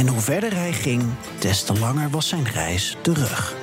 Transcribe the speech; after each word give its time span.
En 0.00 0.08
hoe 0.08 0.20
verder 0.20 0.54
hij 0.54 0.72
ging, 0.72 1.02
des 1.38 1.62
te 1.62 1.78
langer 1.78 2.10
was 2.10 2.28
zijn 2.28 2.44
reis 2.44 2.96
terug. 3.02 3.54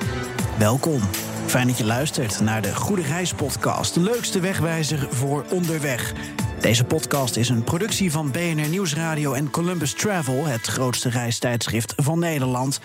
Welkom. 0.58 1.00
Fijn 1.46 1.66
dat 1.66 1.78
je 1.78 1.84
luistert 1.84 2.40
naar 2.40 2.62
de 2.62 2.74
Goede 2.74 3.02
Reis 3.02 3.34
Podcast, 3.34 3.94
de 3.94 4.00
leukste 4.00 4.40
wegwijzer 4.40 5.08
voor 5.10 5.44
onderweg. 5.50 6.12
Deze 6.60 6.84
podcast 6.84 7.36
is 7.36 7.48
een 7.48 7.64
productie 7.64 8.10
van 8.10 8.30
BNR 8.30 8.68
Nieuwsradio 8.68 9.32
en 9.32 9.50
Columbus 9.50 9.94
Travel, 9.94 10.46
het 10.46 10.66
grootste 10.66 11.08
reistijdschrift 11.08 11.92
van 11.96 12.18
Nederland. 12.18 12.80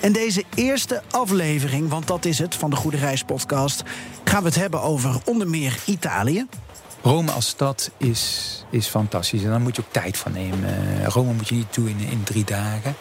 En 0.00 0.12
deze 0.12 0.44
eerste 0.54 1.02
aflevering, 1.10 1.88
want 1.88 2.06
dat 2.06 2.24
is 2.24 2.38
het 2.38 2.54
van 2.54 2.70
de 2.70 2.76
Goede 2.76 2.96
Reis 2.96 3.22
Podcast, 3.22 3.82
gaan 4.24 4.42
we 4.42 4.48
het 4.48 4.58
hebben 4.58 4.82
over 4.82 5.20
onder 5.24 5.48
meer 5.48 5.78
Italië. 5.86 6.46
Rome 7.02 7.30
als 7.30 7.48
stad 7.48 7.90
is, 7.96 8.64
is 8.70 8.86
fantastisch 8.86 9.42
en 9.42 9.50
daar 9.50 9.60
moet 9.60 9.76
je 9.76 9.82
ook 9.82 9.92
tijd 9.92 10.16
van 10.16 10.32
nemen. 10.32 11.04
Rome 11.04 11.32
moet 11.32 11.48
je 11.48 11.54
niet 11.54 11.74
doen 11.74 11.88
in, 11.88 11.98
in 11.98 12.22
drie 12.22 12.44
dagen. 12.44 12.94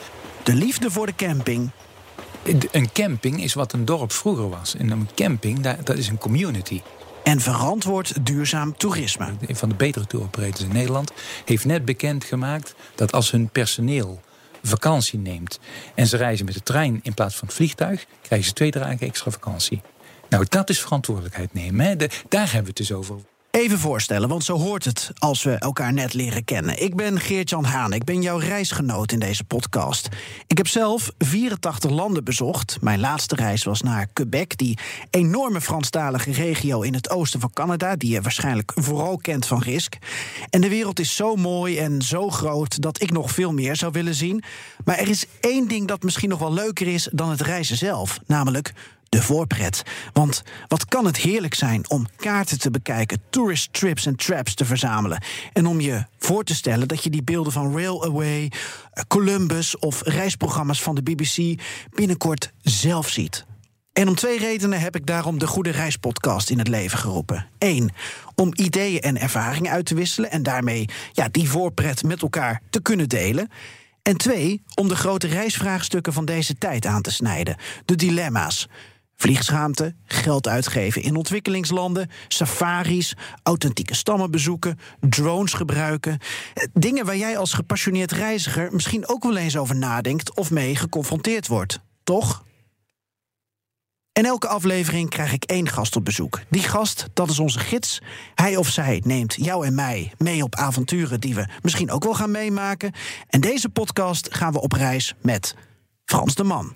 De 0.44 0.54
liefde 0.54 0.92
voor 0.92 1.06
de 1.06 1.16
camping. 1.16 1.72
Een 2.72 2.92
camping 2.92 3.44
is 3.44 3.54
wat 3.54 3.74
een 3.74 3.86
dorp 3.86 4.12
vroeger 4.12 4.50
was. 4.50 4.76
En 4.76 4.90
een 4.90 5.10
camping, 5.16 5.60
dat, 5.60 5.86
dat 5.86 5.98
is 5.98 6.08
een 6.08 6.18
community. 6.18 6.82
En 7.24 7.40
verantwoord 7.40 8.26
duurzaam 8.26 8.78
toerisme. 8.78 9.34
Een 9.48 9.56
van 9.56 9.70
de 9.70 9.76
betere 9.76 10.08
touroperators 10.08 10.64
in 10.64 10.74
Nederland 10.74 11.12
heeft 11.46 11.66
net 11.66 11.86
bekendgemaakt 11.86 12.76
dat 12.96 13.12
als 13.12 13.32
hun 13.32 13.50
personeel 13.50 14.22
vakantie 14.64 15.20
neemt 15.20 15.60
en 15.96 16.08
ze 16.08 16.18
reizen 16.18 16.46
met 16.46 16.54
de 16.54 16.64
trein 16.64 17.00
in 17.04 17.14
plaats 17.14 17.36
van 17.36 17.48
het 17.48 17.58
vliegtuig, 17.58 18.06
krijgen 18.22 18.48
ze 18.48 18.54
twee 18.54 18.72
dagen 18.72 19.00
extra 19.00 19.32
vakantie. 19.32 19.82
Nou, 20.30 20.46
dat 20.50 20.70
is 20.70 20.82
verantwoordelijkheid 20.82 21.54
nemen. 21.54 21.86
Hè? 21.86 21.96
daar 21.96 22.52
hebben 22.52 22.62
we 22.62 22.68
het 22.68 22.78
dus 22.78 22.92
over. 22.92 23.16
Even 23.62 23.80
voorstellen, 23.80 24.30
want 24.30 24.44
zo 24.44 24.58
hoort 24.58 24.86
het 24.86 25.12
als 25.18 25.44
we 25.44 25.52
elkaar 25.52 25.94
net 25.94 26.14
leren 26.14 26.44
kennen. 26.44 26.84
Ik 26.84 26.96
ben 26.96 27.20
Geert-Jan 27.20 27.64
Haan, 27.64 27.94
ik 27.94 28.04
ben 28.04 28.22
jouw 28.22 28.38
reisgenoot 28.38 29.12
in 29.12 29.20
deze 29.20 29.44
podcast. 29.44 30.10
Ik 30.48 30.58
heb 30.58 30.68
zelf 30.68 31.12
84 31.18 31.92
landen 31.92 32.24
bezocht. 32.24 32.78
Mijn 32.82 33.00
laatste 33.00 33.36
reis 33.36 33.64
was 33.64 33.82
naar 33.82 34.08
Quebec, 34.14 34.58
die 34.58 34.78
enorme 35.10 35.62
Franstalige 35.62 36.32
regio 36.32 36.82
in 36.82 36.94
het 36.94 37.10
oosten 37.10 37.40
van 37.40 37.54
Canada, 37.54 37.96
die 37.96 38.12
je 38.12 38.22
waarschijnlijk 38.22 38.72
vooral 38.76 39.18
kent 39.18 39.46
van 39.46 39.62
Risk. 39.62 39.98
En 40.50 40.62
de 40.62 40.70
wereld 40.70 41.00
is 41.00 41.16
zo 41.16 41.36
mooi 41.36 41.78
en 41.78 42.02
zo 42.02 42.30
groot 42.30 42.82
dat 42.82 43.02
ik 43.02 43.12
nog 43.12 43.32
veel 43.32 43.54
meer 43.54 43.76
zou 43.76 43.92
willen 43.92 44.16
zien. 44.16 44.44
Maar 44.86 44.98
er 44.98 45.10
is 45.10 45.26
één 45.40 45.68
ding 45.68 45.88
dat 45.88 46.04
misschien 46.04 46.30
nog 46.30 46.40
wel 46.40 46.54
leuker 46.54 46.88
is 46.88 47.10
dan 47.12 47.30
het 47.30 47.42
reizen 47.42 47.78
zelf, 47.78 48.20
namelijk 48.26 48.74
de 49.12 49.22
voorpret. 49.22 49.84
Want 50.14 50.44
wat 50.68 50.86
kan 50.86 51.06
het 51.06 51.18
heerlijk 51.18 51.54
zijn 51.54 51.90
om 51.90 52.08
kaarten 52.16 52.60
te 52.60 52.72
bekijken, 52.72 53.22
tourist 53.30 53.74
trips 53.74 54.06
en 54.06 54.16
traps 54.16 54.54
te 54.54 54.66
verzamelen. 54.66 55.24
En 55.54 55.66
om 55.66 55.80
je 55.80 56.06
voor 56.20 56.44
te 56.44 56.56
stellen 56.56 56.88
dat 56.88 57.04
je 57.04 57.10
die 57.10 57.24
beelden 57.24 57.52
van 57.52 57.78
Railway, 57.78 58.52
Columbus 59.08 59.78
of 59.78 60.02
reisprogramma's 60.04 60.82
van 60.82 60.96
de 60.96 61.04
BBC 61.04 61.62
binnenkort 61.94 62.52
zelf 62.62 63.10
ziet. 63.10 63.46
En 63.94 64.08
om 64.08 64.16
twee 64.16 64.40
redenen 64.40 64.80
heb 64.80 64.96
ik 64.96 65.06
daarom 65.06 65.40
de 65.40 65.48
Goede 65.48 65.72
Reispodcast 65.72 66.50
in 66.50 66.58
het 66.58 66.68
leven 66.68 66.98
geroepen. 66.98 67.48
Eén, 67.58 67.92
om 68.36 68.52
ideeën 68.56 69.02
en 69.02 69.18
ervaringen 69.18 69.72
uit 69.72 69.86
te 69.86 69.96
wisselen 69.96 70.32
en 70.32 70.44
daarmee 70.44 70.90
ja, 71.12 71.28
die 71.32 71.50
voorpret 71.50 72.04
met 72.04 72.22
elkaar 72.22 72.62
te 72.70 72.82
kunnen 72.82 73.10
delen. 73.10 73.50
En 74.02 74.18
twee, 74.18 74.64
om 74.76 74.88
de 74.88 74.96
grote 74.96 75.28
reisvraagstukken 75.28 76.14
van 76.14 76.26
deze 76.26 76.58
tijd 76.58 76.86
aan 76.86 77.02
te 77.02 77.12
snijden. 77.12 77.56
De 77.86 77.96
dilemma's. 77.96 78.68
Vliegschaamte, 79.22 79.96
geld 80.06 80.48
uitgeven 80.48 81.02
in 81.02 81.16
ontwikkelingslanden, 81.16 82.10
safaris, 82.28 83.16
authentieke 83.44 83.96
stammen 83.96 84.32
bezoeken, 84.32 84.80
drones 85.00 85.54
gebruiken. 85.54 86.20
Dingen 86.74 87.06
waar 87.06 87.18
jij 87.18 87.38
als 87.38 87.54
gepassioneerd 87.54 88.12
reiziger 88.12 88.74
misschien 88.74 89.08
ook 89.08 89.24
wel 89.24 89.38
eens 89.38 89.58
over 89.58 89.76
nadenkt 89.76 90.36
of 90.36 90.52
mee 90.52 90.76
geconfronteerd 90.76 91.48
wordt, 91.48 91.80
toch? 92.04 92.44
In 94.14 94.26
elke 94.26 94.48
aflevering 94.48 95.10
krijg 95.10 95.34
ik 95.34 95.44
één 95.44 95.70
gast 95.70 95.96
op 95.96 96.06
bezoek. 96.06 96.40
Die 96.50 96.64
gast, 96.64 97.08
dat 97.14 97.30
is 97.30 97.40
onze 97.40 97.60
gids. 97.60 98.02
Hij 98.36 98.56
of 98.56 98.68
zij 98.68 99.02
neemt 99.06 99.36
jou 99.38 99.66
en 99.66 99.76
mij 99.76 100.14
mee 100.18 100.44
op 100.44 100.56
avonturen 100.56 101.20
die 101.20 101.36
we 101.36 101.46
misschien 101.62 101.92
ook 101.92 102.04
wel 102.04 102.16
gaan 102.16 102.32
meemaken. 102.32 102.92
En 103.28 103.42
deze 103.42 103.70
podcast 103.70 104.36
gaan 104.36 104.54
we 104.54 104.62
op 104.62 104.72
reis 104.72 105.14
met 105.22 105.56
Frans 106.06 106.36
de 106.36 106.44
Man. 106.44 106.74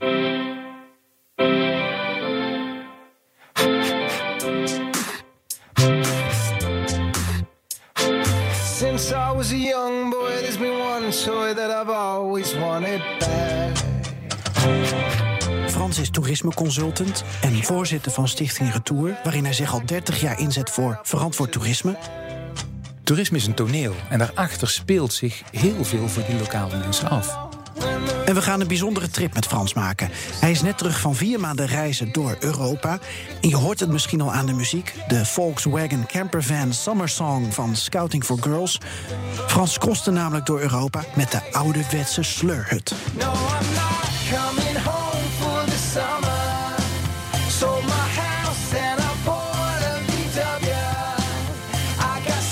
Was 9.46 9.54
a 9.54 9.58
young 9.58 10.10
boy, 10.10 10.42
there's 10.42 10.58
been 10.58 10.80
one 10.80 11.12
toy 11.12 11.54
that 11.54 11.70
I've 11.70 11.90
always 11.90 12.58
wanted 12.58 13.02
back. 13.20 13.78
Frans 15.70 16.00
is 16.00 16.10
toerismeconsultant 16.10 17.24
en 17.42 17.64
voorzitter 17.64 18.12
van 18.12 18.28
Stichting 18.28 18.72
Retour, 18.72 19.18
waarin 19.24 19.44
hij 19.44 19.54
zich 19.54 19.74
al 19.74 19.82
30 19.86 20.22
jaar 20.22 20.40
inzet 20.40 20.70
voor 20.70 21.00
verantwoord 21.04 21.52
toerisme. 21.52 21.98
Toerisme 23.04 23.38
is 23.38 23.48
een 23.48 23.54
toneel 23.54 23.94
en 24.10 24.20
daarachter 24.20 24.70
speelt 24.70 25.14
zich 25.14 25.42
heel 25.52 25.84
veel 25.84 26.08
voor 26.08 26.24
die 26.28 26.40
lokale 26.40 26.78
mensen 26.78 27.10
af. 27.10 27.45
En 28.26 28.36
we 28.36 28.42
gaan 28.42 28.62
een 28.62 28.68
bijzondere 28.68 29.10
trip 29.10 29.34
met 29.34 29.46
Frans 29.46 29.74
maken. 29.74 30.10
Hij 30.40 30.52
is 30.52 30.62
net 30.62 30.78
terug 30.78 31.00
van 31.00 31.16
vier 31.16 31.40
maanden 31.40 31.66
reizen 31.66 32.12
door 32.12 32.36
Europa. 32.40 33.00
En 33.42 33.50
je 33.50 33.56
hoort 33.56 33.80
het 33.80 33.90
misschien 33.90 34.22
al 34.22 34.34
aan 34.34 34.46
de 34.46 34.54
muziek. 34.54 34.94
De 35.08 35.26
Volkswagen 35.26 36.06
Campervan 36.08 36.74
Summer 36.74 37.10
Song 37.10 37.52
van 37.52 37.76
Scouting 37.76 38.24
for 38.24 38.38
Girls. 38.42 38.78
Frans 39.48 39.78
kostte 39.78 40.12
namelijk 40.12 40.46
door 40.46 40.60
Europa 40.60 41.04
met 41.16 41.32
de 41.32 41.40
ouderwetse 41.52 42.24
sleurhut. 42.24 42.94
No, 43.18 43.32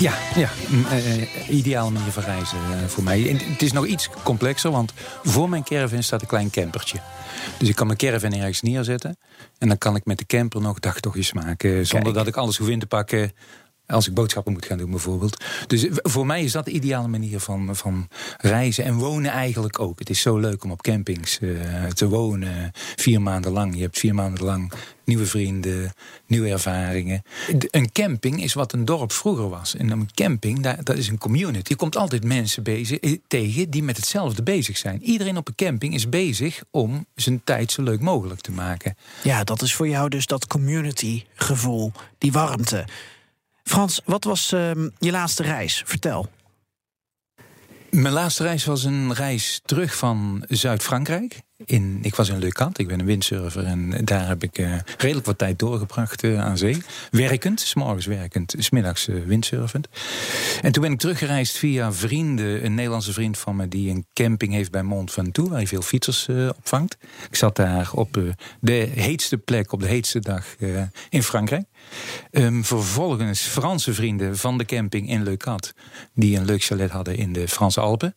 Ja, 0.03 0.13
ja 0.35 0.49
uh, 0.91 1.49
ideale 1.49 1.91
manier 1.91 2.11
van 2.11 2.23
reizen 2.23 2.57
uh, 2.57 2.85
voor 2.87 3.03
mij. 3.03 3.29
En 3.29 3.37
het 3.51 3.61
is 3.61 3.71
nog 3.71 3.85
iets 3.85 4.09
complexer, 4.23 4.71
want 4.71 4.93
voor 5.23 5.49
mijn 5.49 5.63
caravan 5.63 6.03
staat 6.03 6.21
een 6.21 6.27
klein 6.27 6.49
campertje. 6.49 6.97
Dus 7.57 7.69
ik 7.69 7.75
kan 7.75 7.85
mijn 7.87 7.97
caravan 7.97 8.33
ergens 8.33 8.61
neerzetten. 8.61 9.17
En 9.57 9.67
dan 9.67 9.77
kan 9.77 9.95
ik 9.95 10.05
met 10.05 10.17
de 10.17 10.25
camper 10.25 10.61
nog 10.61 10.79
dagtochtjes 10.79 11.33
maken. 11.33 11.87
Zonder 11.87 12.13
dat 12.13 12.27
ik 12.27 12.35
alles 12.35 12.57
hoef 12.57 12.69
in 12.69 12.79
te 12.79 12.85
pakken. 12.85 13.31
Als 13.93 14.07
ik 14.07 14.13
boodschappen 14.13 14.53
moet 14.53 14.65
gaan 14.65 14.77
doen 14.77 14.89
bijvoorbeeld. 14.89 15.43
Dus 15.67 15.87
voor 15.89 16.25
mij 16.25 16.43
is 16.43 16.51
dat 16.51 16.65
de 16.65 16.71
ideale 16.71 17.07
manier 17.07 17.39
van, 17.39 17.75
van 17.75 18.07
reizen. 18.37 18.83
En 18.83 18.93
wonen 18.93 19.31
eigenlijk 19.31 19.79
ook. 19.79 19.99
Het 19.99 20.09
is 20.09 20.21
zo 20.21 20.37
leuk 20.37 20.63
om 20.63 20.71
op 20.71 20.81
campings 20.81 21.39
uh, 21.41 21.85
te 21.85 22.07
wonen. 22.07 22.71
Vier 22.95 23.21
maanden 23.21 23.51
lang. 23.51 23.75
Je 23.75 23.81
hebt 23.81 23.99
vier 23.99 24.15
maanden 24.15 24.43
lang 24.43 24.73
nieuwe 25.05 25.25
vrienden, 25.25 25.93
nieuwe 26.25 26.49
ervaringen. 26.49 27.23
Een 27.69 27.91
camping 27.91 28.43
is 28.43 28.53
wat 28.53 28.73
een 28.73 28.85
dorp 28.85 29.11
vroeger 29.11 29.49
was. 29.49 29.75
En 29.75 29.89
een 29.89 30.09
camping, 30.13 30.61
dat 30.83 30.97
is 30.97 31.07
een 31.07 31.17
community. 31.17 31.69
Je 31.69 31.75
komt 31.75 31.97
altijd 31.97 32.23
mensen 32.23 32.63
bezig, 32.63 32.97
eh, 32.97 33.17
tegen 33.27 33.69
die 33.69 33.83
met 33.83 33.97
hetzelfde 33.97 34.43
bezig 34.43 34.77
zijn. 34.77 35.03
Iedereen 35.03 35.37
op 35.37 35.47
een 35.47 35.55
camping 35.55 35.93
is 35.93 36.09
bezig 36.09 36.63
om 36.71 37.05
zijn 37.15 37.41
tijd 37.43 37.71
zo 37.71 37.83
leuk 37.83 38.01
mogelijk 38.01 38.41
te 38.41 38.51
maken. 38.51 38.97
Ja, 39.23 39.43
dat 39.43 39.61
is 39.61 39.75
voor 39.75 39.87
jou 39.87 40.09
dus 40.09 40.25
dat 40.25 40.47
community 40.47 41.23
gevoel, 41.35 41.91
die 42.17 42.31
warmte. 42.31 42.85
Frans, 43.63 44.01
wat 44.05 44.23
was 44.23 44.53
uh, 44.53 44.71
je 44.97 45.11
laatste 45.11 45.43
reis? 45.43 45.83
Vertel. 45.85 46.29
Mijn 47.89 48.13
laatste 48.13 48.43
reis 48.43 48.65
was 48.65 48.83
een 48.83 49.13
reis 49.13 49.61
terug 49.65 49.95
van 49.95 50.45
Zuid-Frankrijk. 50.47 51.41
In, 51.65 51.99
ik 52.01 52.15
was 52.15 52.29
in 52.29 52.39
Le 52.39 52.49
Cat, 52.49 52.77
ik 52.77 52.87
ben 52.87 52.99
een 52.99 53.05
windsurfer 53.05 53.65
en 53.65 54.05
daar 54.05 54.27
heb 54.27 54.43
ik 54.43 54.57
uh, 54.57 54.75
redelijk 54.97 55.25
wat 55.25 55.37
tijd 55.37 55.59
doorgebracht 55.59 56.23
uh, 56.23 56.39
aan 56.39 56.57
zee. 56.57 56.81
Werkend, 57.11 57.59
s'morgens 57.59 58.05
werkend, 58.05 58.55
smiddags 58.57 59.07
uh, 59.07 59.25
windsurfend. 59.25 59.87
En 60.61 60.71
toen 60.71 60.83
ben 60.83 60.91
ik 60.91 60.99
teruggereisd 60.99 61.57
via 61.57 61.93
vrienden, 61.93 62.65
een 62.65 62.73
Nederlandse 62.73 63.13
vriend 63.13 63.37
van 63.37 63.55
me 63.55 63.67
die 63.67 63.89
een 63.89 64.05
camping 64.13 64.53
heeft 64.53 64.71
bij 64.71 64.83
Mont 64.83 65.11
Ventoux, 65.11 65.49
waar 65.49 65.57
hij 65.57 65.67
veel 65.67 65.81
fietsers 65.81 66.27
opvangt. 66.29 66.97
Ik 67.29 67.35
zat 67.35 67.55
daar 67.55 67.91
op 67.93 68.19
de 68.59 68.73
heetste 68.93 69.37
plek, 69.37 69.71
op 69.71 69.79
de 69.79 69.87
heetste 69.87 70.19
dag 70.19 70.45
in 71.09 71.23
Frankrijk. 71.23 71.65
Um, 72.31 72.65
vervolgens 72.65 73.41
Franse 73.41 73.93
vrienden 73.93 74.37
van 74.37 74.57
de 74.57 74.65
camping 74.65 75.09
in 75.09 75.23
Le 75.23 75.37
Cat, 75.37 75.73
die 76.13 76.37
een 76.37 76.45
leuk 76.45 76.63
chalet 76.63 76.89
hadden 76.89 77.17
in 77.17 77.33
de 77.33 77.47
Franse 77.47 77.79
Alpen 77.79 78.15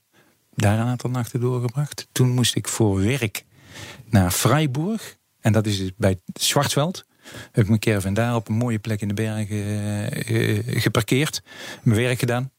daar 0.57 0.79
een 0.79 0.87
aantal 0.87 1.11
nachten 1.11 1.41
doorgebracht. 1.41 2.09
Toen 2.13 2.31
moest 2.31 2.55
ik 2.55 2.69
voor 2.69 3.03
werk 3.03 3.45
naar 4.11 4.31
Freiburg. 4.31 5.17
En 5.41 5.53
dat 5.53 5.67
is 5.67 5.79
dus 5.79 5.91
bij 5.97 6.21
Schwarzwald. 6.33 7.05
Heb 7.53 7.63
ik 7.63 7.69
mijn 7.69 7.81
caravan 7.81 8.15
daar 8.15 8.35
op 8.35 8.49
een 8.49 8.55
mooie 8.55 8.79
plek 8.79 9.01
in 9.01 9.09
de 9.09 9.15
bergen 9.15 9.57
uh, 10.33 10.63
geparkeerd. 10.67 11.43
Mijn 11.83 12.01
werk 12.01 12.19
gedaan. 12.19 12.51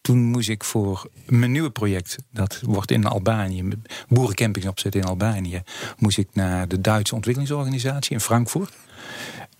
Toen 0.00 0.18
moest 0.18 0.48
ik 0.48 0.64
voor 0.64 1.10
mijn 1.26 1.52
nieuwe 1.52 1.70
project, 1.70 2.16
dat 2.30 2.60
wordt 2.62 2.90
in 2.90 3.04
Albanië, 3.04 3.68
boerencampings 4.08 4.68
opzetten 4.68 5.00
in 5.00 5.06
Albanië, 5.06 5.62
moest 5.98 6.18
ik 6.18 6.28
naar 6.32 6.68
de 6.68 6.80
Duitse 6.80 7.14
ontwikkelingsorganisatie 7.14 8.12
in 8.12 8.20
Frankfurt. 8.20 8.72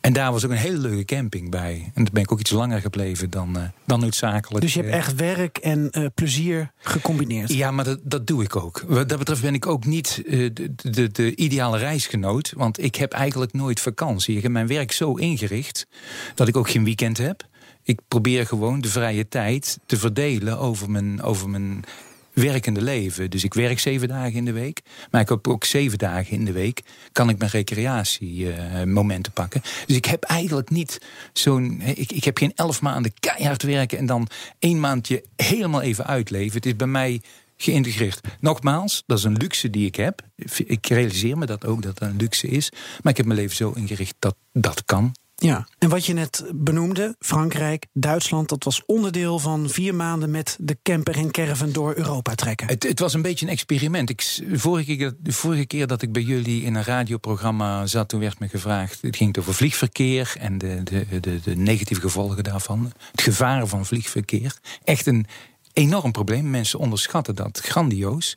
En 0.02 0.12
daar 0.12 0.32
was 0.32 0.44
ook 0.44 0.50
een 0.50 0.56
hele 0.56 0.78
leuke 0.78 1.04
camping 1.04 1.50
bij. 1.50 1.90
En 1.94 2.04
daar 2.04 2.12
ben 2.12 2.22
ik 2.22 2.32
ook 2.32 2.40
iets 2.40 2.50
langer 2.50 2.80
gebleven 2.80 3.30
dan, 3.30 3.56
uh, 3.56 3.62
dan 3.86 4.00
noodzakelijk. 4.00 4.64
Dus 4.64 4.74
je 4.74 4.80
hebt 4.80 4.94
echt 4.94 5.14
werk 5.14 5.58
en 5.58 5.90
uh, 5.98 6.06
plezier 6.14 6.72
gecombineerd? 6.76 7.52
Ja, 7.52 7.70
maar 7.70 7.84
dat, 7.84 7.98
dat 8.02 8.26
doe 8.26 8.42
ik 8.42 8.56
ook. 8.56 8.84
Wat 8.86 9.08
dat 9.08 9.18
betreft 9.18 9.42
ben 9.42 9.54
ik 9.54 9.66
ook 9.66 9.84
niet 9.84 10.22
uh, 10.24 10.50
de, 10.52 10.74
de, 10.74 11.10
de, 11.10 11.36
ideale 11.36 11.78
reisgenoot. 11.78 12.52
Want 12.56 12.82
ik 12.82 12.94
heb 12.94 13.12
eigenlijk 13.12 13.52
nooit 13.52 13.80
vakantie. 13.80 14.36
Ik 14.36 14.42
heb 14.42 14.52
mijn 14.52 14.66
werk 14.66 14.92
zo 14.92 15.14
ingericht 15.14 15.86
dat 16.34 16.48
ik 16.48 16.56
ook 16.56 16.70
geen 16.70 16.84
weekend 16.84 17.18
heb. 17.18 17.46
Ik 17.82 18.00
probeer 18.08 18.46
gewoon 18.46 18.80
de 18.80 18.88
vrije 18.88 19.28
tijd 19.28 19.78
te 19.86 19.96
verdelen 19.96 20.58
over 20.58 20.90
mijn, 20.90 21.22
over 21.22 21.48
mijn 21.48 21.84
werkende 22.32 22.82
leven. 22.82 23.30
Dus 23.30 23.44
ik 23.44 23.54
werk 23.54 23.78
zeven 23.78 24.08
dagen 24.08 24.32
in 24.32 24.44
de 24.44 24.52
week. 24.52 24.80
Maar 25.10 25.20
ik 25.20 25.28
heb 25.28 25.48
ook 25.48 25.64
zeven 25.64 25.98
dagen 25.98 26.32
in 26.32 26.44
de 26.44 26.52
week 26.52 26.82
kan 27.12 27.28
ik 27.28 27.38
mijn 27.38 27.50
recreatiemomenten 27.50 29.32
uh, 29.32 29.42
pakken. 29.42 29.62
Dus 29.86 29.96
ik 29.96 30.04
heb 30.04 30.22
eigenlijk 30.22 30.70
niet 30.70 30.98
zo'n. 31.32 31.80
Ik, 31.80 32.12
ik 32.12 32.24
heb 32.24 32.38
geen 32.38 32.52
elf 32.54 32.80
maanden 32.80 33.12
keihard 33.20 33.62
werken 33.62 33.98
en 33.98 34.06
dan 34.06 34.28
één 34.58 34.80
maandje 34.80 35.24
helemaal 35.36 35.82
even 35.82 36.06
uitleven. 36.06 36.56
Het 36.56 36.66
is 36.66 36.76
bij 36.76 36.86
mij 36.86 37.20
geïntegreerd. 37.56 38.20
Nogmaals, 38.40 39.02
dat 39.06 39.18
is 39.18 39.24
een 39.24 39.36
luxe 39.36 39.70
die 39.70 39.86
ik 39.86 39.96
heb. 39.96 40.22
Ik 40.64 40.86
realiseer 40.86 41.38
me 41.38 41.46
dat 41.46 41.66
ook 41.66 41.82
dat 41.82 41.98
dat 41.98 42.08
een 42.08 42.16
luxe 42.16 42.48
is. 42.48 42.70
Maar 43.02 43.12
ik 43.12 43.16
heb 43.16 43.26
mijn 43.26 43.38
leven 43.38 43.56
zo 43.56 43.70
ingericht 43.70 44.14
dat 44.18 44.36
dat 44.52 44.84
kan. 44.84 45.14
Ja, 45.42 45.66
en 45.78 45.88
wat 45.88 46.06
je 46.06 46.12
net 46.12 46.44
benoemde, 46.54 47.16
Frankrijk, 47.18 47.86
Duitsland, 47.92 48.48
dat 48.48 48.64
was 48.64 48.82
onderdeel 48.86 49.38
van 49.38 49.68
vier 49.68 49.94
maanden 49.94 50.30
met 50.30 50.56
de 50.60 50.78
camper 50.82 51.16
en 51.16 51.30
caravan 51.30 51.72
door 51.72 51.94
Europa 51.96 52.34
trekken. 52.34 52.66
Het, 52.66 52.82
het 52.82 52.98
was 52.98 53.14
een 53.14 53.22
beetje 53.22 53.46
een 53.46 53.52
experiment. 53.52 54.10
Ik, 54.10 54.42
vorige, 54.52 54.96
keer, 54.96 55.14
de 55.18 55.32
vorige 55.32 55.66
keer 55.66 55.86
dat 55.86 56.02
ik 56.02 56.12
bij 56.12 56.22
jullie 56.22 56.62
in 56.62 56.74
een 56.74 56.84
radioprogramma 56.84 57.86
zat, 57.86 58.08
toen 58.08 58.20
werd 58.20 58.38
me 58.38 58.48
gevraagd. 58.48 58.98
Het 59.02 59.16
ging 59.16 59.38
over 59.38 59.54
vliegverkeer 59.54 60.34
en 60.38 60.58
de, 60.58 60.82
de, 60.82 61.20
de, 61.20 61.40
de 61.40 61.56
negatieve 61.56 62.02
gevolgen 62.02 62.44
daarvan. 62.44 62.92
Het 63.10 63.22
gevaar 63.22 63.66
van 63.66 63.86
vliegverkeer. 63.86 64.56
Echt 64.84 65.06
een 65.06 65.26
enorm 65.72 66.12
probleem. 66.12 66.50
Mensen 66.50 66.78
onderschatten 66.78 67.34
dat 67.34 67.60
grandioos. 67.60 68.36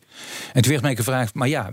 En 0.54 0.62
toen 0.62 0.72
werd 0.72 0.84
mij 0.84 0.96
gevraagd: 0.96 1.34
maar 1.34 1.48
ja, 1.48 1.72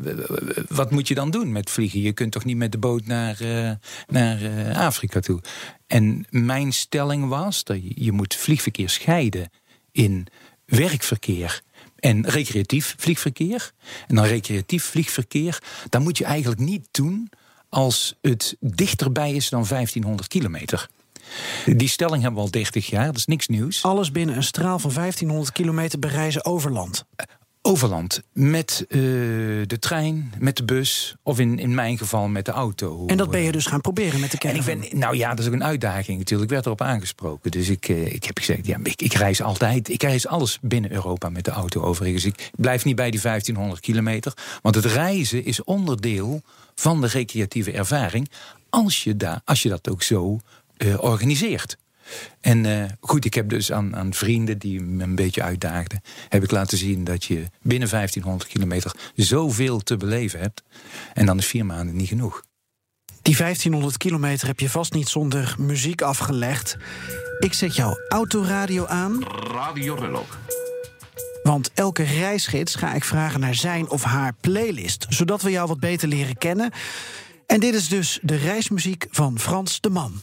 wat 0.69 0.91
moet 0.91 1.09
je 1.09 1.15
dan 1.15 1.31
doen 1.31 1.53
met 1.53 1.71
vliegen? 1.71 2.01
Je 2.01 2.13
kunt 2.13 2.33
toch 2.33 2.45
niet 2.45 2.57
met 2.57 2.73
de 2.73 2.79
boot 2.79 3.07
naar, 3.07 3.43
uh, 3.43 3.71
naar 4.07 4.43
uh, 4.43 4.79
Afrika 4.79 5.21
toe? 5.21 5.41
En 5.87 6.27
mijn 6.31 6.73
stelling 6.73 7.29
was 7.29 7.65
dat 7.65 7.79
je, 7.95 8.13
moet 8.13 8.35
vliegverkeer 8.35 8.89
scheiden 8.89 9.51
in 9.91 10.27
werkverkeer 10.65 11.63
en 11.99 12.29
recreatief 12.29 12.95
vliegverkeer. 12.99 13.73
En 14.07 14.15
dan 14.15 14.25
recreatief 14.25 14.85
vliegverkeer, 14.85 15.63
dan 15.89 16.03
moet 16.03 16.19
je 16.19 16.25
eigenlijk 16.25 16.61
niet 16.61 16.89
doen 16.91 17.31
als 17.69 18.15
het 18.21 18.57
dichterbij 18.61 19.33
is 19.33 19.49
dan 19.49 19.65
1500 19.69 20.29
kilometer. 20.29 20.89
Die 21.65 21.89
stelling 21.89 22.23
hebben 22.23 22.41
we 22.41 22.47
al 22.47 22.51
30 22.51 22.87
jaar, 22.87 23.07
dat 23.07 23.17
is 23.17 23.27
niks 23.27 23.49
nieuws. 23.49 23.83
Alles 23.83 24.13
binnen 24.13 24.37
een 24.37 24.43
straal 24.43 24.79
van 24.79 24.93
1500 24.93 25.53
kilometer 25.53 25.99
bereizen 25.99 26.45
over 26.45 26.73
land. 26.73 27.05
Overland. 27.65 28.23
Met 28.33 28.85
uh, 28.89 28.99
de 29.67 29.79
trein, 29.79 30.33
met 30.39 30.57
de 30.57 30.65
bus. 30.65 31.15
Of 31.23 31.39
in, 31.39 31.59
in 31.59 31.75
mijn 31.75 31.99
geval 31.99 32.29
met 32.29 32.45
de 32.45 32.51
auto. 32.51 33.07
En 33.07 33.17
dat 33.17 33.31
ben 33.31 33.41
je 33.41 33.53
dus 33.53 33.67
gaan 33.67 33.81
proberen 33.81 34.21
met 34.21 34.31
de 34.31 34.39
caravan? 34.39 34.71
En 34.71 34.83
ik 34.83 34.91
ben, 34.91 34.99
nou 34.99 35.17
ja, 35.17 35.31
dat 35.31 35.39
is 35.39 35.47
ook 35.47 35.53
een 35.53 35.65
uitdaging 35.65 36.19
natuurlijk. 36.19 36.51
Ik 36.51 36.55
werd 36.55 36.67
erop 36.67 36.81
aangesproken. 36.81 37.51
Dus 37.51 37.69
ik, 37.69 37.89
uh, 37.89 38.07
ik 38.13 38.25
heb 38.25 38.39
gezegd, 38.39 38.67
ja, 38.67 38.79
ik, 38.83 39.03
ik, 39.03 39.13
reis 39.13 39.43
altijd. 39.43 39.89
Ik 39.89 40.03
reis 40.03 40.27
alles 40.27 40.59
binnen 40.63 40.93
Europa 40.93 41.29
met 41.29 41.45
de 41.45 41.51
auto 41.51 41.83
overigens. 41.83 42.25
Ik 42.25 42.51
blijf 42.57 42.85
niet 42.85 42.97
bij 42.97 43.11
die 43.11 43.21
1500 43.21 43.81
kilometer. 43.81 44.33
Want 44.63 44.75
het 44.75 44.85
reizen 44.85 45.45
is 45.45 45.65
onderdeel 45.65 46.43
van 46.75 47.01
de 47.01 47.07
recreatieve 47.07 47.73
ervaring. 47.73 48.31
Als 48.71 49.05
je, 49.05 49.17
daar, 49.17 49.41
als 49.45 49.63
je 49.63 49.69
dat 49.69 49.91
ook 49.91 50.03
zo 50.03 50.41
uh, 50.85 51.03
organiseert. 51.03 51.77
En 52.41 52.65
uh, 52.65 52.85
goed, 53.01 53.25
ik 53.25 53.35
heb 53.35 53.49
dus 53.49 53.73
aan, 53.73 53.97
aan, 53.97 54.15
vrienden 54.15 54.59
die 54.59 54.81
me 54.81 55.03
een 55.03 55.15
beetje 55.15 55.43
uitdaagden, 55.43 56.01
heb 56.29 56.43
ik 56.43 56.51
laten 56.51 56.79
zien 56.79 57.05
dat 57.05 57.25
je 57.25 57.45
binnen 57.63 57.91
1500 57.91 58.51
kilometer 58.51 58.93
zoveel 59.15 59.81
te 59.81 59.97
beleven 59.97 60.41
hebt. 60.41 60.63
En 61.15 61.27
dan 61.27 61.39
is 61.39 61.47
vier 61.47 61.67
maanden 61.67 61.97
niet 61.97 62.09
genoeg. 62.09 62.43
Die 63.23 63.37
1500 63.37 63.97
kilometer 63.97 64.47
heb 64.47 64.61
je 64.61 64.71
vast 64.71 64.93
niet 64.93 65.09
zonder 65.09 65.55
muziek 65.59 66.03
afgelegd. 66.03 66.77
Ik 67.39 67.53
zet 67.53 67.77
jouw 67.77 67.97
autoradio 68.09 68.87
aan. 68.87 69.25
Radio 69.51 69.95
Rello. 69.95 70.25
Want 71.43 71.71
elke 71.75 72.03
reisgids 72.03 72.75
ga 72.75 72.95
ik 72.95 73.05
vragen 73.05 73.41
naar 73.41 73.55
zijn 73.55 73.91
of 73.91 74.03
haar 74.03 74.33
playlist, 74.41 75.07
zodat 75.09 75.43
we 75.43 75.51
jou 75.51 75.69
wat 75.69 75.81
beter 75.81 76.09
leren 76.09 76.39
kennen. 76.39 76.71
En 77.53 77.61
dit 77.61 77.75
is 77.75 77.89
dus 77.89 78.19
de 78.23 78.37
reismuziek 78.37 79.07
van 79.11 79.39
Frans 79.39 79.81
de 79.81 79.91
Man. 79.91 80.21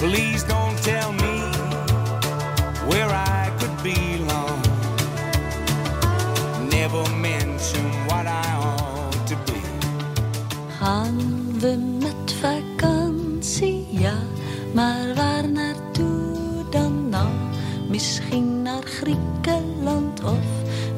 Please 0.00 0.42
don't 0.44 0.78
tell 0.82 1.12
me 1.12 1.42
where 2.88 3.10
I 3.10 3.52
could 3.58 3.76
belong. 3.82 4.62
Never 6.70 7.04
mention 7.16 7.84
what 8.08 8.26
I 8.26 8.48
ought 8.56 9.26
to 9.26 9.36
be. 9.44 9.60
Gaan 10.78 11.18
we 11.58 11.76
met 12.00 12.32
vakantie, 12.40 13.86
ja, 13.90 14.18
maar 14.74 15.14
waar 15.14 15.48
naartoe 15.48 16.36
dan 16.70 17.08
nou? 17.08 17.28
Misschien 17.88 18.62
naar 18.62 18.82
Griekenland 18.82 20.24
of 20.24 20.46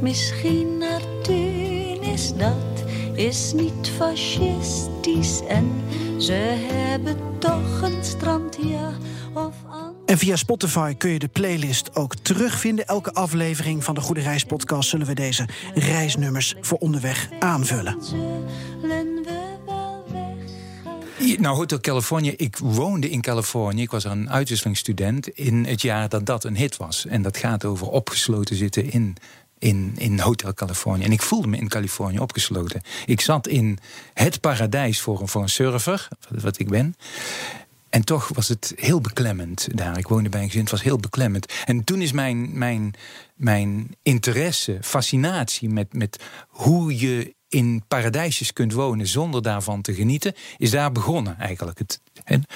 misschien 0.00 0.79
naar 0.79 1.03
Tunis, 1.23 2.35
dat 2.35 2.85
is 3.15 3.53
niet 3.53 3.91
fascistisch 3.97 5.43
en 5.49 5.85
ze 6.19 6.57
hebben 6.73 7.32
toch 7.43 7.83
een 7.83 8.05
strand, 8.05 8.59
ja. 8.61 8.93
Of 9.35 9.55
en 10.07 10.19
via 10.19 10.37
Spotify 10.37 10.95
kun 10.95 11.11
je 11.11 11.19
de 11.19 11.29
playlist 11.29 11.97
ook 11.97 12.15
terugvinden. 12.15 12.87
Elke 12.87 13.13
aflevering 13.13 13.85
van 13.85 13.95
de 13.95 14.01
Goede 14.01 14.21
Reis 14.21 14.45
podcast 14.45 14.89
zullen 14.89 15.07
we 15.07 15.15
deze 15.15 15.49
reisnummers 15.75 16.55
voor 16.61 16.79
onderweg 16.79 17.29
aanvullen. 17.39 17.99
Nou, 21.39 21.57
Hotel 21.57 21.81
California. 21.81 22.33
Ik 22.37 22.57
woonde 22.57 23.11
in 23.11 23.21
Californië. 23.21 23.83
Ik 23.83 23.91
was 23.91 24.05
een 24.05 24.31
uitwisselingsstudent 24.31 25.29
in 25.29 25.65
het 25.65 25.83
jaar 25.83 26.09
dat 26.09 26.27
dat 26.27 26.45
een 26.45 26.57
hit 26.57 26.77
was. 26.77 27.07
En 27.07 27.23
dat 27.23 27.37
gaat 27.37 27.65
over 27.65 27.87
opgesloten 27.87 28.57
zitten 28.57 28.91
in 28.91 29.17
in, 29.62 29.92
in 29.97 30.19
Hotel 30.19 30.54
Californië. 30.54 31.04
En 31.04 31.12
ik 31.12 31.23
voelde 31.23 31.49
me 31.49 31.57
in 31.57 31.69
Californië 31.69 32.19
opgesloten. 32.19 32.83
Ik 33.07 33.21
zat 33.21 33.49
in 33.49 33.78
het 34.14 34.40
paradijs 34.40 35.00
voor, 35.00 35.21
een, 35.21 35.28
voor 35.28 35.42
een 35.42 35.49
surfer, 35.49 36.09
wat 36.28 36.59
ik 36.59 36.69
ben. 36.69 36.97
En 37.88 38.04
toch 38.04 38.31
was 38.35 38.49
het 38.49 38.73
heel 38.76 39.00
beklemmend 39.00 39.69
daar. 39.71 39.99
Ik 39.99 40.09
woonde 40.09 40.28
bij 40.28 40.40
een 40.40 40.47
gezin, 40.47 40.61
het 40.61 40.71
was 40.71 40.83
heel 40.83 40.99
beklemmend. 40.99 41.52
En 41.64 41.85
toen 41.85 42.00
is 42.00 42.12
mijn, 42.12 42.59
mijn, 42.59 42.95
mijn 43.35 43.97
interesse, 44.02 44.78
fascinatie 44.81 45.69
met, 45.69 45.92
met 45.92 46.23
hoe 46.49 46.99
je 46.99 47.35
in 47.49 47.83
paradijsjes 47.88 48.52
kunt 48.52 48.73
wonen 48.73 49.07
zonder 49.07 49.42
daarvan 49.42 49.83
te 49.83 49.95
genieten, 49.95 50.35
is 50.59 50.71
daar 50.71 50.92
begonnen 50.92 51.38
eigenlijk. 51.38 51.78
Het, 51.78 52.00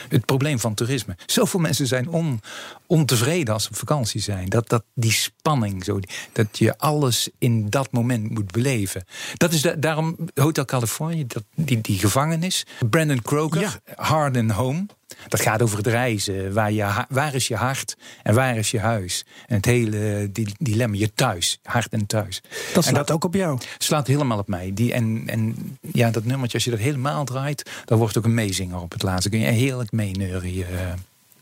het 0.09 0.25
probleem 0.25 0.59
van 0.59 0.75
toerisme. 0.75 1.17
Zoveel 1.27 1.61
mensen 1.61 1.87
zijn 1.87 2.09
on, 2.09 2.41
ontevreden 2.87 3.55
als 3.55 3.63
ze 3.63 3.69
op 3.69 3.77
vakantie 3.77 4.21
zijn. 4.21 4.49
Dat, 4.49 4.69
dat, 4.69 4.85
die 4.95 5.13
spanning, 5.13 5.85
zo, 5.85 6.01
dat 6.33 6.59
je 6.59 6.79
alles 6.79 7.29
in 7.39 7.71
dat 7.71 7.93
moment 7.93 8.31
moet 8.31 8.53
beleven. 8.53 9.05
Dat 9.35 9.53
is 9.53 9.63
daarom 9.79 10.17
Hotel 10.35 10.65
California, 10.65 11.25
dat, 11.27 11.45
die, 11.55 11.81
die 11.81 11.99
gevangenis. 11.99 12.67
Brandon 12.91 13.23
Croker, 13.23 13.81
Hard 13.95 14.37
and 14.37 14.51
Home. 14.51 14.87
Dat 15.29 15.41
gaat 15.41 15.63
over 15.63 15.77
het 15.77 15.87
reizen. 15.87 16.53
Waar, 16.53 16.73
je, 16.73 17.05
waar 17.09 17.35
is 17.35 17.49
je 17.49 17.57
hart 17.57 17.97
en 18.23 18.35
waar 18.35 18.57
is 18.57 18.71
je 18.71 18.81
huis? 18.81 19.25
En 19.47 19.57
het 19.57 19.65
hele 19.65 20.29
di- 20.33 20.55
dilemma, 20.59 20.97
je 20.97 21.13
thuis, 21.13 21.59
hart 21.63 21.93
en 21.93 22.07
thuis. 22.07 22.41
Dat 22.75 22.85
En 22.85 22.91
slaat 22.91 23.11
ook 23.11 23.25
op 23.25 23.35
jou. 23.35 23.59
slaat 23.79 24.07
helemaal 24.07 24.39
op 24.39 24.49
mij. 24.49 24.71
Die, 24.75 24.93
en, 24.93 25.23
en 25.27 25.57
ja, 25.93 26.11
dat 26.11 26.25
nummertje, 26.25 26.55
als 26.55 26.65
je 26.65 26.71
dat 26.71 26.81
helemaal 26.81 27.25
draait, 27.25 27.71
dan 27.85 27.99
wordt 27.99 28.19
ook 28.19 28.25
een 28.25 28.35
meezinger 28.35 28.81
op 28.81 28.93
het 28.93 29.03
laatste. 29.03 29.29
Kun 29.29 29.39
je 29.39 29.46
heerlijk 29.53 29.93
meeneuren. 29.93 30.51
eh. 30.51 30.93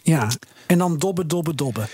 Ja. 0.03 0.31
En 0.67 0.79
dan 0.79 0.99
dobben, 0.99 1.29
dobben, 1.29 1.57
dobben. 1.57 1.89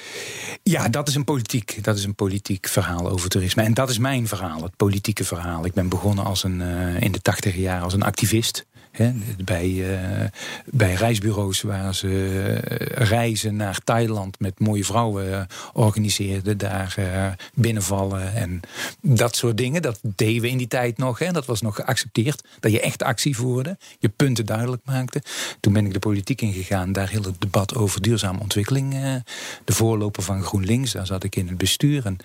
Ja, 0.62 0.88
dat 0.88 1.08
is 1.08 1.14
een 1.14 1.24
politiek, 1.24 1.84
dat 1.84 1.96
is 1.96 2.04
een 2.04 2.14
politiek 2.14 2.68
verhaal 2.68 3.08
over 3.10 3.28
toerisme. 3.28 3.62
En 3.62 3.74
dat 3.74 3.90
is 3.90 3.98
mijn 3.98 4.28
verhaal, 4.28 4.62
het 4.62 4.76
politieke 4.76 5.24
verhaal. 5.24 5.64
Ik 5.64 5.72
ben 5.72 5.88
begonnen 5.88 6.24
als 6.24 6.44
een, 6.44 6.60
eh, 6.60 7.00
in 7.00 7.12
de 7.12 7.20
tachtig 7.20 7.56
jaar 7.56 7.80
als 7.82 7.92
een 7.92 8.02
activist. 8.02 8.66
Bij, 9.44 9.98
eh, 9.98 10.26
bij 10.64 10.94
reisbureaus 10.94 11.62
waar 11.62 11.94
ze 11.94 12.08
eh, 12.08 13.06
reizen 13.08 13.56
naar 13.56 13.78
Thailand 13.84 14.40
met 14.40 14.58
mooie 14.58 14.84
vrouwen 14.84 15.32
eh, 15.32 15.42
organiseerden. 15.72 16.58
Daar 16.58 16.98
binnenvallen 17.54 18.34
en 18.34 18.60
dat 19.02 19.36
soort 19.36 19.56
dingen. 19.56 19.82
Dat 19.82 20.00
deden 20.02 20.42
we 20.42 20.48
in 20.48 20.56
die 20.56 20.68
tijd 20.68 20.98
nog. 20.98 21.18
Dat 21.18 21.46
was 21.46 21.60
nog 21.60 21.74
geaccepteerd. 21.74 22.44
Dat 22.60 22.72
je 22.72 22.80
echt 22.80 23.02
actie 23.02 23.36
voerde. 23.36 23.78
Je 23.98 24.08
punten 24.08 24.46
duidelijk 24.46 24.82
maakte. 24.84 25.22
Toen 25.60 25.72
ben 25.72 25.86
ik 25.86 25.92
de 25.92 25.98
politiek 25.98 26.40
ingegaan. 26.40 26.92
Daar 26.92 27.08
heel 27.08 27.22
het 27.22 27.40
debat 27.40 27.74
over 27.74 28.02
duurzame 28.02 28.40
ontwikkeling. 28.40 28.92
de 29.64 29.72
voorloper 29.72 30.22
van 30.22 30.42
GroenLinks. 30.42 30.92
Daar 30.92 31.06
zat 31.06 31.24
ik 31.24 31.36
in 31.36 31.48
het 31.48 31.58
bestuur. 31.58 32.06
En 32.06 32.16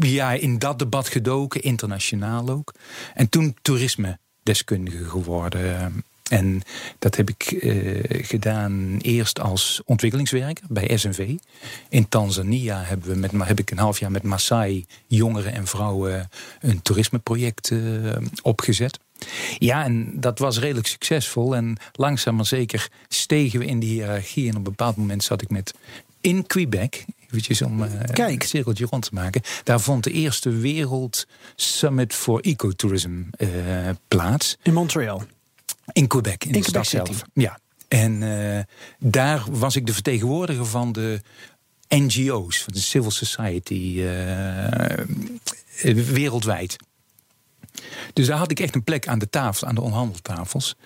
ja, 0.00 0.32
in 0.32 0.58
dat 0.58 0.78
debat 0.78 1.08
gedoken. 1.08 1.62
Internationaal 1.62 2.48
ook. 2.48 2.74
En 3.14 3.28
toen 3.28 3.56
toerisme 3.62 4.18
deskundige 4.44 5.04
geworden. 5.04 6.04
En 6.30 6.62
dat 6.98 7.16
heb 7.16 7.28
ik 7.28 7.42
eh, 7.42 8.26
gedaan 8.26 8.98
eerst 9.02 9.40
als 9.40 9.82
ontwikkelingswerker 9.84 10.64
bij 10.68 10.96
SNV. 10.96 11.34
In 11.88 12.08
Tanzania 12.08 12.82
hebben 12.82 13.08
we 13.08 13.16
met, 13.16 13.48
heb 13.48 13.58
ik 13.58 13.70
een 13.70 13.78
half 13.78 13.98
jaar 13.98 14.10
met 14.10 14.22
Maasai 14.22 14.86
jongeren 15.06 15.52
en 15.52 15.66
vrouwen 15.66 16.30
een 16.60 16.82
toerismeproject 16.82 17.70
eh, 17.70 17.78
opgezet. 18.42 18.98
Ja, 19.58 19.84
en 19.84 20.20
dat 20.20 20.38
was 20.38 20.58
redelijk 20.58 20.86
succesvol. 20.86 21.56
En 21.56 21.76
langzaam 21.92 22.36
maar 22.36 22.46
zeker 22.46 22.88
stegen 23.08 23.58
we 23.58 23.66
in 23.66 23.80
de 23.80 23.86
hiërarchie. 23.86 24.44
En 24.44 24.50
op 24.50 24.56
een 24.56 24.62
bepaald 24.62 24.96
moment 24.96 25.24
zat 25.24 25.42
ik 25.42 25.50
met 25.50 25.74
in 26.20 26.46
Quebec, 26.46 27.04
eventjes 27.34 27.62
om 27.62 27.82
eh, 27.82 27.90
Kijk. 28.12 28.42
een 28.42 28.48
cirkeltje 28.48 28.86
rond 28.90 29.02
te 29.02 29.10
maken. 29.12 29.42
Daar 29.64 29.80
vond 29.80 30.04
de 30.04 30.10
eerste 30.10 30.50
Wereld 30.50 31.26
Summit 31.56 32.14
voor 32.14 32.40
Ecotourism 32.40 33.22
eh, 33.30 33.48
plaats. 34.08 34.56
In 34.62 34.72
Montreal. 34.72 35.22
In 35.92 36.06
Quebec, 36.06 36.44
in, 36.44 36.52
de 36.52 36.60
Quebec 36.60 36.84
stad 36.84 36.86
zelf. 36.86 37.22
Ja. 37.34 37.58
En 37.88 38.22
eh, 38.22 38.62
daar 38.98 39.44
was 39.50 39.76
ik 39.76 39.86
de 39.86 39.92
vertegenwoordiger 39.92 40.66
van 40.66 40.92
de 40.92 41.20
NGO's, 41.88 42.62
van 42.62 42.72
de 42.72 42.80
civil 42.80 43.10
society, 43.10 44.02
wereldwijd. 45.92 46.76
Dus 48.12 48.26
daar 48.26 48.38
had 48.38 48.50
ik 48.50 48.60
echt 48.60 48.74
een 48.74 48.84
plek 48.84 49.08
aan 49.08 49.18
de 49.18 49.30
tafel, 49.30 49.66
aan 49.68 49.74
de 49.74 49.80
onderhandeltafels. 49.80 50.76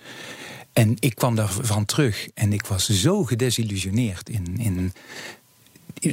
En 0.73 0.95
ik 0.99 1.15
kwam 1.15 1.35
daarvan 1.35 1.85
terug 1.85 2.27
en 2.33 2.53
ik 2.53 2.65
was 2.65 2.89
zo 2.89 3.23
gedesillusioneerd 3.23 4.29
in, 4.29 4.57
in 4.57 4.93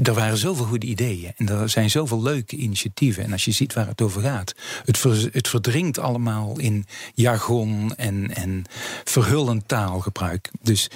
er 0.03 0.15
waren 0.15 0.37
zoveel 0.37 0.65
goede 0.65 0.87
ideeën 0.87 1.33
en 1.37 1.49
er 1.49 1.69
zijn 1.69 1.91
zoveel 1.91 2.23
leuke 2.23 2.57
initiatieven. 2.57 3.25
En 3.25 3.33
als 3.33 3.45
je 3.45 3.53
ziet 3.53 3.73
waar 3.73 3.87
het 3.87 4.03
over 4.03 4.23
gaat, 4.23 4.55
het, 4.85 4.99
ver- 4.99 5.29
het 5.33 5.49
verdringt 5.49 5.99
allemaal 5.99 6.59
in 6.59 6.87
jargon 7.15 7.95
en, 7.97 8.35
en 8.35 8.65
verhullend 9.05 9.69
taalgebruik. 9.69 10.51
Dus 10.63 10.91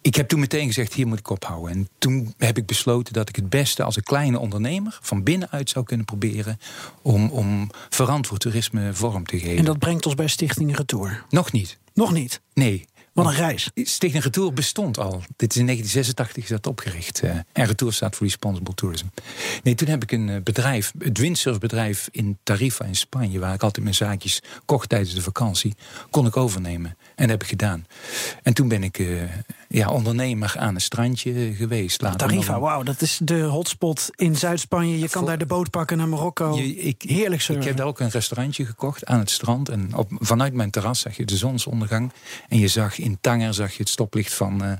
ik 0.00 0.14
heb 0.14 0.28
toen 0.28 0.40
meteen 0.40 0.66
gezegd, 0.66 0.94
hier 0.94 1.06
moet 1.06 1.18
ik 1.18 1.30
ophouden. 1.30 1.70
En 1.70 1.88
toen 1.98 2.34
heb 2.38 2.56
ik 2.58 2.66
besloten 2.66 3.12
dat 3.12 3.28
ik 3.28 3.36
het 3.36 3.48
beste 3.50 3.82
als 3.82 3.96
een 3.96 4.02
kleine 4.02 4.38
ondernemer 4.38 4.98
van 5.02 5.22
binnenuit 5.22 5.70
zou 5.70 5.84
kunnen 5.84 6.06
proberen 6.06 6.58
om, 7.02 7.30
om 7.30 7.70
verantwoord 7.88 8.40
toerisme 8.40 8.94
vorm 8.94 9.24
te 9.26 9.38
geven. 9.38 9.56
En 9.56 9.64
dat 9.64 9.78
brengt 9.78 10.06
ons 10.06 10.14
bij 10.14 10.28
Stichting 10.28 10.76
Retour. 10.76 11.24
Nog 11.28 11.52
niet. 11.52 11.78
Nog 11.94 12.12
niet. 12.12 12.40
Nee. 12.54 12.84
Wat 13.18 13.26
een 13.26 13.34
reis. 13.34 13.70
Stichting 13.74 14.22
Retour 14.22 14.52
bestond 14.52 14.98
al. 14.98 15.22
Dit 15.36 15.50
is 15.50 15.56
in 15.56 15.66
1986 15.66 16.42
is 16.42 16.48
dat 16.48 16.66
opgericht. 16.66 17.20
eh, 17.20 17.30
en 17.52 17.66
Retour 17.66 17.92
staat 17.92 18.16
voor 18.16 18.26
Responsible 18.26 18.74
Tourism. 18.74 19.06
Nee, 19.62 19.74
toen 19.74 19.88
heb 19.88 20.02
ik 20.02 20.12
een 20.12 20.28
eh, 20.28 20.42
bedrijf, 20.42 20.92
het 20.98 21.18
windsurfbedrijf 21.18 22.08
in 22.10 22.38
Tarifa 22.42 22.84
in 22.84 22.96
Spanje... 22.96 23.38
waar 23.38 23.54
ik 23.54 23.62
altijd 23.62 23.84
mijn 23.84 23.96
zaakjes 23.96 24.42
kocht 24.64 24.88
tijdens 24.88 25.14
de 25.14 25.22
vakantie... 25.22 25.74
kon 26.10 26.26
ik 26.26 26.36
overnemen. 26.36 26.96
En 27.18 27.24
dat 27.24 27.30
heb 27.30 27.42
ik 27.42 27.48
gedaan. 27.48 27.86
En 28.42 28.54
toen 28.54 28.68
ben 28.68 28.82
ik 28.82 28.98
eh, 28.98 29.22
ja, 29.68 29.88
ondernemer 29.90 30.54
aan 30.58 30.74
een 30.74 30.80
strandje 30.80 31.52
geweest. 31.54 32.02
Later 32.02 32.18
Tarifa, 32.28 32.60
wauw, 32.60 32.82
dat 32.82 33.00
is 33.02 33.18
de 33.22 33.40
hotspot 33.40 34.10
in 34.14 34.36
Zuid-Spanje. 34.36 34.98
Je 34.98 35.08
kan 35.08 35.24
daar 35.26 35.38
de 35.38 35.46
boot 35.46 35.70
pakken 35.70 35.96
naar 35.96 36.08
Marokko. 36.08 36.56
Je- 36.56 36.74
ik, 36.76 37.02
Heerlijk 37.02 37.34
Ik 37.34 37.40
surfen. 37.40 37.64
heb 37.66 37.76
daar 37.76 37.86
ook 37.86 38.00
een 38.00 38.10
restaurantje 38.10 38.66
gekocht 38.66 39.06
aan 39.06 39.18
het 39.18 39.30
strand. 39.30 39.68
En 39.68 39.94
op, 39.94 40.10
vanuit 40.18 40.52
mijn 40.54 40.70
terras 40.70 41.00
zag 41.00 41.16
je 41.16 41.24
de 41.24 41.36
zonsondergang. 41.36 42.12
En 42.48 42.58
je 42.58 42.68
zag 42.68 42.98
in 42.98 43.18
Tanger 43.20 43.54
zag 43.54 43.72
je 43.72 43.78
het 43.78 43.88
stoplicht 43.88 44.34
van 44.34 44.64
eh, 44.64 44.72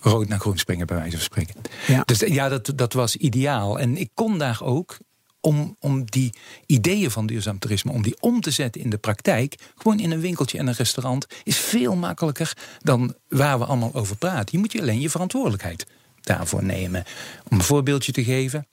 rood 0.00 0.28
naar 0.28 0.38
groen 0.40 0.58
springen, 0.58 0.86
bij 0.86 0.96
wijze 0.96 1.16
van 1.16 1.24
spreken. 1.24 1.54
Ja. 1.86 2.02
Dus 2.04 2.18
ja, 2.18 2.48
dat, 2.48 2.72
dat 2.74 2.92
was 2.92 3.16
ideaal. 3.16 3.78
En 3.78 3.96
ik 3.96 4.10
kon 4.14 4.38
daar 4.38 4.58
ook 4.62 4.98
om, 5.40 5.76
om 5.80 6.04
die 6.04 6.34
ideeën 6.66 7.10
van 7.10 7.26
duurzaam 7.26 7.58
toerisme, 7.58 7.92
om 7.92 8.02
die 8.02 8.16
om 8.20 8.40
te 8.40 8.50
zetten 8.50 8.80
in 8.80 8.90
de 8.90 8.98
praktijk, 8.98 9.54
gewoon 9.76 10.00
in 10.00 10.10
een 10.10 10.20
winkeltje 10.20 10.58
en 10.58 10.66
een 10.66 10.74
restaurant, 10.74 11.26
is 11.44 11.56
veel 11.56 11.96
makkelijker 11.96 12.56
dan 12.78 13.14
waar 13.28 13.58
we 13.58 13.64
allemaal 13.64 13.94
over 13.94 14.16
praten. 14.16 14.48
Je 14.50 14.58
moet 14.58 14.72
je 14.72 14.80
alleen 14.80 15.00
je 15.00 15.10
verantwoordelijkheid 15.10 15.86
daarvoor 16.20 16.64
nemen. 16.64 17.04
Om 17.48 17.58
een 17.58 17.64
voorbeeldje 17.64 18.12
te 18.12 18.24
geven. 18.24 18.66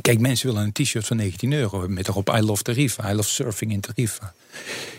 Kijk, 0.00 0.20
mensen 0.20 0.46
willen 0.46 0.62
een 0.62 0.72
t-shirt 0.72 1.06
van 1.06 1.16
19 1.16 1.52
euro 1.52 1.88
met 1.88 2.08
erop 2.08 2.28
I 2.28 2.40
love 2.40 2.62
Tarifa, 2.62 3.10
I 3.10 3.14
love 3.14 3.28
surfing 3.28 3.72
in 3.72 3.80
Tarifa. 3.80 4.34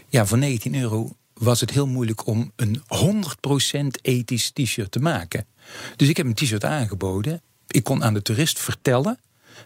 Ja, 0.10 0.25
voor 0.25 0.38
19 0.38 0.75
euro 0.75 1.15
was 1.33 1.60
het 1.60 1.69
heel 1.69 1.88
moeilijk 1.88 2.27
om 2.27 2.51
een 2.55 2.81
100% 2.81 4.01
ethisch 4.01 4.51
t-shirt 4.51 4.91
te 4.91 5.00
maken. 5.00 5.45
Dus 5.95 6.07
ik 6.07 6.17
heb 6.17 6.25
een 6.25 6.33
t-shirt 6.33 6.63
aangeboden. 6.63 7.41
Ik 7.67 7.83
kon 7.83 8.03
aan 8.03 8.13
de 8.13 8.22
toerist 8.22 8.60
vertellen 8.60 9.19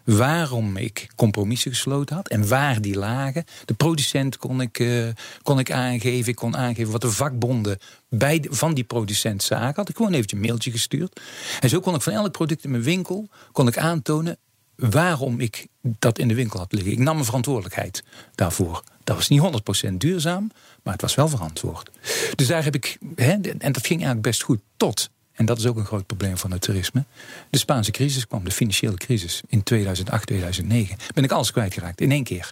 waarom 0.04 0.78
ik 0.78 1.08
compromissen 1.16 1.72
gesloten 1.72 2.16
had 2.16 2.28
en 2.28 2.48
waar 2.48 2.82
die 2.82 2.98
lagen. 2.98 3.46
De 3.66 3.74
producent 3.74 4.38
kon 4.38 4.62
ik, 4.62 4.80
eh, 4.80 5.08
kon 5.42 5.60
ik 5.60 5.72
aangeven. 5.72 6.30
Ik 6.30 6.36
kon 6.36 6.58
aangeven 6.58 6.92
wat 6.92 7.02
de 7.02 7.12
vakbonden 7.12 7.78
bij 8.10 8.46
van 8.50 8.74
die 8.74 8.84
producent 8.84 9.44
zagen. 9.44 9.76
Had 9.76 9.90
ik 9.90 9.96
gewoon 9.96 10.14
eventjes 10.14 10.40
een 10.40 10.46
mailtje 10.46 10.72
gestuurd. 10.72 11.20
En 11.60 11.70
zo 11.70 11.80
kon 11.80 11.96
ik 11.96 12.02
van 12.02 12.14
elk 12.14 12.32
product 12.32 12.64
in 12.64 12.72
mijn 12.72 12.84
winkel 12.84 13.30
kon 13.52 13.68
ik 13.68 13.78
aantonen 13.78 14.38
waarom 14.76 15.40
ik 15.40 15.68
dat 15.82 16.20
in 16.20 16.28
de 16.28 16.34
winkel 16.34 16.60
had 16.60 16.72
liggen. 16.72 16.92
Ik 16.92 17.00
nam 17.00 17.14
mijn 17.14 17.26
verantwoordelijkheid 17.26 18.04
daarvoor. 18.36 18.84
Dat 19.04 19.16
was 19.16 19.28
niet 19.28 19.40
100% 19.40 20.02
duurzaam, 20.02 20.52
maar 20.84 20.94
het 20.94 21.02
was 21.02 21.16
wel 21.16 21.28
verantwoord. 21.28 21.90
Dus 22.36 22.48
daar 22.48 22.64
heb 22.64 22.76
ik, 22.76 22.98
hè, 23.16 23.32
en 23.58 23.72
dat 23.72 23.86
ging 23.86 24.00
eigenlijk 24.00 24.22
best 24.22 24.42
goed 24.42 24.60
tot, 24.78 25.10
en 25.38 25.46
dat 25.46 25.58
is 25.58 25.66
ook 25.66 25.78
een 25.78 25.86
groot 25.86 26.06
probleem 26.06 26.38
van 26.38 26.52
het 26.52 26.62
toerisme. 26.62 27.04
De 27.50 27.58
Spaanse 27.58 27.92
crisis 27.92 28.28
kwam, 28.28 28.44
de 28.44 28.52
financiële 28.52 28.96
crisis 28.96 29.42
in 29.48 29.64
2008, 29.64 30.26
2009. 30.26 30.98
Ben 31.14 31.24
ik 31.24 31.32
alles 31.32 31.52
kwijtgeraakt 31.52 32.02
in 32.02 32.12
één 32.12 32.24
keer. 32.24 32.52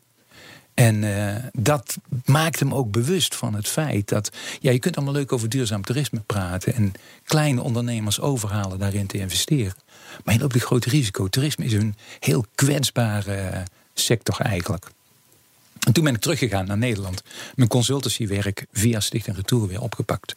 En 0.73 1.03
eh, 1.03 1.43
dat 1.53 1.97
maakt 2.25 2.59
hem 2.59 2.73
ook 2.73 2.91
bewust 2.91 3.35
van 3.35 3.53
het 3.53 3.67
feit 3.67 4.09
dat. 4.09 4.31
Ja, 4.59 4.71
je 4.71 4.79
kunt 4.79 4.95
allemaal 4.95 5.13
leuk 5.13 5.31
over 5.31 5.49
duurzaam 5.49 5.83
toerisme 5.83 6.19
praten. 6.19 6.73
en 6.73 6.93
kleine 7.23 7.61
ondernemers 7.61 8.19
overhalen 8.19 8.79
daarin 8.79 9.07
te 9.07 9.17
investeren. 9.17 9.75
Maar 10.23 10.33
je 10.33 10.39
loopt 10.39 10.55
een 10.55 10.61
groot 10.61 10.85
risico. 10.85 11.27
Toerisme 11.27 11.65
is 11.65 11.73
een 11.73 11.95
heel 12.19 12.45
kwetsbare 12.55 13.35
eh, 13.35 13.61
sector 13.93 14.39
eigenlijk. 14.39 14.87
En 15.85 15.93
toen 15.93 16.03
ben 16.03 16.13
ik 16.13 16.21
teruggegaan 16.21 16.65
naar 16.65 16.77
Nederland. 16.77 17.23
Mijn 17.55 17.69
consultancywerk 17.69 18.65
via 18.71 18.99
Stichting 18.99 19.35
Retour 19.35 19.67
weer 19.67 19.81
opgepakt. 19.81 20.35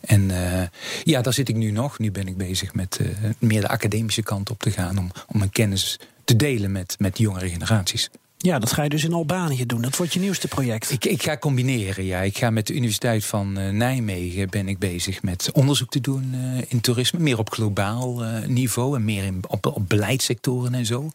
En 0.00 0.30
eh, 0.30 0.66
ja, 1.04 1.22
daar 1.22 1.32
zit 1.32 1.48
ik 1.48 1.56
nu 1.56 1.70
nog. 1.70 1.98
Nu 1.98 2.10
ben 2.10 2.28
ik 2.28 2.36
bezig 2.36 2.74
met 2.74 2.98
eh, 3.00 3.08
meer 3.38 3.60
de 3.60 3.68
academische 3.68 4.22
kant 4.22 4.50
op 4.50 4.60
te 4.60 4.70
gaan. 4.70 4.98
Om, 4.98 5.10
om 5.26 5.38
mijn 5.38 5.50
kennis 5.50 5.98
te 6.24 6.36
delen 6.36 6.72
met, 6.72 6.94
met 6.98 7.18
jongere 7.18 7.48
generaties. 7.48 8.10
Ja, 8.40 8.58
dat 8.58 8.72
ga 8.72 8.82
je 8.82 8.88
dus 8.88 9.04
in 9.04 9.12
Albanië 9.12 9.66
doen. 9.66 9.82
Dat 9.82 9.96
wordt 9.96 10.12
je 10.12 10.20
nieuwste 10.20 10.48
project. 10.48 10.90
Ik, 10.90 11.04
ik 11.04 11.22
ga 11.22 11.38
combineren, 11.38 12.04
ja. 12.04 12.20
Ik 12.20 12.38
ga 12.38 12.50
met 12.50 12.66
de 12.66 12.74
Universiteit 12.74 13.24
van 13.24 13.58
eh, 13.58 13.70
Nijmegen 13.70 14.50
ben 14.50 14.68
ik 14.68 14.78
bezig 14.78 15.22
met 15.22 15.50
onderzoek 15.52 15.90
te 15.90 16.00
doen 16.00 16.34
in 16.68 16.80
toerisme. 16.80 17.18
Meer 17.18 17.38
op 17.38 17.50
globaal 17.50 18.22
niveau 18.46 18.96
en 18.96 19.04
meer 19.04 19.24
in, 19.24 19.42
op, 19.48 19.66
op 19.66 19.88
beleidssectoren 19.88 20.74
en 20.74 20.86
zo. 20.86 21.10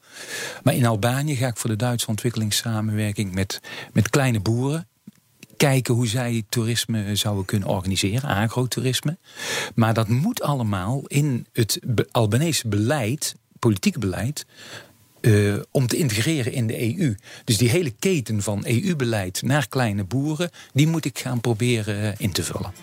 Maar 0.64 0.74
in 0.74 0.86
Albanië 0.86 1.36
ga 1.36 1.48
ik 1.48 1.58
voor 1.58 1.70
de 1.70 1.76
Duitse 1.76 2.08
ontwikkelingssamenwerking 2.08 3.34
met, 3.34 3.62
met 3.94 4.10
kleine 4.10 4.40
boeren 4.40 4.88
kijken 5.58 5.94
hoe 5.94 6.08
zij 6.08 6.44
toerisme 6.50 7.16
zouden 7.16 7.46
kunnen 7.46 7.68
organiseren, 7.68 8.30
agrotourisme. 8.30 9.18
Maar 9.76 9.94
dat 9.94 10.08
moet 10.08 10.42
allemaal 10.42 11.02
in 11.08 11.46
het 11.54 11.80
Albanese 12.12 12.68
beleid, 12.68 13.36
politieke 13.60 14.00
beleid, 14.00 14.46
eh, 15.22 15.56
om 15.72 15.88
te 15.88 15.98
integreren 15.98 16.54
in 16.54 16.68
de 16.68 16.82
EU. 16.82 17.16
Dus 17.44 17.58
die 17.58 17.70
hele 17.70 17.92
keten 17.92 18.42
van 18.42 18.64
EU-beleid 18.66 19.42
naar 19.42 19.68
kleine 19.68 20.04
boeren, 20.04 20.50
die 20.74 20.88
moet 20.88 21.06
ik 21.06 21.20
gaan 21.20 21.42
proberen 21.42 22.04
eh, 22.04 22.14
in 22.18 22.32
te 22.32 22.44
vullen. 22.44 22.74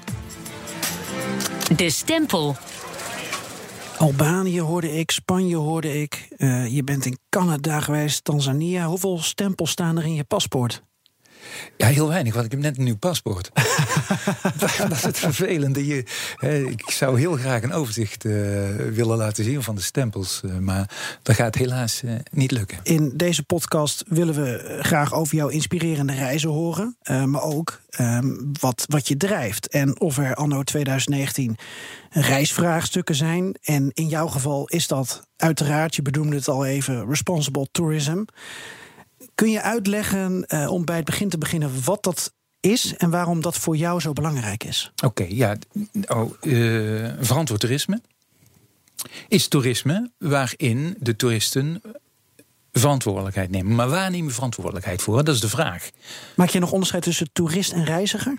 De 1.77 1.91
stempel. 1.91 2.57
Albanië 3.99 4.61
hoorde 4.61 4.99
ik, 4.99 5.11
Spanje 5.11 5.57
hoorde 5.57 6.01
ik. 6.01 6.29
Eh, 6.37 6.75
je 6.75 6.85
bent 6.85 7.07
in 7.07 7.19
Canada 7.29 7.81
geweest, 7.81 8.25
Tanzania. 8.25 8.87
Hoeveel 8.87 9.19
stempels 9.19 9.71
staan 9.71 9.99
er 9.99 10.05
in 10.05 10.15
je 10.15 10.25
paspoort? 10.25 10.83
Ja, 11.77 11.87
heel 11.87 12.09
weinig, 12.09 12.33
want 12.35 12.45
ik 12.45 12.51
heb 12.51 12.61
net 12.61 12.79
een 12.79 12.85
nieuw 12.85 12.97
paspoort. 12.97 13.51
dat 14.79 14.91
is 14.93 15.03
het 15.03 15.19
vervelende. 15.19 15.87
Je, 15.87 16.05
ik 16.71 16.91
zou 16.91 17.19
heel 17.19 17.37
graag 17.37 17.63
een 17.63 17.73
overzicht 17.73 18.25
eh, 18.25 18.33
willen 18.93 19.17
laten 19.17 19.45
zien 19.45 19.63
van 19.63 19.75
de 19.75 19.81
stempels. 19.81 20.41
eh, 20.45 20.59
maar 20.59 20.91
dat 21.23 21.35
gaat 21.37 21.55
helaas 21.55 22.03
eh, 22.03 22.13
niet 22.31 22.51
lukken. 22.51 22.79
In 22.83 23.13
deze 23.15 23.43
podcast 23.43 24.05
willen 24.09 24.35
we 24.35 24.79
graag 24.81 25.15
over 25.15 25.37
jouw 25.37 25.49
inspirerende 25.49 26.15
reizen 26.15 26.51
horen. 26.51 26.97
maar 27.27 27.43
ook 27.43 27.81
ehm, 27.91 28.35
wat, 28.61 28.85
wat 28.89 29.09
je 29.09 29.17
drijft. 29.17 29.69
En 29.69 30.01
of 30.01 30.19
er 30.19 30.35
anno 30.35 30.63
2019 30.63 31.57
reisvraagstukken 32.11 33.15
zijn. 33.15 33.57
En 33.63 33.91
in 33.95 34.09
jouw 34.09 34.27
geval 34.27 34.69
is 34.69 34.87
dat 34.87 35.23
uiteraard, 35.37 35.95
je 35.95 36.03
bedoelde 36.03 36.37
het 36.37 36.49
al 36.49 36.67
even, 36.67 37.09
responsible 37.09 37.69
tourism. 37.73 38.23
Kun 39.41 39.51
je 39.51 39.63
uitleggen, 39.63 40.47
eh, 40.47 40.73
om 40.73 40.85
bij 40.85 40.97
het 40.97 41.05
begin 41.05 41.29
te 41.29 41.39
beginnen, 41.39 41.85
wat 41.85 42.03
dat 42.03 42.33
is 42.61 42.97
en 42.97 43.11
waarom 43.11 43.41
dat 43.41 43.57
voor 43.57 43.77
jou 43.77 44.01
zo 44.01 44.13
belangrijk 44.13 44.65
is? 44.65 44.93
Oké, 45.05 45.27
ja. 45.29 45.57
Oh, 46.07 46.33
eh, 46.41 47.13
verantwoord 47.21 47.61
toerisme 47.61 48.01
is 49.29 49.49
toerisme 49.49 50.11
waarin 50.19 50.97
de 50.99 51.17
toeristen 51.17 51.83
verantwoordelijkheid 52.73 53.51
nemen. 53.51 53.75
Maar 53.75 53.89
waar 53.89 54.11
neem 54.11 54.27
je 54.27 54.33
verantwoordelijkheid 54.33 55.03
voor? 55.03 55.25
Dat 55.25 55.35
is 55.35 55.41
de 55.41 55.49
vraag. 55.49 55.91
Maak 56.37 56.49
je 56.49 56.59
nog 56.59 56.73
onderscheid 56.73 57.03
tussen 57.03 57.33
toerist 57.33 57.73
en 57.73 57.85
reiziger? 57.85 58.39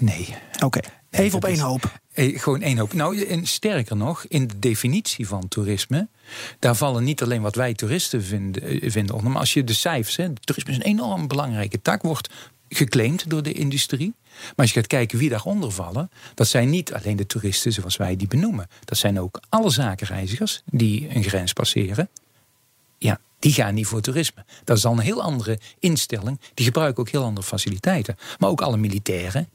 Nee. 0.00 0.36
Oké, 0.64 0.80
even 1.10 1.36
op 1.36 1.44
één 1.44 1.58
hoop. 1.58 2.00
Eh, 2.12 2.40
Gewoon 2.40 2.62
één 2.62 2.78
hoop. 2.78 2.92
Nou, 2.92 3.24
en 3.24 3.46
sterker 3.46 3.96
nog, 3.96 4.24
in 4.28 4.46
de 4.46 4.58
definitie 4.58 5.26
van 5.26 5.48
toerisme, 5.48 6.08
daar 6.58 6.76
vallen 6.76 7.04
niet 7.04 7.22
alleen 7.22 7.42
wat 7.42 7.54
wij 7.54 7.74
toeristen 7.74 8.22
vinden, 8.22 8.62
eh, 8.62 8.90
vinden 8.90 9.14
onder, 9.14 9.30
maar 9.30 9.40
als 9.40 9.52
je 9.52 9.64
de 9.64 9.72
cijfers, 9.72 10.16
hè, 10.16 10.32
toerisme 10.32 10.70
is 10.70 10.76
een 10.76 10.82
enorm 10.82 11.28
belangrijke 11.28 11.82
tak, 11.82 12.02
wordt 12.02 12.28
geclaimd 12.68 13.30
door 13.30 13.42
de 13.42 13.52
industrie. 13.52 14.14
Maar 14.40 14.52
als 14.56 14.72
je 14.72 14.80
gaat 14.80 14.86
kijken 14.86 15.18
wie 15.18 15.28
daaronder 15.28 15.70
vallen, 15.70 16.10
dat 16.34 16.48
zijn 16.48 16.70
niet 16.70 16.92
alleen 16.92 17.16
de 17.16 17.26
toeristen 17.26 17.72
zoals 17.72 17.96
wij 17.96 18.16
die 18.16 18.28
benoemen. 18.28 18.68
Dat 18.84 18.98
zijn 18.98 19.20
ook 19.20 19.40
alle 19.48 19.70
zakenreizigers 19.70 20.62
die 20.66 21.14
een 21.14 21.24
grens 21.24 21.52
passeren. 21.52 22.08
Ja, 22.98 23.20
die 23.38 23.52
gaan 23.52 23.74
niet 23.74 23.86
voor 23.86 24.00
toerisme. 24.00 24.44
Dat 24.64 24.76
is 24.76 24.82
dan 24.82 24.98
een 24.98 25.04
heel 25.04 25.22
andere 25.22 25.58
instelling. 25.78 26.40
Die 26.54 26.64
gebruiken 26.64 27.00
ook 27.02 27.10
heel 27.10 27.24
andere 27.24 27.46
faciliteiten. 27.46 28.16
Maar 28.38 28.50
ook 28.50 28.60
alle 28.60 28.76
militairen, 28.76 29.48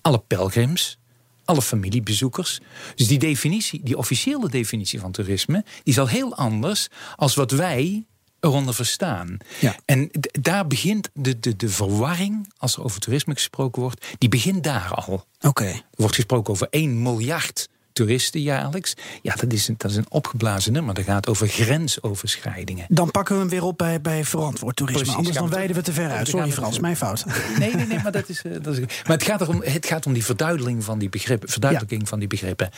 alle 0.00 0.22
pelgrims, 0.26 0.98
alle 1.46 1.62
familiebezoekers. 1.62 2.60
Dus 2.94 3.06
die 3.06 3.18
definitie, 3.18 3.80
die 3.82 3.96
officiële 3.96 4.48
definitie 4.48 5.00
van 5.00 5.12
toerisme, 5.12 5.64
die 5.64 5.92
is 5.92 5.98
al 5.98 6.08
heel 6.08 6.34
anders 6.34 6.88
als 7.16 7.34
wat 7.34 7.50
wij 7.50 8.04
eronder 8.40 8.74
verstaan. 8.74 9.36
Ja. 9.60 9.76
En 9.84 10.10
daar 10.40 10.66
begint 10.66 11.08
de, 11.14 11.38
de, 11.38 11.56
de 11.56 11.68
verwarring, 11.68 12.52
als 12.58 12.76
er 12.76 12.84
over 12.84 13.00
toerisme 13.00 13.34
gesproken 13.34 13.82
wordt, 13.82 14.06
die 14.18 14.28
begint 14.28 14.64
daar 14.64 14.94
al. 14.94 15.26
Oké. 15.40 15.64
Er 15.64 15.82
wordt 15.96 16.14
gesproken 16.14 16.52
over 16.52 16.66
1 16.70 17.02
miljard 17.02 17.68
toeristen 17.96 18.40
jaarlijks. 18.40 18.94
Ja, 19.22 19.34
dat 19.34 19.52
is 19.52 19.68
een, 19.68 19.74
dat 19.78 19.90
is 19.90 19.96
een 19.96 20.06
opgeblazen 20.10 20.72
nummer. 20.72 20.94
Dat 20.94 21.04
gaat 21.04 21.28
over 21.28 21.48
grensoverschrijdingen. 21.48 22.84
Dan 22.88 23.10
pakken 23.10 23.34
we 23.34 23.40
hem 23.40 23.50
weer 23.50 23.62
op 23.64 23.78
bij, 23.78 24.00
bij 24.00 24.24
verantwoord 24.24 24.76
toerisme. 24.76 25.00
Precies, 25.02 25.18
Anders 25.18 25.36
dan 25.36 25.48
wijden 25.50 25.76
we 25.76 25.82
te 25.82 25.92
ver 25.92 26.10
uit. 26.10 26.28
Sorry 26.28 26.52
Frans, 26.52 26.78
mijn 26.78 26.96
fout. 26.96 27.24
Nee, 27.58 27.74
nee, 27.74 27.86
nee, 27.86 27.98
maar 28.02 28.12
dat 28.12 28.28
is. 28.28 28.42
eh, 28.42 28.52
dat 28.62 28.74
is 28.78 28.80
maar 28.80 29.16
het 29.16 29.22
gaat, 29.22 29.40
erom, 29.40 29.62
het 29.64 29.86
gaat 29.86 30.06
om 30.06 30.12
die 30.12 30.24
verduidelijking 30.24 30.84
van 30.84 30.98
die 30.98 31.08
begrippen. 31.08 31.48
Verduidelijking 31.48 32.08
van 32.08 32.18
die 32.18 32.28
begrippen. 32.28 32.70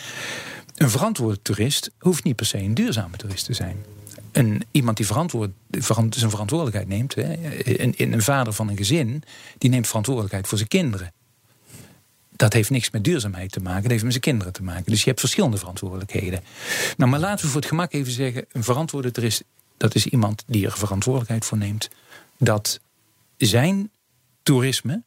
Een 0.74 0.90
verantwoorde 0.90 1.42
toerist 1.42 1.90
hoeft 1.98 2.24
niet 2.24 2.36
per 2.36 2.46
se 2.46 2.58
een 2.58 2.74
duurzame 2.74 3.16
toerist 3.16 3.44
te 3.44 3.52
zijn. 3.52 3.76
Een, 4.32 4.62
iemand 4.70 4.96
die 4.96 5.06
verantwoord, 5.06 5.50
verant- 5.70 6.14
zijn 6.14 6.30
verantwoordelijkheid 6.30 6.88
neemt. 6.88 7.14
Hè, 7.14 7.32
een, 7.82 8.12
een 8.12 8.22
vader 8.22 8.52
van 8.52 8.68
een 8.68 8.76
gezin, 8.76 9.22
die 9.58 9.70
neemt 9.70 9.86
verantwoordelijkheid 9.86 10.48
voor 10.48 10.56
zijn 10.58 10.68
kinderen. 10.68 11.12
Dat 12.38 12.52
heeft 12.52 12.70
niks 12.70 12.90
met 12.90 13.04
duurzaamheid 13.04 13.52
te 13.52 13.60
maken, 13.60 13.82
dat 13.82 13.90
heeft 13.90 14.02
met 14.02 14.12
zijn 14.12 14.24
kinderen 14.24 14.52
te 14.52 14.62
maken. 14.62 14.84
Dus 14.84 15.00
je 15.00 15.08
hebt 15.08 15.20
verschillende 15.20 15.56
verantwoordelijkheden. 15.56 16.40
Nou, 16.96 17.10
maar 17.10 17.20
laten 17.20 17.44
we 17.44 17.50
voor 17.50 17.60
het 17.60 17.68
gemak 17.68 17.92
even 17.92 18.12
zeggen: 18.12 18.46
een 18.52 18.64
verantwoorde 18.64 19.10
toerist, 19.10 19.44
dat 19.76 19.94
is 19.94 20.06
iemand 20.06 20.44
die 20.46 20.66
er 20.66 20.72
verantwoordelijkheid 20.72 21.44
voor 21.44 21.58
neemt. 21.58 21.88
Dat 22.36 22.80
zijn 23.36 23.90
toerisme 24.42 25.02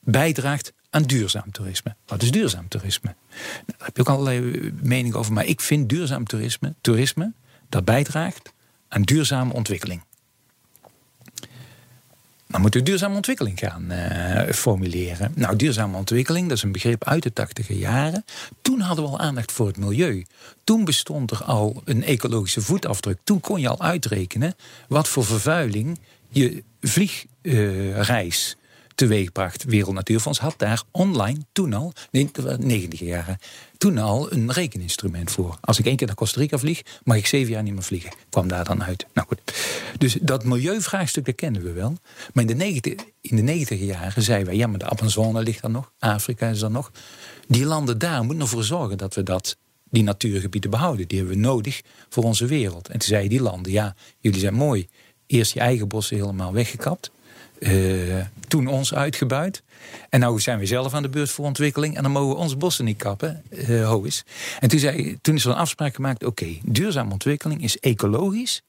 bijdraagt 0.00 0.72
aan 0.90 1.02
duurzaam 1.02 1.50
toerisme. 1.52 1.96
Wat 2.06 2.22
is 2.22 2.30
duurzaam 2.30 2.68
toerisme? 2.68 3.14
Nou, 3.30 3.64
daar 3.66 3.86
heb 3.86 3.96
je 3.96 4.02
ook 4.02 4.08
allerlei 4.08 4.72
meningen 4.82 5.18
over. 5.18 5.32
Maar 5.32 5.46
ik 5.46 5.60
vind 5.60 5.88
duurzaam 5.88 6.24
toerisme, 6.24 6.74
toerisme 6.80 7.32
dat 7.68 7.84
bijdraagt 7.84 8.52
aan 8.88 9.02
duurzame 9.02 9.52
ontwikkeling. 9.52 10.02
Dan 12.48 12.60
moeten 12.60 12.80
we 12.80 12.86
duurzame 12.86 13.14
ontwikkeling 13.14 13.58
gaan 13.58 13.90
eh, 13.90 14.52
formuleren. 14.52 15.32
Nou, 15.34 15.56
duurzame 15.56 15.96
ontwikkeling, 15.96 16.48
dat 16.48 16.56
is 16.56 16.62
een 16.62 16.72
begrip 16.72 17.04
uit 17.04 17.22
de 17.22 17.32
tachtige 17.32 17.78
jaren. 17.78 18.24
Toen 18.62 18.80
hadden 18.80 19.04
we 19.04 19.10
al 19.10 19.18
aandacht 19.18 19.52
voor 19.52 19.66
het 19.66 19.76
milieu. 19.76 20.24
Toen 20.64 20.84
bestond 20.84 21.30
er 21.30 21.44
al 21.44 21.82
een 21.84 22.04
ecologische 22.04 22.60
voetafdruk. 22.60 23.18
Toen 23.24 23.40
kon 23.40 23.60
je 23.60 23.68
al 23.68 23.80
uitrekenen 23.80 24.54
wat 24.88 25.08
voor 25.08 25.24
vervuiling 25.24 25.98
je 26.28 26.62
vliegreis 26.80 28.56
teweegbracht. 28.96 29.64
Wereld 29.64 29.94
Natuurfonds 29.94 30.38
had 30.38 30.54
daar 30.56 30.82
online 30.90 31.38
toen 31.52 31.72
al, 31.72 31.92
nee, 32.10 32.28
dat 32.32 32.44
waren 32.44 32.66
90 32.66 32.98
jaren, 32.98 33.38
toen 33.86 33.98
al 33.98 34.32
een 34.32 34.52
rekeninstrument 34.52 35.30
voor. 35.30 35.58
Als 35.60 35.78
ik 35.78 35.86
één 35.86 35.96
keer 35.96 36.06
naar 36.06 36.16
Costa 36.16 36.40
Rica 36.40 36.58
vlieg, 36.58 36.82
mag 37.04 37.16
ik 37.16 37.26
zeven 37.26 37.52
jaar 37.52 37.62
niet 37.62 37.72
meer 37.72 37.82
vliegen. 37.82 38.12
Kwam 38.30 38.48
daar 38.48 38.64
dan 38.64 38.84
uit. 38.84 39.06
Nou 39.14 39.26
goed. 39.26 39.40
Dus 39.98 40.18
dat 40.20 40.44
milieuvraagstuk, 40.44 41.24
dat 41.24 41.34
kennen 41.34 41.62
we 41.62 41.72
wel. 41.72 41.94
Maar 42.32 42.44
in 42.44 42.48
de 42.48 42.54
90, 42.54 42.94
in 43.20 43.36
de 43.36 43.42
90 43.42 43.80
jaren 43.80 44.22
zeiden 44.22 44.46
wij, 44.46 44.56
ja, 44.56 44.66
maar 44.66 44.78
de 44.78 44.88
Amazone 44.88 45.42
ligt 45.42 45.64
er 45.64 45.70
nog, 45.70 45.92
Afrika 45.98 46.48
is 46.48 46.62
er 46.62 46.70
nog. 46.70 46.92
Die 47.48 47.64
landen 47.64 47.98
daar 47.98 48.24
moeten 48.24 48.42
ervoor 48.42 48.64
zorgen 48.64 48.98
dat 48.98 49.14
we 49.14 49.22
dat 49.22 49.56
die 49.90 50.02
natuurgebieden 50.02 50.70
behouden. 50.70 51.08
Die 51.08 51.18
hebben 51.18 51.36
we 51.36 51.42
nodig 51.42 51.82
voor 52.08 52.24
onze 52.24 52.46
wereld. 52.46 52.88
En 52.88 52.98
toen 52.98 53.08
zeiden 53.08 53.30
die 53.30 53.42
landen, 53.42 53.72
ja, 53.72 53.94
jullie 54.18 54.40
zijn 54.40 54.54
mooi. 54.54 54.88
Eerst 55.26 55.52
je 55.52 55.60
eigen 55.60 55.88
bossen 55.88 56.16
helemaal 56.16 56.52
weggekapt. 56.52 57.10
Eh, 57.58 58.24
toen 58.48 58.66
ons 58.66 58.94
uitgebuit. 58.94 59.62
En 60.08 60.20
nou 60.20 60.40
zijn 60.40 60.58
we 60.58 60.66
zelf 60.66 60.94
aan 60.94 61.02
de 61.02 61.08
beurt 61.08 61.30
voor 61.30 61.44
ontwikkeling. 61.44 61.96
En 61.96 62.02
dan 62.02 62.12
mogen 62.12 62.28
we 62.28 62.42
onze 62.42 62.56
bossen 62.56 62.84
niet 62.84 62.96
kappen. 62.96 63.42
ho 63.66 64.02
is. 64.02 64.24
En 64.60 64.68
toen, 64.68 64.78
zei, 64.78 65.18
toen 65.20 65.34
is 65.34 65.44
er 65.44 65.50
een 65.50 65.56
afspraak 65.56 65.94
gemaakt. 65.94 66.24
Oké, 66.24 66.46
duurzame 66.64 67.12
ontwikkeling 67.12 67.62
is 67.62 67.78
ecologisch 67.78 68.62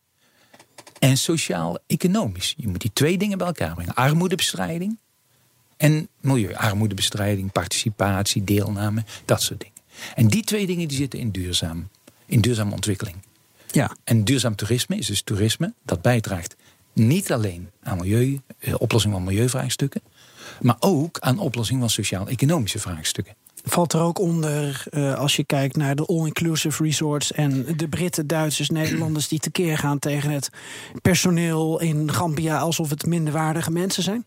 en 1.00 1.17
sociaal-economisch. 1.17 2.54
Je 2.58 2.67
moet 2.67 2.82
die 2.82 2.93
twee 2.93 3.17
dingen 3.17 3.38
bij 3.38 3.47
elkaar 3.47 3.73
brengen. 3.73 3.93
Armoedebestrijding 3.93 4.97
en 5.78 6.08
milieu. 6.21 6.56
Armoedebestrijding, 6.56 7.52
participatie, 7.52 8.43
deelname, 8.43 9.04
dat 9.26 9.41
soort 9.41 9.60
dingen. 9.60 9.76
En 10.15 10.28
die 10.28 10.43
twee 10.43 10.67
dingen 10.67 10.88
die 10.88 10.97
zitten 10.97 11.19
in 11.19 11.32
duurzaam, 11.32 11.89
in 12.26 12.41
duurzame 12.41 12.71
ontwikkeling. 12.71 13.15
Ja. 13.71 13.95
En 14.04 14.23
duurzaam 14.23 14.56
toerisme 14.56 14.97
is 14.97 15.08
dus 15.08 15.21
toerisme 15.21 15.73
dat 15.84 16.02
bijdraagt 16.02 16.56
niet 16.97 17.31
alleen 17.31 17.69
aan 17.81 17.97
milieu, 17.97 18.41
eh, 18.60 18.73
oplossing 18.77 19.13
van 19.13 19.23
milieuvraagstukken, 19.23 20.01
maar 20.62 20.75
ook 20.79 21.19
aan 21.19 21.39
oplossing 21.39 21.79
van 21.79 21.89
sociaal-economische 21.89 22.79
vraagstukken. 22.79 23.36
Valt 23.63 23.93
er 23.93 24.01
ook 24.01 24.19
onder, 24.19 24.83
eh, 24.89 25.15
als 25.15 25.36
je 25.36 25.43
kijkt 25.43 25.75
naar 25.75 25.95
de 25.95 26.05
all-inclusive 26.05 26.83
resorts 26.83 27.31
en 27.31 27.77
de 27.77 27.88
Britten, 27.88 28.27
Duitsers, 28.27 28.69
Nederlanders 28.69 29.27
die 29.27 29.39
tekeer 29.39 29.77
gaan 29.77 29.99
tegen 29.99 30.31
het 30.31 30.49
personeel 31.01 31.79
in 31.79 32.13
Gambia 32.13 32.57
alsof 32.60 32.89
het 32.89 33.05
minderwaardige 33.05 33.71
mensen 33.71 34.03
zijn? 34.03 34.25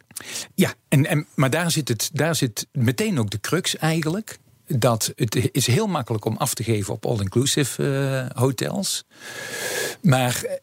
Ja, 0.54 0.74
en, 0.88 1.06
en, 1.06 1.26
maar 1.34 1.50
daar 1.50 1.70
zit, 1.70 1.88
het, 1.88 2.10
daar 2.12 2.34
zit 2.34 2.66
meteen 2.72 3.18
ook 3.18 3.30
de 3.30 3.40
crux 3.40 3.76
eigenlijk. 3.76 4.38
Dat 4.66 5.12
het 5.16 5.48
is 5.52 5.66
heel 5.66 5.86
makkelijk 5.86 6.24
om 6.24 6.36
af 6.36 6.54
te 6.54 6.64
geven 6.64 6.94
op 6.94 7.06
all-inclusive 7.06 7.82
eh, 8.32 8.40
hotels. 8.42 9.04
Maar 10.02 10.60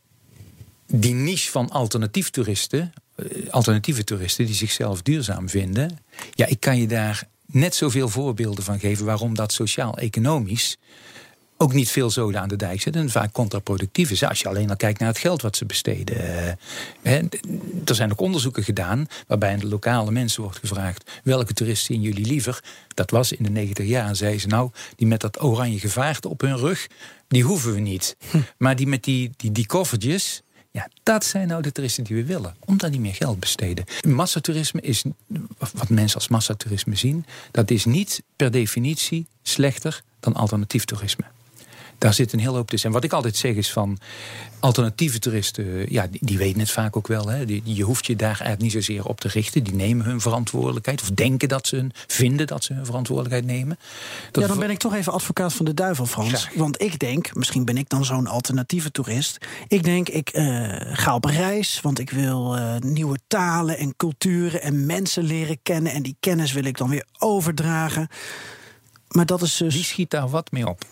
die 0.88 1.14
niche 1.14 1.52
van 1.52 1.70
alternatief 1.70 2.30
toeristen, 2.30 2.94
eh, 3.16 3.50
alternatieve 3.50 4.04
toeristen 4.04 4.46
die 4.46 4.56
zichzelf 4.56 5.02
duurzaam 5.02 5.50
vinden. 5.50 6.00
Ja, 6.34 6.46
ik 6.46 6.60
kan 6.60 6.78
je 6.78 6.88
daar 6.88 7.28
net 7.46 7.76
zoveel 7.76 8.10
voorbeelden 8.10 8.64
van 8.64 8.80
geven 8.80 9.06
waarom 9.06 9.36
dat 9.36 9.54
sociaal-economisch 9.54 10.78
ook 11.58 11.74
niet 11.74 11.90
veel 11.90 12.10
zoden 12.10 12.42
aan 12.42 12.48
de 12.48 12.56
dijk 12.56 12.82
zit 12.82 12.96
en 12.96 13.10
vaak 13.10 13.32
contraproductief 13.32 14.12
is. 14.12 14.24
Als 14.24 14.40
je 14.40 14.48
alleen 14.48 14.70
al 14.70 14.76
kijkt 14.76 15.00
naar 15.00 15.08
het 15.08 15.18
geld 15.18 15.42
wat 15.42 15.58
ze 15.58 15.66
besteden. 15.66 16.18
Eh, 17.04 17.18
er 17.86 17.96
zijn 17.96 18.12
ook 18.12 18.22
onderzoeken 18.22 18.64
gedaan 18.64 19.08
waarbij 19.28 19.54
aan 19.54 19.60
de 19.60 19.68
lokale 19.68 20.12
mensen 20.12 20.42
wordt 20.42 20.58
gevraagd... 20.58 21.12
welke 21.24 21.54
toeristen 21.54 21.94
zien 21.94 22.04
jullie 22.04 22.26
liever? 22.26 22.64
Dat 22.94 23.12
was 23.12 23.32
in 23.32 23.44
de 23.44 23.50
90 23.50 23.86
jaar. 23.86 24.08
En 24.08 24.16
zeiden 24.16 24.42
ze 24.42 24.48
nou, 24.48 24.72
die 24.96 25.08
met 25.08 25.22
dat 25.22 25.42
oranje 25.44 25.80
gevaarte 25.80 26.30
op 26.30 26.42
hun 26.42 26.58
rug... 26.58 26.88
die 27.28 27.44
hoeven 27.44 27.74
we 27.74 27.80
niet. 27.80 28.18
Maar 28.58 28.76
die 28.76 28.88
met 28.88 29.04
die, 29.04 29.32
die, 29.36 29.52
die 29.52 29.66
koffertjes... 29.66 30.42
Ja, 30.72 30.90
dat 31.04 31.26
zijn 31.26 31.48
nou 31.48 31.62
de 31.62 31.72
toeristen 31.72 32.04
die 32.04 32.16
we 32.16 32.24
willen. 32.26 32.56
Omdat 32.66 32.92
die 32.92 33.00
meer 33.00 33.16
geld 33.16 33.40
besteden. 33.40 33.86
Massatoerisme 34.08 34.82
is, 34.82 35.04
wat 35.58 35.90
mensen 35.90 36.18
als 36.18 36.28
massatoerisme 36.28 36.96
zien, 36.96 37.26
dat 37.52 37.72
is 37.72 37.86
niet 37.86 38.24
per 38.36 38.52
definitie 38.52 39.28
slechter 39.42 40.02
dan 40.20 40.34
alternatief 40.34 40.86
toerisme 40.86 41.24
daar 41.98 42.14
zit 42.14 42.34
een 42.34 42.40
heel 42.40 42.56
hoop 42.56 42.70
tussen. 42.70 42.90
En 42.90 42.96
wat 42.96 43.04
ik 43.04 43.14
altijd 43.14 43.36
zeg 43.36 43.56
is 43.56 43.72
van 43.72 43.98
alternatieve 44.60 45.20
toeristen, 45.20 45.92
ja, 45.92 46.08
die, 46.08 46.20
die 46.24 46.38
weten 46.38 46.60
het 46.60 46.72
vaak 46.72 46.98
ook 46.98 47.08
wel. 47.08 47.28
Hè. 47.28 47.46
Die, 47.46 47.62
je 47.64 47.84
hoeft 47.84 48.06
je 48.06 48.16
daar 48.16 48.28
eigenlijk 48.28 48.62
niet 48.62 48.72
zozeer 48.72 49.06
op 49.06 49.20
te 49.20 49.28
richten. 49.28 49.64
Die 49.64 49.74
nemen 49.74 50.06
hun 50.06 50.22
verantwoordelijkheid 50.22 51.02
of 51.02 51.10
denken 51.10 51.48
dat 51.48 51.68
ze 51.68 51.76
hun, 51.76 51.92
vinden 52.08 52.48
dat 52.48 52.64
ze 52.64 52.74
hun 52.74 52.86
verantwoordelijkheid 52.86 53.46
nemen. 53.46 53.78
ja, 54.32 54.48
dan 54.48 54.60
ben 54.60 54.70
ik 54.70 54.78
toch 54.78 54.94
even 54.94 55.14
advocaat 55.14 55.54
van 55.54 55.66
de 55.66 55.74
duivel, 55.74 56.06
Frans. 56.06 56.50
Want 56.56 56.82
ik 56.82 57.00
denk, 57.00 57.36
misschien 57.36 57.66
ben 57.66 57.78
ik 57.78 57.90
dan 57.90 58.06
zo'n 58.06 58.28
alternatieve 58.28 58.92
toerist. 58.92 59.38
Ik 59.68 59.84
denk, 59.84 60.10
ik 60.10 60.34
uh, 60.34 60.76
ga 60.82 61.16
op 61.16 61.26
reis, 61.26 61.80
want 61.82 62.00
ik 62.00 62.10
wil 62.10 62.58
uh, 62.58 62.76
nieuwe 62.80 63.18
talen 63.28 63.78
en 63.78 63.96
culturen 63.98 64.62
en 64.62 64.86
mensen 64.86 65.24
leren 65.24 65.60
kennen. 65.64 65.92
En 65.92 66.04
die 66.04 66.16
kennis 66.20 66.52
wil 66.52 66.64
ik 66.64 66.78
dan 66.78 66.90
weer 66.90 67.06
overdragen. 67.18 68.08
Maar 69.08 69.26
dat 69.26 69.42
is 69.42 69.58
dus. 69.58 69.74
Wie 69.74 69.84
schiet 69.84 70.10
daar 70.10 70.30
wat 70.30 70.52
mee 70.52 70.68
op? 70.68 70.86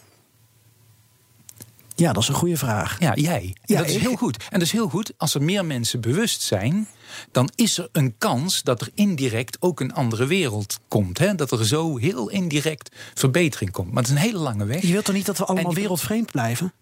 Ja, 1.95 2.13
dat 2.13 2.23
is 2.23 2.29
een 2.29 2.35
goede 2.35 2.57
vraag. 2.57 2.99
Ja, 2.99 3.13
jij. 3.15 3.55
Ja, 3.65 3.77
dat 3.77 3.89
is 3.89 3.97
heel 3.97 4.15
goed. 4.15 4.37
En 4.37 4.45
dat 4.51 4.61
is 4.61 4.71
heel 4.71 4.89
goed. 4.89 5.13
Als 5.17 5.33
er 5.33 5.43
meer 5.43 5.65
mensen 5.65 6.01
bewust 6.01 6.41
zijn, 6.41 6.87
dan 7.31 7.49
is 7.55 7.77
er 7.77 7.89
een 7.91 8.17
kans 8.17 8.63
dat 8.63 8.81
er 8.81 8.89
indirect 8.93 9.57
ook 9.59 9.79
een 9.79 9.93
andere 9.93 10.25
wereld 10.25 10.79
komt. 10.87 11.17
Hè? 11.17 11.35
Dat 11.35 11.51
er 11.51 11.65
zo 11.65 11.97
heel 11.97 12.29
indirect 12.29 12.95
verbetering 13.13 13.71
komt. 13.71 13.91
Maar 13.91 14.03
het 14.03 14.11
is 14.11 14.17
een 14.17 14.21
hele 14.21 14.37
lange 14.39 14.65
weg. 14.65 14.81
Je 14.81 14.91
wilt 14.91 15.05
toch 15.05 15.15
niet 15.15 15.25
dat 15.25 15.37
we 15.37 15.45
allemaal 15.45 15.73
wereldvreemd 15.73 16.31
blijven? 16.31 16.73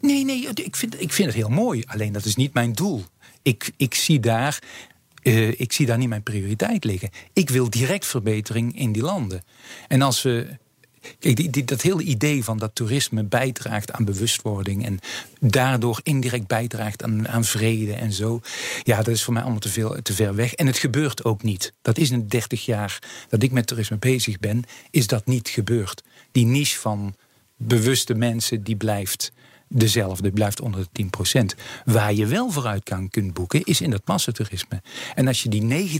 Nee, 0.00 0.24
nee, 0.24 0.48
ik 0.54 0.76
vind, 0.76 1.00
ik 1.00 1.12
vind 1.12 1.28
het 1.28 1.36
heel 1.36 1.48
mooi. 1.48 1.82
Alleen 1.86 2.12
dat 2.12 2.24
is 2.24 2.36
niet 2.36 2.54
mijn 2.54 2.72
doel. 2.72 3.04
Ik, 3.42 3.72
ik 3.76 3.94
zie 3.94 4.20
daar 4.20 4.58
uh, 5.22 5.60
ik 5.60 5.72
zie 5.72 5.86
daar 5.86 5.98
niet 5.98 6.08
mijn 6.08 6.22
prioriteit 6.22 6.84
liggen. 6.84 7.10
Ik 7.32 7.50
wil 7.50 7.70
direct 7.70 8.06
verbetering 8.06 8.78
in 8.78 8.92
die 8.92 9.02
landen. 9.02 9.42
En 9.88 10.02
als 10.02 10.22
we 10.22 10.46
Kijk, 11.18 11.52
die, 11.52 11.64
dat 11.64 11.82
hele 11.82 12.02
idee 12.02 12.44
van 12.44 12.58
dat 12.58 12.74
toerisme 12.74 13.22
bijdraagt 13.22 13.92
aan 13.92 14.04
bewustwording 14.04 14.84
en 14.84 14.98
daardoor 15.40 16.00
indirect 16.02 16.46
bijdraagt 16.46 17.02
aan, 17.02 17.28
aan 17.28 17.44
vrede 17.44 17.92
en 17.92 18.12
zo. 18.12 18.40
Ja, 18.82 18.96
dat 18.96 19.08
is 19.14 19.22
voor 19.22 19.32
mij 19.32 19.42
allemaal 19.42 19.60
te, 19.60 19.68
veel, 19.68 19.96
te 20.02 20.12
ver 20.12 20.34
weg. 20.34 20.54
En 20.54 20.66
het 20.66 20.78
gebeurt 20.78 21.24
ook 21.24 21.42
niet. 21.42 21.72
Dat 21.82 21.98
is 21.98 22.10
in 22.10 22.28
30 22.28 22.64
jaar 22.64 22.98
dat 23.28 23.42
ik 23.42 23.52
met 23.52 23.66
toerisme 23.66 23.96
bezig 23.96 24.38
ben, 24.38 24.62
is 24.90 25.06
dat 25.06 25.26
niet 25.26 25.48
gebeurd. 25.48 26.02
Die 26.32 26.46
niche 26.46 26.78
van 26.78 27.14
bewuste 27.56 28.14
mensen, 28.14 28.62
die 28.62 28.76
blijft 28.76 29.32
dezelfde, 29.72 30.30
blijft 30.30 30.60
onder 30.60 30.86
de 30.92 31.04
10%. 31.04 31.58
Waar 31.84 32.14
je 32.14 32.26
wel 32.26 32.50
vooruit 32.50 32.82
kan 32.82 33.08
kunt 33.08 33.34
boeken, 33.34 33.64
is 33.64 33.80
in 33.80 33.90
dat 33.90 34.06
massatoerisme. 34.06 34.82
En 35.14 35.26
als 35.26 35.42
je 35.42 35.48
die 35.48 35.90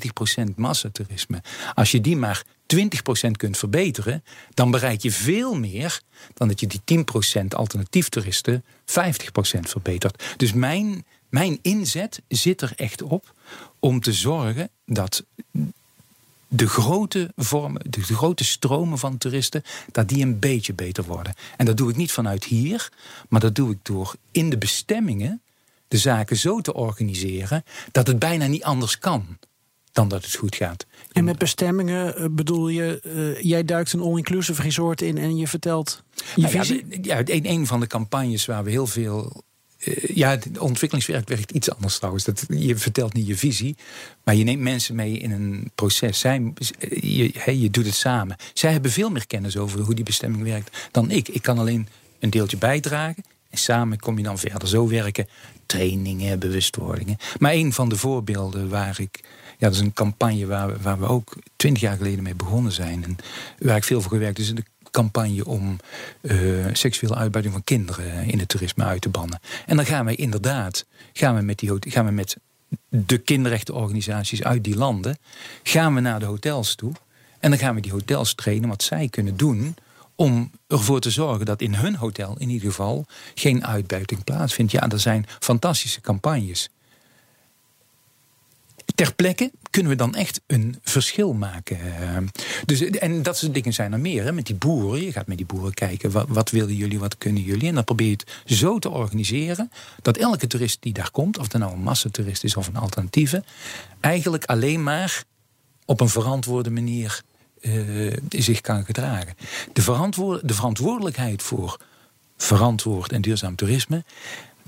90% 0.51 0.55
massatoerisme, 0.57 1.43
als 1.75 1.91
je 1.91 2.01
die 2.01 2.17
maar 2.17 2.45
20% 2.77 3.31
kunt 3.37 3.59
verbeteren, 3.59 4.25
dan 4.55 4.71
bereik 4.71 5.03
je 5.03 5.11
veel 5.11 5.55
meer 5.55 6.01
dan 6.35 6.49
dat 6.49 6.61
je 6.61 6.67
die 6.67 7.05
10% 7.41 7.47
alternatief 7.49 8.09
toeristen 8.09 8.65
50% 8.65 8.65
verbetert. 9.61 10.25
Dus 10.37 10.53
mijn, 10.53 11.05
mijn 11.29 11.59
inzet 11.63 12.23
zit 12.29 12.61
er 12.61 12.73
echt 12.77 13.03
op 13.03 13.35
om 13.79 14.01
te 14.01 14.13
zorgen 14.13 14.71
dat 14.85 15.25
de 16.53 16.69
grote 16.69 17.33
vormen, 17.37 17.83
de 17.91 18.03
grote 18.03 18.45
stromen 18.45 18.99
van 18.99 19.19
toeristen, 19.19 19.63
dat 19.93 20.09
die 20.09 20.23
een 20.23 20.39
beetje 20.39 20.75
beter 20.75 21.05
worden. 21.05 21.35
En 21.57 21.67
dat 21.67 21.77
doe 21.77 21.91
ik 21.91 21.97
niet 21.97 22.13
vanuit 22.13 22.45
hier, 22.45 22.89
maar 23.29 23.41
dat 23.41 23.55
doe 23.55 23.71
ik 23.71 23.79
door 23.83 24.15
in 24.31 24.51
de 24.51 24.59
bestemmingen 24.59 25.43
de 25.89 25.99
zaken 25.99 26.37
zo 26.37 26.61
te 26.61 26.75
organiseren 26.75 27.65
dat 27.93 28.07
het 28.07 28.19
bijna 28.19 28.47
niet 28.47 28.65
anders 28.65 28.99
kan 28.99 29.39
dan 29.93 30.09
dat 30.09 30.25
het 30.25 30.35
goed 30.35 30.57
gaat. 30.57 30.87
En 31.13 31.25
met 31.25 31.39
bestemmingen 31.39 32.17
eh, 32.17 32.25
bedoel 32.31 32.69
je, 32.69 33.01
uh, 33.05 33.43
jij 33.43 33.65
duikt 33.65 33.93
een 33.93 34.01
all-inclusive 34.01 34.63
resort 34.63 35.03
in 35.03 35.19
en 35.19 35.37
je 35.37 35.49
vertelt 35.49 36.03
je 36.35 36.43
nou 36.43 36.59
visie? 36.59 36.87
Ja, 36.89 37.17
ja, 37.17 37.23
een, 37.25 37.51
een 37.51 37.67
van 37.67 37.81
de 37.81 37.87
campagnes 37.87 38.47
waar 38.47 38.65
we 38.65 38.71
heel 38.71 38.87
veel 38.87 39.45
uh, 39.85 40.17
ja, 40.17 40.39
ontwikkelingswerk 40.59 41.29
werkt 41.29 41.51
iets 41.51 41.71
anders 41.71 41.97
trouwens. 41.97 42.25
Dat, 42.25 42.45
je 42.49 42.77
vertelt 42.77 43.13
niet 43.13 43.27
je 43.27 43.37
visie, 43.37 43.77
maar 44.25 44.35
je 44.35 44.45
neemt 44.45 44.63
mensen 44.63 44.95
mee 44.95 45.19
in 45.19 45.31
een 45.31 45.71
proces. 45.75 46.19
Zij, 46.19 46.53
je, 47.01 47.61
je 47.61 47.71
doet 47.71 47.87
het 47.87 47.95
samen. 47.95 48.37
Zij 48.55 48.73
hebben 48.73 48.91
veel 48.91 49.11
meer 49.11 49.27
kennis 49.27 49.57
over 49.57 49.81
hoe 49.81 49.95
die 49.95 50.05
bestemming 50.05 50.43
werkt 50.43 50.89
dan 50.91 51.11
ik. 51.11 51.29
Ik 51.29 51.43
kan 51.43 51.59
alleen 51.59 51.89
een 52.19 52.31
deeltje 52.31 52.57
bijdragen. 52.57 53.25
En 53.51 53.59
samen 53.59 53.99
kom 53.99 54.17
je 54.17 54.25
dan 54.25 54.39
verder. 54.39 54.69
Zo 54.69 54.89
werken 54.89 55.29
trainingen, 55.67 56.39
bewustwordingen. 56.39 57.17
Maar 57.39 57.53
een 57.53 57.73
van 57.73 57.89
de 57.89 57.97
voorbeelden 57.97 58.69
waar 58.69 59.01
ik 59.01 59.21
ja, 59.61 59.67
dat 59.67 59.75
is 59.75 59.81
een 59.81 59.93
campagne 59.93 60.47
waar, 60.47 60.81
waar 60.83 61.01
we 61.01 61.07
ook 61.07 61.37
twintig 61.57 61.83
jaar 61.83 61.97
geleden 61.97 62.23
mee 62.23 62.35
begonnen 62.35 62.73
zijn. 62.73 63.05
En 63.05 63.17
waar 63.59 63.77
ik 63.77 63.85
veel 63.85 64.01
voor 64.01 64.11
gewerkt 64.11 64.39
is 64.39 64.55
de 64.55 64.65
campagne 64.91 65.45
om 65.45 65.77
uh, 66.21 66.67
seksuele 66.73 67.15
uitbuiting 67.15 67.55
van 67.55 67.65
kinderen 67.65 68.25
in 68.25 68.39
het 68.39 68.49
toerisme 68.49 68.85
uit 68.85 69.01
te 69.01 69.09
bannen. 69.09 69.41
En 69.67 69.77
dan 69.77 69.87
gaan 69.87 70.05
wij 70.05 70.15
inderdaad, 70.15 70.87
gaan 71.13 71.37
we 71.37 71.43
met, 71.43 71.59
die, 71.59 71.71
gaan 71.79 72.07
we 72.07 72.13
met 72.13 72.37
de 72.89 73.19
kinderrechtenorganisaties 73.19 74.43
uit 74.43 74.65
die 74.65 74.77
landen, 74.77 75.19
gaan 75.63 75.95
we 75.95 76.01
naar 76.01 76.21
de 76.21 76.27
hotels 76.27 76.75
toe. 76.75 76.93
En 77.39 77.51
dan 77.51 77.59
gaan 77.59 77.75
we 77.75 77.81
die 77.81 77.93
hotels 77.93 78.35
trainen 78.35 78.69
wat 78.69 78.83
zij 78.83 79.09
kunnen 79.09 79.37
doen 79.37 79.75
om 80.15 80.51
ervoor 80.67 81.01
te 81.01 81.11
zorgen 81.11 81.47
dat 81.47 81.61
in 81.61 81.75
hun 81.75 81.97
hotel 81.97 82.37
in 82.39 82.49
ieder 82.49 82.69
geval 82.69 83.07
geen 83.35 83.67
uitbuiting 83.67 84.25
plaatsvindt. 84.25 84.73
Ja, 84.73 84.89
er 84.89 85.01
zijn 85.01 85.27
fantastische 85.39 86.01
campagnes 86.01 86.71
ter 88.95 89.15
plekke 89.15 89.51
kunnen 89.71 89.93
we 89.93 89.99
dan 89.99 90.15
echt 90.15 90.41
een 90.47 90.79
verschil 90.83 91.33
maken. 91.33 91.79
Dus, 92.65 92.83
en 92.83 93.23
dat 93.23 93.39
soort 93.39 93.55
dingen 93.55 93.73
zijn 93.73 93.93
er 93.93 94.01
meer. 94.01 94.25
Hè? 94.25 94.33
Met 94.33 94.47
die 94.47 94.55
boeren, 94.55 95.03
je 95.03 95.13
gaat 95.13 95.27
met 95.27 95.37
die 95.37 95.47
boeren 95.47 95.75
kijken. 95.75 96.11
Wat, 96.11 96.27
wat 96.29 96.51
willen 96.51 96.75
jullie, 96.75 96.99
wat 96.99 97.19
kunnen 97.19 97.43
jullie? 97.43 97.69
En 97.69 97.75
dan 97.75 97.85
probeer 97.85 98.07
je 98.07 98.13
het 98.13 98.59
zo 98.59 98.79
te 98.79 98.91
organiseren... 98.91 99.71
dat 100.03 100.17
elke 100.17 100.47
toerist 100.47 100.83
die 100.83 100.93
daar 100.93 101.11
komt... 101.11 101.39
of 101.39 101.53
het 101.53 101.61
nou 101.61 101.73
een 101.73 101.83
massatoerist 101.83 102.45
is 102.45 102.57
of 102.57 102.67
een 102.67 102.77
alternatieve... 102.77 103.45
eigenlijk 104.01 104.45
alleen 104.45 104.83
maar 104.83 105.25
op 105.85 106.01
een 106.01 106.09
verantwoorde 106.09 106.71
manier 106.71 107.23
uh, 107.61 108.17
zich 108.29 108.61
kan 108.61 108.85
gedragen. 108.85 109.35
De, 109.73 109.83
verantwoord, 109.83 110.49
de 110.49 110.55
verantwoordelijkheid 110.55 111.43
voor 111.43 111.79
verantwoord 112.37 113.13
en 113.13 113.21
duurzaam 113.21 113.57
toerisme 113.57 114.05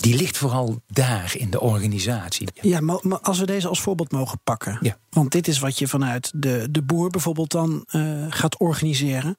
die 0.03 0.17
ligt 0.17 0.37
vooral 0.37 0.81
daar 0.87 1.35
in 1.37 1.51
de 1.51 1.61
organisatie. 1.61 2.49
Ja, 2.61 2.81
maar, 2.81 2.99
als 3.21 3.39
we 3.39 3.47
deze 3.47 3.69
als 3.69 3.81
voorbeeld 3.81 4.13
mogen 4.13 4.41
pakken. 4.45 4.79
Ja. 4.81 4.97
Want 5.11 5.33
dit 5.33 5.49
is 5.49 5.59
wat 5.59 5.79
je 5.79 5.89
vanuit 5.89 6.33
de, 6.35 6.69
de 6.71 6.83
boer 6.83 7.11
bijvoorbeeld 7.11 7.51
dan 7.51 7.85
uh, 7.91 8.27
gaat 8.29 8.59
organiseren. 8.59 9.37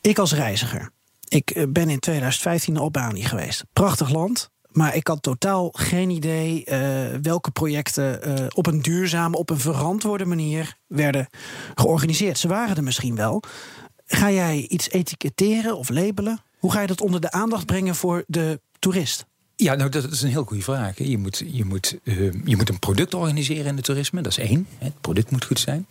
Ik 0.00 0.18
als 0.18 0.32
reiziger. 0.32 0.90
Ik 1.28 1.50
eh, 1.50 1.64
ben 1.68 1.88
in 1.88 1.98
2015 1.98 2.72
naar 2.72 2.82
Albanië 2.82 3.24
geweest. 3.24 3.64
Prachtig 3.72 4.10
land. 4.10 4.50
Maar 4.70 4.94
ik 4.94 5.06
had 5.06 5.22
totaal 5.22 5.68
geen 5.72 6.10
idee 6.10 6.64
uh, 6.66 7.06
welke 7.22 7.50
projecten 7.50 8.28
uh, 8.28 8.46
op 8.54 8.66
een 8.66 8.82
duurzame, 8.82 9.36
op 9.36 9.50
een 9.50 9.60
verantwoorde 9.60 10.24
manier 10.24 10.76
werden 10.86 11.28
georganiseerd. 11.74 12.38
Ze 12.38 12.48
waren 12.48 12.76
er 12.76 12.82
misschien 12.82 13.16
wel. 13.16 13.42
Ga 14.06 14.30
jij 14.30 14.66
iets 14.68 14.90
etiketteren 14.90 15.76
of 15.78 15.88
labelen? 15.88 16.40
Hoe 16.58 16.72
ga 16.72 16.80
je 16.80 16.86
dat 16.86 17.00
onder 17.00 17.20
de 17.20 17.30
aandacht 17.30 17.66
brengen 17.66 17.94
voor 17.94 18.24
de 18.26 18.60
toerist? 18.78 19.26
Ja, 19.58 19.74
nou, 19.74 19.90
dat 19.90 20.12
is 20.12 20.22
een 20.22 20.28
heel 20.28 20.44
goede 20.44 20.62
vraag. 20.62 20.98
Je 20.98 21.18
moet, 21.18 21.42
je, 21.46 21.64
moet, 21.64 21.98
uh, 22.02 22.32
je 22.44 22.56
moet 22.56 22.68
een 22.68 22.78
product 22.78 23.14
organiseren 23.14 23.66
in 23.66 23.76
het 23.76 23.84
toerisme, 23.84 24.20
dat 24.20 24.32
is 24.32 24.38
één. 24.38 24.66
Het 24.78 25.00
product 25.00 25.30
moet 25.30 25.44
goed 25.44 25.58
zijn. 25.58 25.86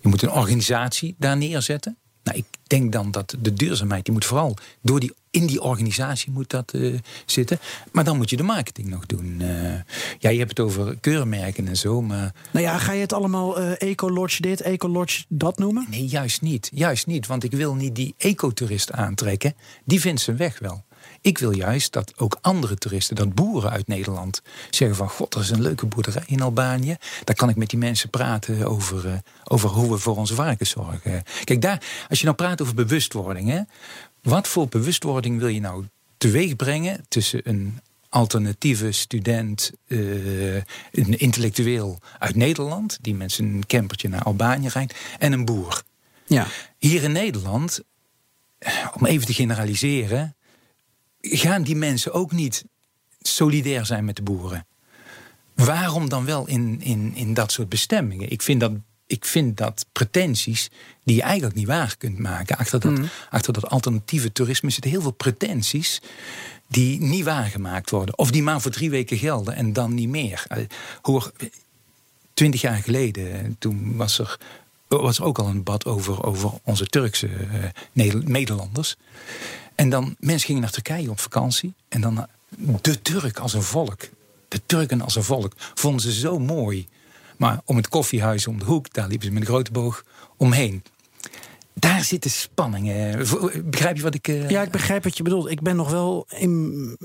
Je 0.00 0.08
moet 0.08 0.22
een 0.22 0.30
organisatie 0.30 1.14
daar 1.18 1.36
neerzetten. 1.36 1.96
Nou, 2.22 2.38
ik 2.38 2.44
denk 2.66 2.92
dan 2.92 3.10
dat 3.10 3.36
de 3.40 3.52
duurzaamheid, 3.52 4.04
die 4.04 4.14
moet 4.14 4.24
vooral 4.24 4.56
door 4.82 5.00
die, 5.00 5.12
in 5.30 5.46
die 5.46 5.60
organisatie 5.62 6.32
moet 6.32 6.50
dat 6.50 6.72
uh, 6.74 6.98
zitten. 7.26 7.58
Maar 7.92 8.04
dan 8.04 8.16
moet 8.16 8.30
je 8.30 8.36
de 8.36 8.42
marketing 8.42 8.88
nog 8.88 9.06
doen. 9.06 9.38
Uh, 9.40 9.74
ja, 10.18 10.30
je 10.30 10.38
hebt 10.38 10.50
het 10.50 10.60
over 10.60 10.96
keurmerken 11.00 11.68
en 11.68 11.76
zo, 11.76 12.02
maar... 12.02 12.34
Nou 12.52 12.64
ja, 12.64 12.78
ga 12.78 12.92
je 12.92 13.00
het 13.00 13.12
allemaal 13.12 13.60
uh, 13.60 13.72
Eco-Lodge 13.78 14.42
dit, 14.42 14.60
Eco-Lodge 14.60 15.24
dat 15.28 15.58
noemen? 15.58 15.86
Nee, 15.90 16.06
juist 16.06 16.42
niet. 16.42 16.70
Juist 16.74 17.06
niet, 17.06 17.26
want 17.26 17.44
ik 17.44 17.52
wil 17.52 17.74
niet 17.74 17.94
die 17.94 18.14
ecotourist 18.16 18.92
aantrekken. 18.92 19.54
Die 19.84 20.00
vindt 20.00 20.20
zijn 20.20 20.36
weg 20.36 20.58
wel. 20.58 20.84
Ik 21.20 21.38
wil 21.38 21.56
juist 21.56 21.92
dat 21.92 22.12
ook 22.16 22.38
andere 22.40 22.76
toeristen, 22.76 23.16
dat 23.16 23.34
boeren 23.34 23.70
uit 23.70 23.86
Nederland 23.86 24.42
zeggen 24.70 24.96
van 24.96 25.08
god, 25.08 25.34
er 25.34 25.40
is 25.40 25.50
een 25.50 25.62
leuke 25.62 25.86
boerderij 25.86 26.22
in 26.26 26.40
Albanië. 26.40 26.96
Daar 27.24 27.36
kan 27.36 27.48
ik 27.48 27.56
met 27.56 27.70
die 27.70 27.78
mensen 27.78 28.10
praten 28.10 28.66
over, 28.66 29.06
uh, 29.06 29.12
over 29.44 29.68
hoe 29.68 29.90
we 29.90 29.98
voor 29.98 30.16
onze 30.16 30.34
varkens 30.34 30.70
zorgen. 30.70 31.22
Kijk, 31.44 31.62
daar, 31.62 31.82
als 32.08 32.18
je 32.18 32.24
nou 32.24 32.36
praat 32.36 32.62
over 32.62 32.74
bewustwording, 32.74 33.48
hè, 33.48 33.60
wat 34.22 34.48
voor 34.48 34.68
bewustwording 34.68 35.38
wil 35.38 35.48
je 35.48 35.60
nou 35.60 35.86
teweeg 36.16 36.56
brengen 36.56 37.04
tussen 37.08 37.40
een 37.44 37.80
alternatieve 38.08 38.92
student, 38.92 39.72
uh, 39.86 40.54
een 40.90 41.18
intellectueel 41.18 41.98
uit 42.18 42.34
Nederland, 42.34 42.98
die 43.00 43.14
met 43.14 43.32
zijn 43.32 43.66
campertje 43.66 44.08
naar 44.08 44.22
Albanië 44.22 44.68
rijdt, 44.68 44.94
en 45.18 45.32
een 45.32 45.44
boer. 45.44 45.82
Ja. 46.26 46.46
Hier 46.78 47.02
in 47.02 47.12
Nederland, 47.12 47.80
om 48.94 49.06
even 49.06 49.26
te 49.26 49.32
generaliseren, 49.32 50.36
gaan 51.20 51.62
die 51.62 51.76
mensen 51.76 52.12
ook 52.12 52.32
niet 52.32 52.64
solidair 53.20 53.86
zijn 53.86 54.04
met 54.04 54.16
de 54.16 54.22
boeren. 54.22 54.66
waarom 55.54 56.08
dan 56.08 56.24
wel 56.24 56.46
in, 56.48 56.80
in, 56.80 57.14
in 57.14 57.34
dat 57.34 57.52
soort 57.52 57.68
bestemmingen? 57.68 58.30
Ik 58.30 58.42
vind 58.42 58.60
dat, 58.60 58.72
ik 59.06 59.24
vind 59.24 59.56
dat 59.56 59.86
pretenties 59.92 60.70
die 61.04 61.16
je 61.16 61.22
eigenlijk 61.22 61.54
niet 61.54 61.66
waar 61.66 61.96
kunt 61.98 62.18
maken. 62.18 62.56
Achter 62.56 62.80
dat, 62.80 63.00
achter 63.30 63.52
dat 63.52 63.68
alternatieve 63.68 64.32
toerisme 64.32 64.70
zitten 64.70 64.90
heel 64.90 65.02
veel 65.02 65.10
pretenties 65.10 66.00
die 66.68 67.00
niet 67.00 67.24
waargemaakt 67.24 67.90
worden. 67.90 68.18
Of 68.18 68.30
die 68.30 68.42
maar 68.42 68.60
voor 68.60 68.70
drie 68.70 68.90
weken 68.90 69.18
gelden 69.18 69.54
en 69.54 69.72
dan 69.72 69.94
niet 69.94 70.08
meer. 70.08 70.44
Eh, 70.48 70.64
Hoor, 71.02 71.32
twintig 72.34 72.60
jaar 72.60 72.82
geleden, 72.82 73.56
toen 73.58 73.96
was 73.96 74.18
er, 74.18 74.38
was 74.88 75.18
er 75.18 75.24
ook 75.24 75.38
al 75.38 75.46
een 75.46 75.56
debat 75.56 75.84
over, 75.84 76.24
over 76.24 76.50
onze 76.62 76.86
Turkse 76.86 77.26
eh, 77.26 77.64
Neder- 77.92 78.30
Nederlanders. 78.30 78.96
En 79.78 79.88
dan, 79.88 80.16
mensen 80.18 80.46
gingen 80.46 80.62
naar 80.62 80.70
Turkije 80.70 81.10
op 81.10 81.20
vakantie. 81.20 81.74
En 81.88 82.00
dan 82.00 82.26
de 82.80 83.02
Turk 83.02 83.38
als 83.38 83.52
een 83.54 83.62
volk. 83.62 84.00
De 84.48 84.60
Turken 84.66 85.00
als 85.00 85.16
een 85.16 85.22
volk. 85.22 85.52
Vonden 85.74 86.00
ze 86.00 86.12
zo 86.12 86.38
mooi. 86.38 86.88
Maar 87.36 87.60
om 87.64 87.76
het 87.76 87.88
koffiehuis 87.88 88.46
om 88.46 88.58
de 88.58 88.64
hoek, 88.64 88.92
daar 88.92 89.08
liepen 89.08 89.26
ze 89.26 89.32
met 89.32 89.42
een 89.42 89.48
grote 89.48 89.70
boog 89.70 90.04
omheen. 90.36 90.82
Daar 91.74 92.04
zitten 92.04 92.30
spanningen. 92.30 93.18
Begrijp 93.64 93.96
je 93.96 94.02
wat 94.02 94.14
ik... 94.14 94.28
eh, 94.28 94.48
Ja, 94.50 94.62
ik 94.62 94.70
begrijp 94.70 95.04
wat 95.04 95.16
je 95.16 95.22
bedoelt. 95.22 95.50
Ik 95.50 95.60
ben 95.60 95.76
nog 95.76 95.90
wel, 95.90 96.26
in, 96.28 96.96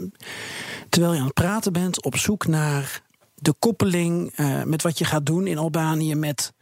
terwijl 0.89 1.13
je 1.13 1.19
aan 1.19 1.25
het 1.25 1.33
praten 1.33 1.73
bent, 1.73 2.03
op 2.03 2.17
zoek 2.17 2.47
naar 2.47 3.01
de 3.35 3.53
koppeling 3.59 4.31
eh, 4.35 4.63
met 4.63 4.81
wat 4.81 4.97
je 4.97 5.05
gaat 5.05 5.25
doen 5.25 5.47
in 5.47 5.57
Albanië 5.57 6.15
met 6.15 6.53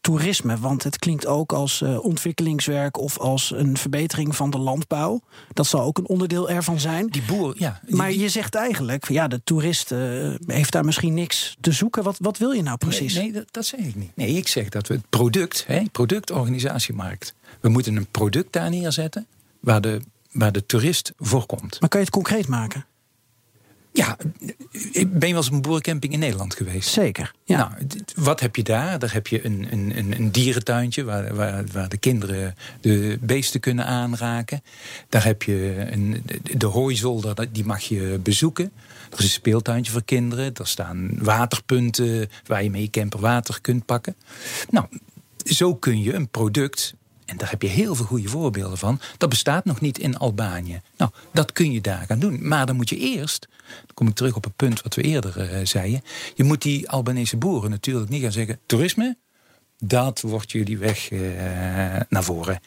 toerisme. 0.00 0.58
Want 0.58 0.82
het 0.84 0.98
klinkt 0.98 1.26
ook 1.26 1.52
als 1.52 1.82
eh, 1.82 2.04
ontwikkelingswerk 2.04 2.98
of 2.98 3.18
als 3.18 3.52
een 3.54 3.76
verbetering 3.76 4.36
van 4.36 4.50
de 4.50 4.58
landbouw. 4.58 5.20
Dat 5.52 5.66
zal 5.66 5.80
ook 5.82 5.98
een 5.98 6.08
onderdeel 6.08 6.50
ervan 6.50 6.80
zijn. 6.80 7.06
Die 7.06 7.22
boer, 7.22 7.54
ja. 7.58 7.80
die- 7.86 7.96
Maar 7.96 8.12
je 8.12 8.28
zegt 8.28 8.54
eigenlijk, 8.54 9.08
ja, 9.08 9.28
de 9.28 9.40
toerist 9.44 9.92
eh, 9.92 9.98
heeft 10.46 10.72
daar 10.72 10.84
misschien 10.84 11.14
niks 11.14 11.56
te 11.60 11.72
zoeken. 11.72 12.02
Wat, 12.02 12.16
wat 12.20 12.38
wil 12.38 12.50
je 12.50 12.62
nou 12.62 12.76
precies? 12.76 13.14
Nee, 13.14 13.22
nee, 13.22 13.32
dat, 13.32 13.46
dat 13.50 13.66
zeg 13.66 13.80
ik 13.80 13.94
niet. 13.94 14.10
Nee, 14.16 14.28
ik 14.36 14.48
zeg 14.48 14.68
dat 14.68 14.86
we 14.88 14.94
het 14.94 15.08
product, 15.10 15.64
hè, 15.66 15.82
product, 15.92 16.30
organisatiemarkt. 16.30 17.34
We 17.60 17.68
moeten 17.68 17.96
een 17.96 18.06
product 18.10 18.52
daar 18.52 18.70
neerzetten 18.70 19.26
waar 19.60 19.80
de, 19.80 20.00
waar 20.32 20.52
de 20.52 20.66
toerist 20.66 21.12
voorkomt. 21.18 21.80
Maar 21.80 21.88
kan 21.88 22.00
je 22.00 22.06
het 22.06 22.14
concreet 22.14 22.48
maken? 22.48 22.84
Ja, 23.92 24.16
ik 24.92 25.18
ben 25.18 25.28
je 25.28 25.34
wel 25.34 25.36
eens 25.36 25.46
op 25.46 25.52
een 25.52 25.62
boerencamping 25.62 26.12
in 26.12 26.18
Nederland 26.18 26.54
geweest? 26.54 26.88
Zeker. 26.88 27.32
Ja. 27.44 27.56
Nou, 27.56 27.72
wat 28.14 28.40
heb 28.40 28.56
je 28.56 28.62
daar? 28.62 28.98
Daar 28.98 29.12
heb 29.12 29.26
je 29.26 29.44
een, 29.44 29.66
een, 29.70 30.12
een, 30.16 30.30
dierentuintje 30.32 31.04
waar, 31.04 31.34
waar, 31.34 31.64
waar 31.72 31.88
de 31.88 31.96
kinderen 31.96 32.54
de 32.80 33.18
beesten 33.20 33.60
kunnen 33.60 33.86
aanraken. 33.86 34.62
Daar 35.08 35.24
heb 35.24 35.42
je 35.42 35.86
een, 35.90 36.22
de- 36.26 36.56
de 36.58 36.66
hooizolder, 36.66 37.52
die 37.52 37.64
mag 37.64 37.80
je 37.82 38.18
bezoeken. 38.22 38.72
Er 39.10 39.18
is 39.18 39.24
een 39.24 39.30
speeltuintje 39.30 39.92
voor 39.92 40.04
kinderen. 40.04 40.54
Er 40.54 40.66
staan 40.66 41.10
waterpunten 41.18 42.28
waar 42.46 42.62
je 42.62 42.70
mee 42.70 42.90
camper 42.90 43.20
water 43.20 43.60
kunt 43.60 43.84
pakken. 43.86 44.16
Nou, 44.70 44.86
zo 45.44 45.74
kun 45.74 46.02
je 46.02 46.14
een 46.14 46.28
product, 46.28 46.94
en 47.32 47.38
daar 47.38 47.50
heb 47.50 47.62
je 47.62 47.68
heel 47.68 47.94
veel 47.94 48.04
goede 48.04 48.28
voorbeelden 48.28 48.78
van, 48.78 49.00
dat 49.18 49.28
bestaat 49.28 49.64
nog 49.64 49.80
niet 49.80 49.98
in 49.98 50.18
Albanië. 50.18 50.80
Nou, 50.96 51.10
dat 51.32 51.52
kun 51.52 51.72
je 51.72 51.80
daar 51.80 52.04
gaan 52.06 52.18
doen. 52.18 52.48
Maar 52.48 52.66
dan 52.66 52.76
moet 52.76 52.88
je 52.88 52.96
eerst, 52.96 53.48
dan 53.66 53.94
kom 53.94 54.08
ik 54.08 54.14
terug 54.14 54.36
op 54.36 54.44
het 54.44 54.56
punt 54.56 54.82
wat 54.82 54.94
we 54.94 55.02
eerder 55.02 55.40
eh, 55.40 55.66
zeiden, 55.66 56.02
je 56.34 56.44
moet 56.44 56.62
die 56.62 56.90
Albanese 56.90 57.36
boeren 57.36 57.70
natuurlijk 57.70 58.10
niet 58.10 58.22
gaan 58.22 58.32
zeggen: 58.32 58.58
toerisme, 58.66 59.16
dat 59.78 60.20
wordt 60.20 60.52
jullie 60.52 60.78
weg 60.78 61.10
eh, 61.10 61.20
naar 62.08 62.24
voren. 62.24 62.60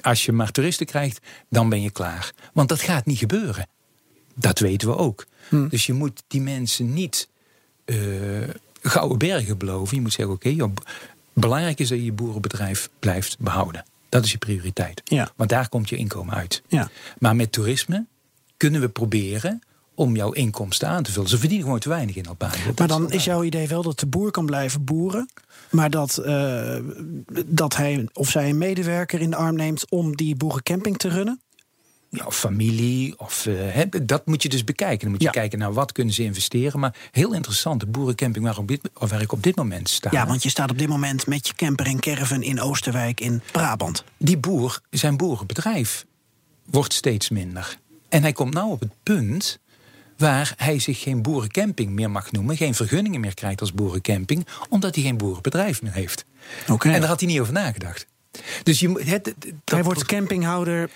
Als 0.00 0.24
je 0.24 0.32
maar 0.32 0.50
toeristen 0.50 0.86
krijgt, 0.86 1.20
dan 1.48 1.68
ben 1.68 1.82
je 1.82 1.90
klaar. 1.90 2.32
Want 2.52 2.68
dat 2.68 2.80
gaat 2.80 3.06
niet 3.06 3.18
gebeuren. 3.18 3.68
Dat 4.34 4.58
weten 4.58 4.88
we 4.88 4.96
ook. 4.96 5.26
Dus 5.68 5.86
je 5.86 5.92
moet 5.92 6.22
die 6.26 6.40
mensen 6.40 6.92
niet 6.92 7.28
eh, 7.84 7.96
gouden 8.82 9.18
bergen 9.18 9.58
beloven. 9.58 9.96
Je 9.96 10.02
moet 10.02 10.12
zeggen: 10.12 10.34
oké, 10.34 10.68
b- 10.68 10.90
belangrijk 11.32 11.78
is 11.78 11.88
dat 11.88 11.98
je 11.98 12.04
je 12.04 12.12
boerenbedrijf 12.12 12.88
blijft 12.98 13.38
behouden. 13.38 13.84
Dat 14.14 14.24
is 14.24 14.32
je 14.32 14.38
prioriteit. 14.38 15.00
Ja. 15.04 15.30
Want 15.36 15.50
daar 15.50 15.68
komt 15.68 15.88
je 15.88 15.96
inkomen 15.96 16.34
uit. 16.34 16.62
Ja. 16.68 16.88
Maar 17.18 17.36
met 17.36 17.52
toerisme 17.52 18.06
kunnen 18.56 18.80
we 18.80 18.88
proberen 18.88 19.62
om 19.94 20.16
jouw 20.16 20.32
inkomsten 20.32 20.88
aan 20.88 21.02
te 21.02 21.12
vullen. 21.12 21.28
Ze 21.28 21.38
verdienen 21.38 21.64
gewoon 21.64 21.80
te 21.80 21.88
weinig 21.88 22.16
in 22.16 22.28
Albanië. 22.28 22.58
Maar 22.76 22.88
dan 22.88 23.10
is 23.10 23.24
jouw 23.24 23.42
idee 23.42 23.68
wel 23.68 23.82
dat 23.82 23.98
de 23.98 24.06
boer 24.06 24.30
kan 24.30 24.46
blijven 24.46 24.84
boeren. 24.84 25.28
Maar 25.70 25.90
dat, 25.90 26.18
eh, 26.18 26.76
dat 27.46 27.76
hij 27.76 28.08
of 28.12 28.30
zij 28.30 28.48
een 28.48 28.58
medewerker 28.58 29.20
in 29.20 29.30
de 29.30 29.36
arm 29.36 29.56
neemt 29.56 29.90
om 29.90 30.16
die 30.16 30.36
boerencamping 30.36 30.96
te 30.96 31.08
runnen. 31.08 31.40
Ja, 32.14 32.24
of 32.26 32.38
familie. 32.38 33.18
Of, 33.18 33.46
eh, 33.46 33.80
dat 34.02 34.26
moet 34.26 34.42
je 34.42 34.48
dus 34.48 34.64
bekijken. 34.64 34.98
Dan 35.00 35.10
moet 35.10 35.20
je 35.20 35.26
Ja. 35.26 35.32
kijken 35.32 35.58
naar 35.58 35.72
wat 35.72 35.92
kunnen 35.92 36.14
ze 36.14 36.22
investeren. 36.22 36.80
Maar 36.80 36.94
heel 37.10 37.32
interessant, 37.34 37.80
de 37.80 37.86
boerencamping 37.86 38.44
waar, 38.44 38.58
op 38.58 38.68
dit, 38.68 38.80
waar 38.92 39.20
ik 39.20 39.32
op 39.32 39.42
dit 39.42 39.56
moment 39.56 39.88
sta. 39.88 40.08
Ja, 40.12 40.26
want 40.26 40.42
je 40.42 40.48
staat 40.48 40.70
op 40.70 40.78
dit 40.78 40.88
moment 40.88 41.26
met 41.26 41.46
je 41.46 41.54
camper 41.54 41.86
en 41.86 42.00
caravan 42.00 42.42
in 42.42 42.60
Oosterwijk 42.60 43.20
in 43.20 43.42
Brabant. 43.52 44.04
die 44.18 44.36
boer, 44.38 44.80
zijn 44.90 45.16
boerenbedrijf, 45.16 46.04
wordt 46.70 46.92
steeds 46.92 47.28
minder. 47.28 47.78
En 48.08 48.22
hij 48.22 48.32
komt 48.32 48.54
nou 48.54 48.70
op 48.70 48.80
het 48.80 48.92
punt 49.02 49.58
waar 50.16 50.52
hij 50.56 50.78
zich 50.78 51.00
geen 51.00 51.22
boerencamping 51.22 51.90
meer 51.90 52.10
mag 52.10 52.32
noemen, 52.32 52.56
geen 52.56 52.74
vergunningen 52.74 53.20
meer 53.20 53.34
krijgt 53.34 53.60
als 53.60 53.72
boerencamping, 53.72 54.46
omdat 54.68 54.94
hij 54.94 55.04
geen 55.04 55.16
boerenbedrijf 55.16 55.82
meer 55.82 55.92
heeft. 55.92 56.24
Oké. 56.68 56.90
En 56.90 57.00
daar 57.00 57.08
had 57.08 57.20
hij 57.20 57.28
niet 57.28 57.40
over 57.40 57.52
nagedacht. 57.52 58.06
Dus 58.62 58.80
je, 58.80 58.88
het, 59.04 59.26
het- 59.26 59.52
Hij 59.64 59.82
wordt 59.84 60.04
campinghouder 60.04 60.90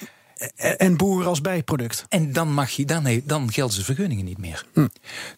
en 0.57 0.97
boer 0.97 1.27
als 1.27 1.41
bijproduct. 1.41 2.07
En 2.09 2.33
dan, 2.33 2.53
mag 2.53 2.71
je, 2.71 2.85
dan, 2.85 3.21
dan 3.25 3.53
gelden 3.53 3.75
ze 3.75 3.85
vergunningen 3.85 4.25
niet 4.25 4.39
meer. 4.39 4.67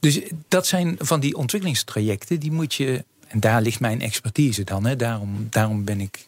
Dus 0.00 0.20
dat 0.48 0.66
zijn 0.66 0.96
van 0.98 1.20
die 1.20 1.36
ontwikkelingstrajecten, 1.36 2.40
die 2.40 2.52
moet 2.52 2.74
je. 2.74 3.04
En 3.28 3.40
daar 3.40 3.62
ligt 3.62 3.80
mijn 3.80 4.00
expertise 4.00 4.64
dan. 4.64 4.86
Hè, 4.86 4.96
daarom, 4.96 5.46
daarom 5.50 5.84
ben 5.84 6.00
ik 6.00 6.26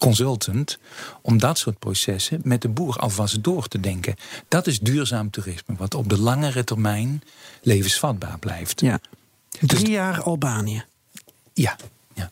consultant. 0.00 0.78
Om 1.22 1.38
dat 1.38 1.58
soort 1.58 1.78
processen 1.78 2.40
met 2.44 2.62
de 2.62 2.68
boer 2.68 2.96
alvast 2.96 3.44
door 3.44 3.68
te 3.68 3.80
denken. 3.80 4.16
Dat 4.48 4.66
is 4.66 4.80
duurzaam 4.80 5.30
toerisme, 5.30 5.74
wat 5.76 5.94
op 5.94 6.08
de 6.08 6.18
langere 6.18 6.64
termijn 6.64 7.22
levensvatbaar 7.62 8.38
blijft. 8.38 8.80
Ja. 8.80 9.00
Drie 9.60 9.90
jaar 9.90 10.22
Albanië. 10.22 10.84
ja. 11.52 11.76
ja. 12.14 12.30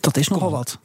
Dat 0.00 0.16
is 0.16 0.28
nogal 0.28 0.50
wat. 0.50 0.78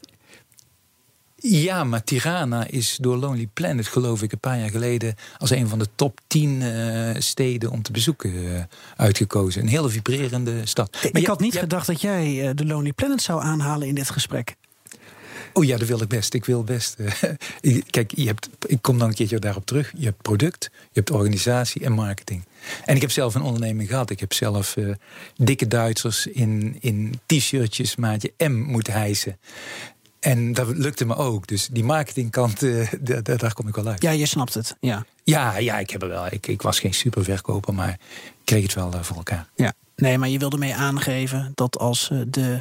Ja, 1.45 1.83
maar 1.83 2.03
Tirana 2.03 2.67
is 2.67 2.97
door 3.01 3.17
Lonely 3.17 3.47
Planet, 3.53 3.87
geloof 3.87 4.21
ik, 4.21 4.31
een 4.31 4.39
paar 4.39 4.59
jaar 4.59 4.69
geleden 4.69 5.15
als 5.37 5.49
een 5.49 5.67
van 5.67 5.79
de 5.79 5.87
top 5.95 6.19
10 6.27 6.61
eh, 6.61 7.09
steden 7.17 7.71
om 7.71 7.81
te 7.81 7.91
bezoeken 7.91 8.55
eh, 8.55 8.63
uitgekozen. 8.95 9.61
Een 9.61 9.67
hele 9.67 9.89
vibrerende 9.89 10.65
stad. 10.65 10.91
Maar 10.93 11.03
Ik 11.11 11.17
je- 11.17 11.27
had 11.27 11.39
niet 11.39 11.53
je- 11.53 11.59
gedacht 11.59 11.87
dat 11.87 12.01
jij 12.01 12.47
eh, 12.47 12.55
de 12.55 12.65
Lonely 12.65 12.91
Planet 12.93 13.21
zou 13.21 13.41
aanhalen 13.41 13.87
in 13.87 13.95
dit 13.95 14.09
gesprek. 14.09 14.55
Oh 15.53 15.63
ja, 15.65 15.77
dat 15.77 15.87
wil 15.87 16.01
ik 16.01 16.07
best. 16.07 16.33
Ik 16.33 16.45
wil 16.45 16.63
best. 16.63 16.95
Kijk, 17.89 18.11
je 18.15 18.25
hebt, 18.25 18.49
ik 18.67 18.81
kom 18.81 18.97
dan 18.97 19.07
een 19.07 19.13
keertje 19.13 19.39
daarop 19.39 19.65
terug. 19.65 19.91
Je 19.97 20.05
hebt 20.05 20.21
product, 20.21 20.69
je 20.71 20.79
hebt 20.93 21.11
organisatie 21.11 21.83
en 21.83 21.91
marketing. 21.91 22.43
En 22.85 22.95
ik 22.95 23.01
heb 23.01 23.11
zelf 23.11 23.35
een 23.35 23.41
onderneming 23.41 23.89
gehad. 23.89 24.09
Ik 24.09 24.19
heb 24.19 24.33
zelf 24.33 24.75
dikke 25.35 25.67
Duitsers 25.67 26.27
in, 26.27 26.77
in 26.79 27.19
t-shirtjes 27.25 27.95
maatje 27.95 28.33
M 28.37 28.51
moeten 28.51 28.93
hijsen. 28.93 29.37
En 30.23 30.53
dat 30.53 30.67
lukte 30.77 31.05
me 31.05 31.15
ook. 31.15 31.47
Dus 31.47 31.67
die 31.71 31.83
marketingkant, 31.83 32.63
eh, 32.63 32.91
da- 33.01 33.21
da- 33.21 33.35
daar 33.35 33.53
kom 33.53 33.67
ik 33.67 33.75
wel 33.75 33.87
uit. 33.87 34.01
Ja, 34.01 34.11
je 34.11 34.25
snapt 34.25 34.53
het. 34.53 34.75
Ja. 34.79 35.05
Ja, 35.23 35.57
ja 35.57 35.79
ik 35.79 35.89
heb 35.89 36.01
er 36.01 36.07
wel. 36.07 36.25
Ik, 36.29 36.47
ik 36.47 36.61
was 36.61 36.79
geen 36.79 36.93
superverkoper, 36.93 37.73
maar 37.73 37.89
ik 37.89 37.99
kreeg 38.43 38.63
het 38.63 38.73
wel 38.73 38.93
eh, 38.93 39.01
voor 39.01 39.15
elkaar. 39.17 39.47
Ja. 39.55 39.73
Nee, 39.95 40.17
maar 40.17 40.29
je 40.29 40.37
wilde 40.39 40.57
mee 40.57 40.75
aangeven 40.75 41.51
dat 41.55 41.77
als 41.79 42.09
eh, 42.11 42.19
de, 42.27 42.59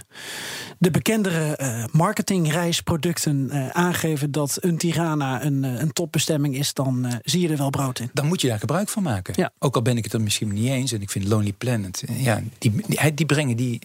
de 0.79 0.90
bekendere 0.90 1.88
marketingreisproducten 1.92 3.51
aangeven 3.75 4.31
dat 4.33 4.57
een 4.61 4.77
Tirana 4.79 5.44
een, 5.44 5.62
een 5.62 5.92
topbestemming 5.92 6.57
is, 6.57 6.75
dan 6.75 7.20
zie 7.22 7.40
je 7.40 7.48
er 7.48 7.57
wel 7.57 7.70
brood 7.70 7.98
in. 7.98 8.11
Dan 8.12 8.27
moet 8.27 8.40
je 8.40 8.48
daar 8.48 8.59
gebruik 8.59 8.88
van 8.88 9.03
maken. 9.03 9.35
Ja. 9.37 9.51
Ook 9.59 9.75
al 9.75 9.83
ben 9.83 9.96
ik 9.96 10.05
het 10.05 10.12
er 10.12 10.20
misschien 10.20 10.53
niet 10.53 10.68
eens. 10.68 10.92
En 10.92 11.01
ik 11.03 11.11
vind 11.11 11.25
Lonely 11.29 11.53
Planet, 11.53 12.03
ja, 12.12 12.42
die, 12.59 12.72
die, 12.87 13.14
die 13.14 13.27
brengen 13.27 13.57
die 13.57 13.81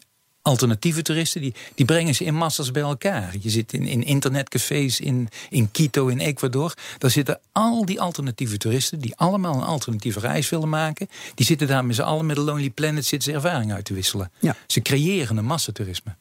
alternatieve 0.48 1.02
toeristen, 1.02 1.42
die, 1.42 1.54
die 1.76 1.86
brengen 1.86 2.16
ze 2.16 2.24
in 2.24 2.36
massas 2.36 2.72
bij 2.72 2.82
elkaar. 2.82 3.36
Je 3.40 3.50
zit 3.50 3.74
in, 3.74 3.88
in 3.88 4.04
internetcafés 4.04 5.00
in, 5.00 5.30
in 5.50 5.72
Quito, 5.72 6.08
in 6.08 6.20
Ecuador. 6.20 6.74
Daar 6.98 7.12
zitten 7.12 7.40
al 7.52 7.86
die 7.86 8.02
alternatieve 8.02 8.58
toeristen, 8.58 9.00
die 9.00 9.16
allemaal 9.16 9.56
een 9.56 9.64
alternatieve 9.64 10.20
reis 10.20 10.50
willen 10.50 10.70
maken. 10.70 11.08
Die 11.36 11.46
zitten 11.46 11.68
daar 11.68 11.86
met 11.86 11.96
z'n 11.96 12.02
allen 12.02 12.26
met 12.26 12.36
de 12.36 12.42
Lonely 12.42 12.70
Planet 12.70 13.06
zitten 13.06 13.32
ze 13.32 13.38
ervaring 13.38 13.74
uit 13.74 13.86
te 13.86 13.94
wisselen. 13.94 14.32
Ja. 14.40 14.56
Ze 14.68 14.82
creëren 14.82 15.38
een 15.38 15.46
massatoerisme. 15.46 16.16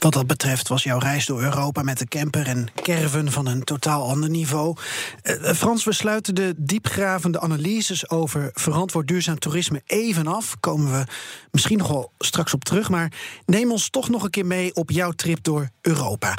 Wat 0.00 0.12
dat 0.12 0.26
betreft 0.26 0.68
was 0.68 0.82
jouw 0.82 0.98
reis 0.98 1.26
door 1.26 1.42
Europa 1.42 1.82
met 1.82 1.98
de 1.98 2.06
camper 2.06 2.46
en 2.46 2.68
caravan 2.82 3.30
van 3.30 3.46
een 3.46 3.64
totaal 3.64 4.08
ander 4.08 4.30
niveau. 4.30 4.76
Eh, 5.22 5.48
eh, 5.48 5.56
Frans, 5.56 5.84
we 5.84 5.92
sluiten 5.92 6.34
de 6.34 6.54
diepgravende 6.56 7.40
analyses 7.40 8.10
over 8.10 8.50
verantwoord 8.52 9.08
duurzaam 9.08 9.38
toerisme 9.38 9.82
even 9.86 10.26
af. 10.26 10.56
Komen 10.60 10.92
we 10.92 11.04
misschien 11.50 11.78
nog 11.78 11.88
wel 11.88 12.12
straks 12.18 12.54
op 12.54 12.64
terug. 12.64 12.90
Maar 12.90 13.12
neem 13.46 13.70
ons 13.70 13.90
toch 13.90 14.08
nog 14.08 14.22
een 14.22 14.30
keer 14.30 14.46
mee 14.46 14.74
op 14.74 14.90
jouw 14.90 15.10
trip 15.10 15.38
door 15.42 15.70
Europa. 15.80 16.34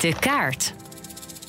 De 0.00 0.14
kaart. 0.20 0.74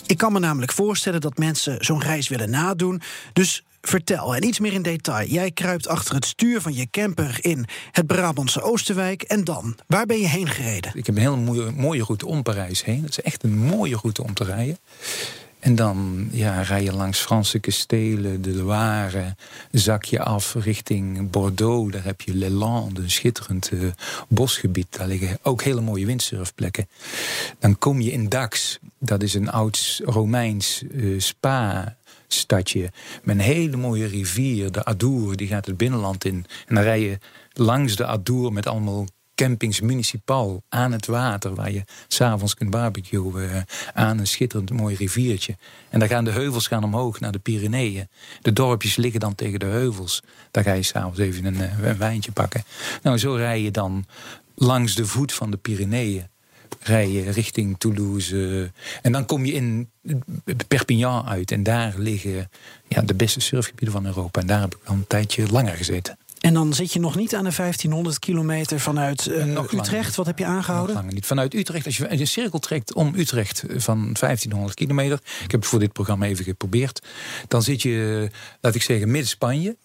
Ik 0.06 0.18
kan 0.18 0.34
me 0.34 0.40
namelijk 0.40 0.72
voorstellen 0.72 1.22
dat 1.22 1.38
mensen 1.38 1.86
zo'n 1.86 2.02
reis 2.02 2.28
willen 2.28 2.50
nadoen. 2.50 3.02
Dus 3.34 3.64
Vertel, 3.86 4.36
en 4.36 4.44
iets 4.44 4.60
meer 4.60 4.74
in 4.74 4.82
detail. 4.82 5.28
Jij 5.28 5.52
kruipt 5.52 5.88
achter 5.88 6.16
het 6.16 6.26
stuur 6.26 6.62
van 6.62 6.74
je 6.74 6.88
camper 6.92 7.38
in 7.42 7.66
het 7.92 8.08
Brabantse 8.08 8.62
Oosterwijk. 8.62 9.22
En 9.22 9.44
dan, 9.44 9.76
waar 9.88 10.06
ben 10.06 10.20
je 10.20 10.28
heen 10.28 10.48
gereden? 10.48 10.92
Ik 10.96 11.06
heb 11.06 11.16
een 11.16 11.22
hele 11.22 11.72
mooie, 11.72 12.04
route 12.04 12.26
om 12.26 12.44
Parijs 12.44 12.84
heen. 12.84 13.02
Dat 13.02 13.10
is 13.10 13.22
echt 13.22 13.44
een 13.44 13.58
mooie 13.58 13.98
route 14.02 14.24
om 14.24 14.34
te 14.34 14.44
rijden. 14.44 14.78
En 15.60 15.76
dan 15.76 16.28
ja, 16.32 16.62
rij 16.62 16.84
je 16.84 16.94
langs 16.94 17.20
Franse 17.20 17.60
kastelen, 17.60 18.42
de 18.42 18.54
Loire, 18.54 19.36
zak 19.72 20.04
je 20.04 20.20
af 20.20 20.54
richting 20.54 21.30
Bordeaux. 21.30 21.92
Daar 21.92 22.04
heb 22.04 22.22
je 22.22 22.36
Le 22.36 22.50
Land, 22.50 22.98
een 22.98 23.12
schitterend 23.12 23.72
uh, 23.74 23.92
bosgebied. 24.28 24.88
Daar 24.90 25.08
liggen 25.08 25.38
ook 25.42 25.64
hele 25.64 25.82
mooie 25.82 26.06
windsurfplekken. 26.06 26.88
Dan 27.60 27.78
kom 27.78 28.02
je 28.02 28.12
in 28.12 28.30
Dax, 28.30 28.80
dat 29.00 29.24
is 29.24 29.34
een 29.34 29.50
oud 29.50 30.02
Romeins 30.06 30.84
uh, 30.92 31.20
spa 31.20 31.96
stadje 32.34 32.92
met 33.24 33.36
een 33.36 33.42
hele 33.42 33.78
mooie 33.78 34.06
rivier, 34.06 34.72
de 34.72 34.86
Adour, 34.86 35.36
die 35.36 35.48
gaat 35.48 35.66
het 35.66 35.78
binnenland 35.78 36.26
in. 36.26 36.46
En 36.68 36.76
dan 36.76 36.84
rij 36.84 37.02
je 37.02 37.18
langs 37.54 37.96
de 37.96 38.06
Adour 38.06 38.54
met 38.54 38.68
allemaal 38.68 39.06
campings 39.36 39.82
municipaal 39.82 40.64
aan 40.70 40.92
het 40.92 41.06
water, 41.06 41.56
waar 41.56 41.72
je 41.72 41.84
s'avonds 42.08 42.54
kunt 42.54 42.70
barbecuen 42.70 43.44
uh, 43.44 43.62
aan 43.94 44.20
een 44.20 44.28
schitterend 44.28 44.72
mooi 44.72 44.96
riviertje. 44.96 45.58
En 45.90 46.00
dan 46.00 46.08
gaan 46.08 46.24
de 46.24 46.32
heuvels 46.32 46.68
gaan 46.68 46.84
omhoog 46.84 47.20
naar 47.20 47.32
de 47.32 47.40
Pyreneeën. 47.40 48.08
De 48.42 48.54
dorpjes 48.54 48.96
liggen 48.96 49.20
dan 49.20 49.36
tegen 49.36 49.60
de 49.60 49.66
heuvels. 49.66 50.24
Daar 50.52 50.64
ga 50.64 50.74
je 50.74 50.84
s'avonds 50.84 51.20
even 51.20 51.46
een, 51.46 51.56
uh, 51.56 51.88
een, 51.88 51.98
wijntje 51.98 52.32
pakken. 52.32 52.64
Nou, 53.02 53.18
zo 53.18 53.34
rij 53.34 53.62
je 53.62 53.72
dan 53.72 54.06
langs 54.56 54.96
de 54.96 55.06
voet 55.06 55.34
van 55.34 55.52
de 55.52 55.58
Pyreneeën. 55.58 56.28
Rij 56.82 57.10
je 57.10 57.30
richting 57.32 57.76
Toulouse. 57.78 58.72
en 59.02 59.12
dan 59.12 59.26
kom 59.26 59.46
je 59.46 59.54
in 59.54 59.90
Perpignan 60.68 61.26
uit. 61.26 61.52
En 61.52 61.64
daar 61.64 61.94
liggen 61.98 62.50
ja, 62.88 63.02
de 63.02 63.14
beste 63.14 63.40
surfgebieden 63.40 63.92
van 63.92 64.06
Europa. 64.06 64.40
En 64.40 64.48
daar 64.48 64.62
heb 64.62 64.76
ik 64.76 64.80
dan 64.86 64.96
een 64.96 65.08
tijdje 65.08 65.48
langer 65.48 65.76
gezeten. 65.76 66.18
En 66.44 66.54
dan 66.54 66.74
zit 66.74 66.94
je 66.94 67.00
nog 67.00 67.16
niet 67.16 67.36
aan 67.36 67.44
de 67.44 67.56
1500 67.56 68.20
kilometer 68.20 68.80
vanuit 68.80 69.28
uh, 69.28 69.58
Utrecht. 69.74 70.16
Wat 70.16 70.26
heb 70.26 70.40
je 70.40 70.46
aangehouden? 70.46 70.96
Nog 70.96 71.12
niet. 71.14 71.26
Vanuit 71.26 71.54
Utrecht, 71.54 71.86
als 71.86 71.98
je 71.98 72.12
een 72.12 72.28
cirkel 72.28 72.60
trekt 72.60 72.94
om 72.94 73.14
Utrecht 73.16 73.64
van 73.68 73.98
1500 74.20 74.74
kilometer. 74.74 75.20
Ik 75.44 75.52
heb 75.52 75.60
het 75.60 75.70
voor 75.70 75.80
dit 75.80 75.94
programma 75.94 76.26
even 76.26 76.44
geprobeerd. 76.46 77.02
Dan 77.48 77.64
zit 77.64 77.82
je, 77.82 78.30
laat 78.62 78.76
ik 78.76 78.82
zeggen, 78.82 79.12
midden 79.12 79.30
Spanje. 79.30 79.76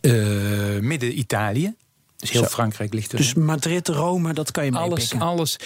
Uh, 0.00 0.78
midden 0.80 1.18
Italië. 1.18 1.74
Dus 2.22 2.30
heel 2.30 2.42
Zo. 2.42 2.48
Frankrijk 2.48 2.92
ligt 2.92 3.12
er. 3.12 3.18
Dus 3.18 3.34
Madrid, 3.34 3.88
Rome, 3.88 4.32
dat 4.32 4.50
kan 4.50 4.64
je 4.64 4.72
Alles, 4.72 5.14
alles. 5.18 5.56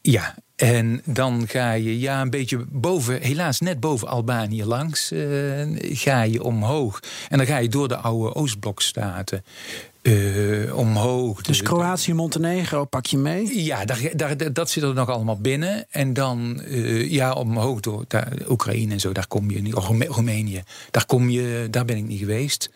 Ja, 0.00 0.34
en 0.56 1.02
dan 1.04 1.48
ga 1.48 1.72
je 1.72 2.00
ja, 2.00 2.20
een 2.20 2.30
beetje 2.30 2.64
boven, 2.68 3.22
helaas 3.22 3.60
net 3.60 3.80
boven 3.80 4.08
Albanië 4.08 4.64
langs, 4.64 5.12
uh, 5.12 5.76
ga 5.78 6.22
je 6.22 6.42
omhoog. 6.42 7.00
En 7.28 7.38
dan 7.38 7.46
ga 7.46 7.56
je 7.56 7.68
door 7.68 7.88
de 7.88 7.96
oude 7.96 8.34
Oostblokstaten. 8.34 9.44
Uh, 10.02 10.76
omhoog. 10.76 11.42
Dus 11.42 11.62
Kroatië, 11.62 12.14
Montenegro 12.14 12.84
pak 12.84 13.06
je 13.06 13.18
mee? 13.18 13.64
Ja, 13.64 13.84
daar, 13.84 14.10
daar, 14.16 14.52
dat 14.52 14.70
zit 14.70 14.82
er 14.82 14.94
nog 14.94 15.08
allemaal 15.08 15.40
binnen. 15.40 15.86
En 15.90 16.12
dan 16.12 16.62
uh, 16.64 17.10
ja, 17.10 17.32
omhoog 17.32 17.80
door 17.80 18.04
daar, 18.08 18.32
Oekraïne 18.48 18.92
en 18.92 19.00
zo, 19.00 19.12
daar 19.12 19.26
kom 19.26 19.50
je 19.50 19.62
niet. 19.62 19.74
Of 19.74 19.86
Roemenië, 19.86 20.62
daar, 20.90 21.06
kom 21.06 21.28
je, 21.28 21.68
daar 21.70 21.84
ben 21.84 21.96
ik 21.96 22.06
niet 22.06 22.18
geweest. 22.18 22.70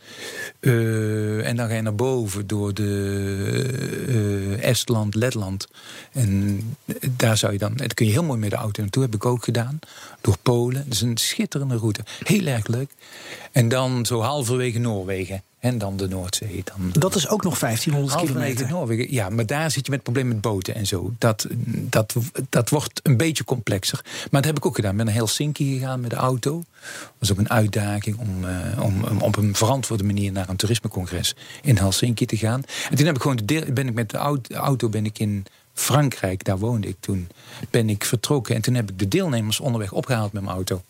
Uh, 0.61 1.47
en 1.47 1.57
dan 1.57 1.69
ga 1.69 1.75
je 1.75 1.83
naar 1.83 1.95
boven 1.95 2.47
door 2.47 2.75
de 2.75 4.59
Estland, 4.61 5.15
Letland. 5.15 5.69
En 6.13 6.61
daar 7.11 7.37
zou 7.37 7.53
je 7.53 7.59
dan, 7.59 7.75
dat 7.77 7.95
kun 7.95 8.07
je 8.07 8.13
heel 8.13 8.25
mooi 8.25 8.39
met 8.39 8.51
de 8.51 8.57
auto 8.57 8.81
naartoe, 8.83 9.03
heb 9.03 9.15
ik 9.15 9.25
ook 9.25 9.45
gedaan. 9.45 9.79
Door 10.25 10.39
Polen. 10.43 10.85
Dat 10.85 10.95
is 10.95 11.01
een 11.01 11.17
schitterende 11.17 11.77
route. 11.77 12.01
Heel 12.23 12.47
erg 12.47 12.67
leuk. 12.67 12.91
En 13.53 13.69
dan 13.69 14.07
zo 14.07 14.21
halverwege 14.21 14.79
Noorwegen. 14.79 15.43
En 15.59 15.79
dan 15.79 15.97
de 15.97 16.09
Noordzee. 16.09 16.63
Dan 16.65 16.91
dat 16.93 17.15
is 17.15 17.29
ook 17.29 17.43
nog 17.43 17.59
1500 17.59 18.21
kilometer. 18.21 18.69
Noorwegen. 18.69 19.13
Ja, 19.13 19.29
maar 19.29 19.47
daar 19.47 19.71
zit 19.71 19.85
je 19.85 19.91
met 19.91 20.03
problemen 20.03 20.33
met 20.33 20.41
boten 20.41 20.75
en 20.75 20.87
zo. 20.87 21.13
Dat, 21.19 21.47
dat, 21.67 22.15
dat 22.49 22.69
wordt 22.69 23.01
een 23.03 23.17
beetje 23.17 23.45
complexer. 23.45 24.01
Maar 24.05 24.41
dat 24.41 24.45
heb 24.45 24.57
ik 24.57 24.67
ook 24.67 24.75
gedaan. 24.75 24.91
Ik 24.91 24.97
ben 24.97 25.07
naar 25.07 25.15
Helsinki 25.15 25.73
gegaan 25.75 26.01
met 26.01 26.11
de 26.11 26.17
auto. 26.17 26.65
Dat 26.81 27.13
was 27.19 27.33
ook 27.33 27.39
een 27.39 27.51
uitdaging 27.51 28.19
om, 28.19 28.45
uh, 28.45 28.83
om, 28.85 29.05
om 29.05 29.23
op 29.23 29.37
een 29.37 29.55
verantwoorde 29.55 30.05
manier 30.05 30.33
naar 30.33 30.49
een 30.49 30.57
toerismecongres 30.57 31.35
in 31.63 31.77
Helsinki 31.77 32.27
te 32.27 32.37
gaan. 32.37 32.63
En 32.91 32.97
toen 32.97 33.07
heb 33.07 33.17
ik 33.17 33.23
gewoon 33.23 33.41
de 33.45 33.73
ben 33.73 33.89
ik 33.89 33.95
met 33.95 34.11
de 34.11 34.19
auto 34.49 34.89
ben 34.89 35.05
ik 35.05 35.19
in 35.19 35.47
Frankrijk, 35.75 36.45
daar 36.45 36.59
woonde 36.59 36.89
ik 36.89 36.97
toen, 37.01 37.29
ben 37.71 37.89
ik 37.89 38.05
vertrokken. 38.05 38.55
En 38.55 38.63
toen 38.63 38.75
heb 38.75 38.91
ik 38.91 38.99
de 38.99 39.09
deelnemers 39.09 39.61
onderweg 39.61 39.93
opgehaald 39.93 40.33
met 40.33 40.43
mijn 40.43 40.55
auto. 40.55 40.83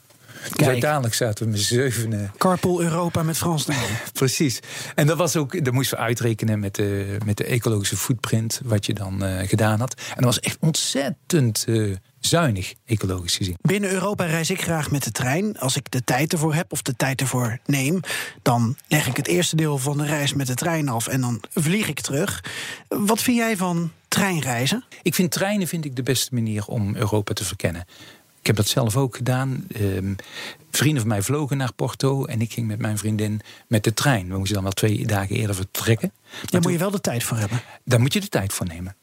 Dus 0.56 0.66
uiteindelijk 0.66 1.14
zaten 1.14 1.44
we 1.44 1.50
met 1.50 1.60
zevenen. 1.60 2.32
Carpool 2.38 2.82
Europa 2.82 3.22
met 3.22 3.36
Frans 3.36 3.66
Precies. 4.12 4.60
En 4.94 5.06
dat 5.06 5.16
was 5.16 5.36
ook, 5.36 5.64
dat 5.64 5.72
moesten 5.72 5.96
we 5.96 6.04
uitrekenen 6.04 6.58
met 6.60 6.74
de, 6.74 7.16
met 7.24 7.36
de 7.36 7.44
ecologische 7.44 7.96
footprint, 7.96 8.60
wat 8.64 8.86
je 8.86 8.94
dan 8.94 9.24
uh, 9.24 9.38
gedaan 9.42 9.80
had. 9.80 9.94
En 9.94 10.14
dat 10.14 10.24
was 10.24 10.40
echt 10.40 10.56
ontzettend 10.60 11.64
uh, 11.68 11.96
zuinig, 12.26 12.74
ecologisch 12.84 13.36
gezien. 13.36 13.56
Binnen 13.60 13.90
Europa 13.90 14.24
reis 14.24 14.50
ik 14.50 14.62
graag 14.62 14.90
met 14.90 15.04
de 15.04 15.10
trein. 15.10 15.58
Als 15.58 15.76
ik 15.76 15.90
de 15.90 16.04
tijd 16.04 16.32
ervoor 16.32 16.54
heb 16.54 16.72
of 16.72 16.82
de 16.82 16.96
tijd 16.96 17.20
ervoor 17.20 17.58
neem, 17.66 18.00
dan 18.42 18.76
leg 18.88 19.06
ik 19.06 19.16
het 19.16 19.26
eerste 19.26 19.56
deel 19.56 19.78
van 19.78 19.98
de 19.98 20.06
reis 20.06 20.34
met 20.34 20.46
de 20.46 20.54
trein 20.54 20.88
af 20.88 21.06
en 21.06 21.20
dan 21.20 21.42
vlieg 21.52 21.88
ik 21.88 22.00
terug. 22.00 22.44
Wat 22.88 23.22
vind 23.22 23.36
jij 23.36 23.56
van 23.56 23.90
treinreizen? 24.08 24.84
Ik 25.02 25.14
vind 25.14 25.30
treinen 25.30 25.66
vind 25.66 25.84
ik 25.84 25.96
de 25.96 26.02
beste 26.02 26.34
manier 26.34 26.66
om 26.66 26.96
Europa 26.96 27.32
te 27.32 27.44
verkennen. 27.44 27.86
Ik 28.40 28.46
heb 28.46 28.56
dat 28.56 28.68
zelf 28.68 28.96
ook 28.96 29.16
gedaan. 29.16 29.66
Um, 29.80 30.16
vrienden 30.70 31.00
van 31.00 31.08
mij 31.08 31.22
vlogen 31.22 31.56
naar 31.56 31.72
Porto 31.72 32.24
en 32.24 32.40
ik 32.40 32.52
ging 32.52 32.66
met 32.66 32.78
mijn 32.78 32.98
vriendin 32.98 33.40
met 33.68 33.84
de 33.84 33.94
trein. 33.94 34.28
We 34.28 34.36
moesten 34.36 34.54
dan 34.54 34.62
wel 34.62 34.72
twee 34.72 35.06
dagen 35.06 35.36
eerder 35.36 35.56
vertrekken. 35.56 36.12
Daar 36.44 36.60
moet 36.60 36.72
je 36.72 36.78
wel 36.78 36.90
de 36.90 37.00
tijd 37.00 37.22
voor 37.22 37.36
hebben. 37.36 37.60
Daar 37.84 38.00
moet 38.00 38.12
je 38.12 38.20
de 38.20 38.28
tijd 38.28 38.52
voor 38.52 38.66
nemen. 38.66 38.96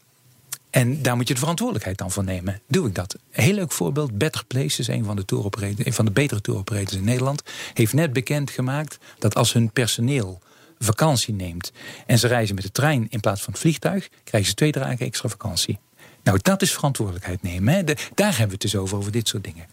En 0.71 1.01
daar 1.01 1.15
moet 1.15 1.27
je 1.27 1.33
de 1.33 1.39
verantwoordelijkheid 1.39 1.97
dan 1.97 2.11
voor 2.11 2.23
nemen. 2.23 2.61
Doe 2.67 2.87
ik 2.87 2.95
dat? 2.95 3.15
Heel 3.29 3.53
leuk 3.53 3.71
voorbeeld. 3.71 4.17
Better 4.17 4.45
Place 4.45 4.79
is 4.79 4.87
een 4.87 5.03
van 5.03 5.15
de, 5.15 5.23
een 5.77 5.93
van 5.93 6.05
de 6.05 6.11
betere 6.11 6.41
touroperators 6.41 6.97
in 6.97 7.03
Nederland. 7.03 7.43
Heeft 7.73 7.93
net 7.93 8.13
bekendgemaakt 8.13 8.97
dat 9.19 9.35
als 9.35 9.53
hun 9.53 9.71
personeel 9.71 10.41
vakantie 10.79 11.33
neemt 11.33 11.71
en 12.05 12.19
ze 12.19 12.27
reizen 12.27 12.55
met 12.55 12.63
de 12.63 12.71
trein 12.71 13.07
in 13.09 13.19
plaats 13.19 13.41
van 13.41 13.53
het 13.53 13.61
vliegtuig, 13.61 14.09
krijgen 14.23 14.49
ze 14.49 14.55
twee 14.55 14.71
dagen 14.71 15.05
extra 15.05 15.29
vakantie. 15.29 15.79
Nou, 16.23 16.39
dat 16.41 16.61
is 16.61 16.73
verantwoordelijkheid 16.73 17.41
nemen. 17.41 17.73
Hè. 17.73 17.83
Daar 17.83 18.29
hebben 18.29 18.45
we 18.45 18.51
het 18.51 18.61
dus 18.61 18.75
over, 18.75 18.97
over 18.97 19.11
dit 19.11 19.27
soort 19.27 19.43
dingen. 19.43 19.65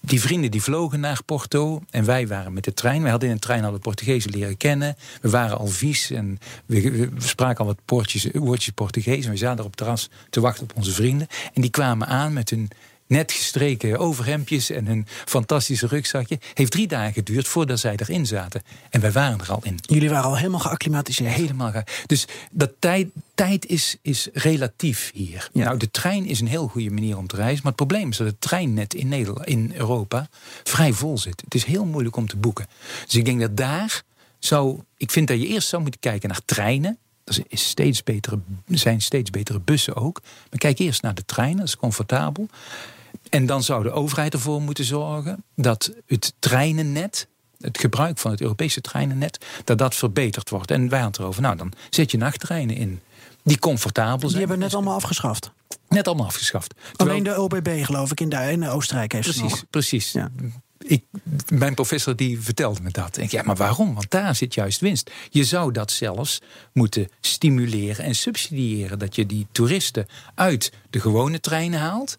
Die 0.00 0.20
vrienden 0.20 0.50
die 0.50 0.62
vlogen 0.62 1.00
naar 1.00 1.22
Porto 1.24 1.82
en 1.90 2.04
wij 2.04 2.26
waren 2.26 2.52
met 2.52 2.64
de 2.64 2.74
trein. 2.74 3.02
We 3.02 3.08
hadden 3.08 3.28
in 3.28 3.34
de 3.34 3.40
trein 3.40 3.64
al 3.64 3.72
de 3.72 3.78
Portugezen 3.78 4.30
leren 4.30 4.56
kennen. 4.56 4.96
We 5.20 5.30
waren 5.30 5.58
al 5.58 5.66
vies 5.66 6.10
en 6.10 6.38
we, 6.66 7.08
spraken 7.18 7.58
al 7.58 7.66
wat 7.66 8.02
woordjes 8.32 8.70
Portugees. 8.74 9.24
En 9.24 9.30
we 9.30 9.36
zaten 9.36 9.64
op 9.64 9.70
het 9.70 9.76
terras 9.78 10.08
te 10.30 10.40
wachten 10.40 10.62
op 10.62 10.76
onze 10.76 10.92
vrienden. 10.92 11.26
En 11.54 11.60
die 11.60 11.70
kwamen 11.70 12.06
aan 12.06 12.32
met 12.32 12.50
hun 12.50 12.70
net 13.08 13.32
gestreken 13.32 13.98
overhemdjes 13.98 14.70
en 14.70 14.86
hun 14.86 15.06
fantastische 15.24 15.86
rugzakje. 15.86 16.38
Heeft 16.54 16.72
drie 16.72 16.86
dagen 16.86 17.12
geduurd 17.12 17.48
voordat 17.48 17.78
zij 17.78 17.94
erin 17.96 18.26
zaten. 18.26 18.62
En 18.90 19.00
wij 19.00 19.12
waren 19.12 19.40
er 19.40 19.50
al 19.50 19.60
in. 19.62 19.78
Jullie 19.82 20.10
waren 20.10 20.28
al 20.28 20.36
helemaal 20.36 20.60
geacclimatiseerd. 20.60 21.34
Helemaal. 21.34 21.70
Ge 21.70 21.84
dus 22.06 22.26
dat 22.50 22.70
tijd, 22.78 23.08
tijd 23.34 23.66
is, 23.66 23.96
is 24.02 24.28
relatief 24.32 25.10
hier. 25.14 25.48
Ja. 25.52 25.64
Nou, 25.64 25.78
de 25.78 25.90
trein 25.90 26.26
is 26.26 26.40
een 26.40 26.46
heel 26.46 26.68
goede 26.68 26.90
manier 26.90 27.16
om 27.16 27.26
te 27.26 27.36
reizen. 27.36 27.62
Maar 27.62 27.72
het 27.72 27.86
probleem 27.86 28.10
is 28.10 28.16
dat 28.16 28.26
het 28.26 28.40
treinnet 28.40 28.94
in, 28.94 29.08
Nederland, 29.08 29.46
in 29.46 29.72
Europa 29.74 30.28
vrij 30.64 30.92
vol 30.92 31.18
zit. 31.18 31.40
Het 31.44 31.54
is 31.54 31.64
heel 31.64 31.84
moeilijk 31.84 32.16
om 32.16 32.28
te 32.28 32.36
boeken. 32.36 32.66
Dus 33.04 33.14
ik 33.14 33.24
denk 33.24 33.40
dat 33.40 33.56
daar 33.56 34.02
zou. 34.38 34.80
Ik 34.96 35.10
vind 35.10 35.28
dat 35.28 35.40
je 35.40 35.46
eerst 35.46 35.68
zou 35.68 35.82
moeten 35.82 36.00
kijken 36.00 36.28
naar 36.28 36.40
treinen. 36.44 36.98
Er 37.24 37.42
is 37.48 37.68
steeds 37.68 38.02
betere, 38.02 38.38
zijn 38.68 39.00
steeds 39.00 39.30
betere 39.30 39.60
bussen 39.60 39.96
ook. 39.96 40.20
Maar 40.22 40.58
kijk 40.58 40.78
eerst 40.78 41.02
naar 41.02 41.14
de 41.14 41.24
treinen, 41.24 41.58
dat 41.58 41.66
is 41.66 41.76
comfortabel. 41.76 42.48
En 43.30 43.46
dan 43.46 43.62
zou 43.62 43.82
de 43.82 43.90
overheid 43.90 44.32
ervoor 44.32 44.62
moeten 44.62 44.84
zorgen 44.84 45.44
dat 45.54 45.92
het 46.06 46.34
treinennet, 46.38 47.28
het 47.60 47.78
gebruik 47.78 48.18
van 48.18 48.30
het 48.30 48.40
Europese 48.40 48.80
treinennet, 48.80 49.44
dat 49.64 49.78
dat 49.78 49.94
verbeterd 49.94 50.50
wordt. 50.50 50.70
En 50.70 50.88
wij 50.88 51.00
hadden 51.00 51.20
erover, 51.20 51.42
nou 51.42 51.56
dan 51.56 51.72
zet 51.90 52.10
je 52.10 52.18
nachttreinen 52.18 52.76
in 52.76 53.00
die 53.42 53.58
comfortabel 53.58 54.18
zijn. 54.18 54.30
Die 54.30 54.38
hebben 54.40 54.58
net 54.58 54.74
allemaal 54.74 54.94
afgeschaft. 54.94 55.52
Net 55.88 56.06
allemaal 56.06 56.26
afgeschaft. 56.26 56.74
Alleen 56.96 57.22
de 57.22 57.40
OBB 57.40 57.84
geloof 57.84 58.10
ik 58.10 58.20
in, 58.20 58.28
de, 58.28 58.50
in 58.50 58.68
Oostenrijk 58.68 59.12
heeft 59.12 59.24
precies, 59.24 59.42
nog. 59.42 59.64
Precies, 59.70 60.12
ja. 60.12 60.30
Ik, 60.78 61.04
mijn 61.48 61.74
professor 61.74 62.16
die 62.16 62.40
vertelde 62.40 62.80
me 62.82 62.90
dat. 62.90 63.16
En 63.16 63.22
ik, 63.22 63.30
ja, 63.30 63.42
maar 63.42 63.56
waarom? 63.56 63.94
Want 63.94 64.10
daar 64.10 64.34
zit 64.34 64.54
juist 64.54 64.80
winst. 64.80 65.10
Je 65.30 65.44
zou 65.44 65.72
dat 65.72 65.90
zelfs 65.90 66.40
moeten 66.72 67.08
stimuleren 67.20 68.04
en 68.04 68.14
subsidiëren. 68.14 68.98
Dat 68.98 69.14
je 69.14 69.26
die 69.26 69.46
toeristen 69.52 70.06
uit 70.34 70.72
de 70.90 71.00
gewone 71.00 71.40
treinen 71.40 71.80
haalt. 71.80 72.18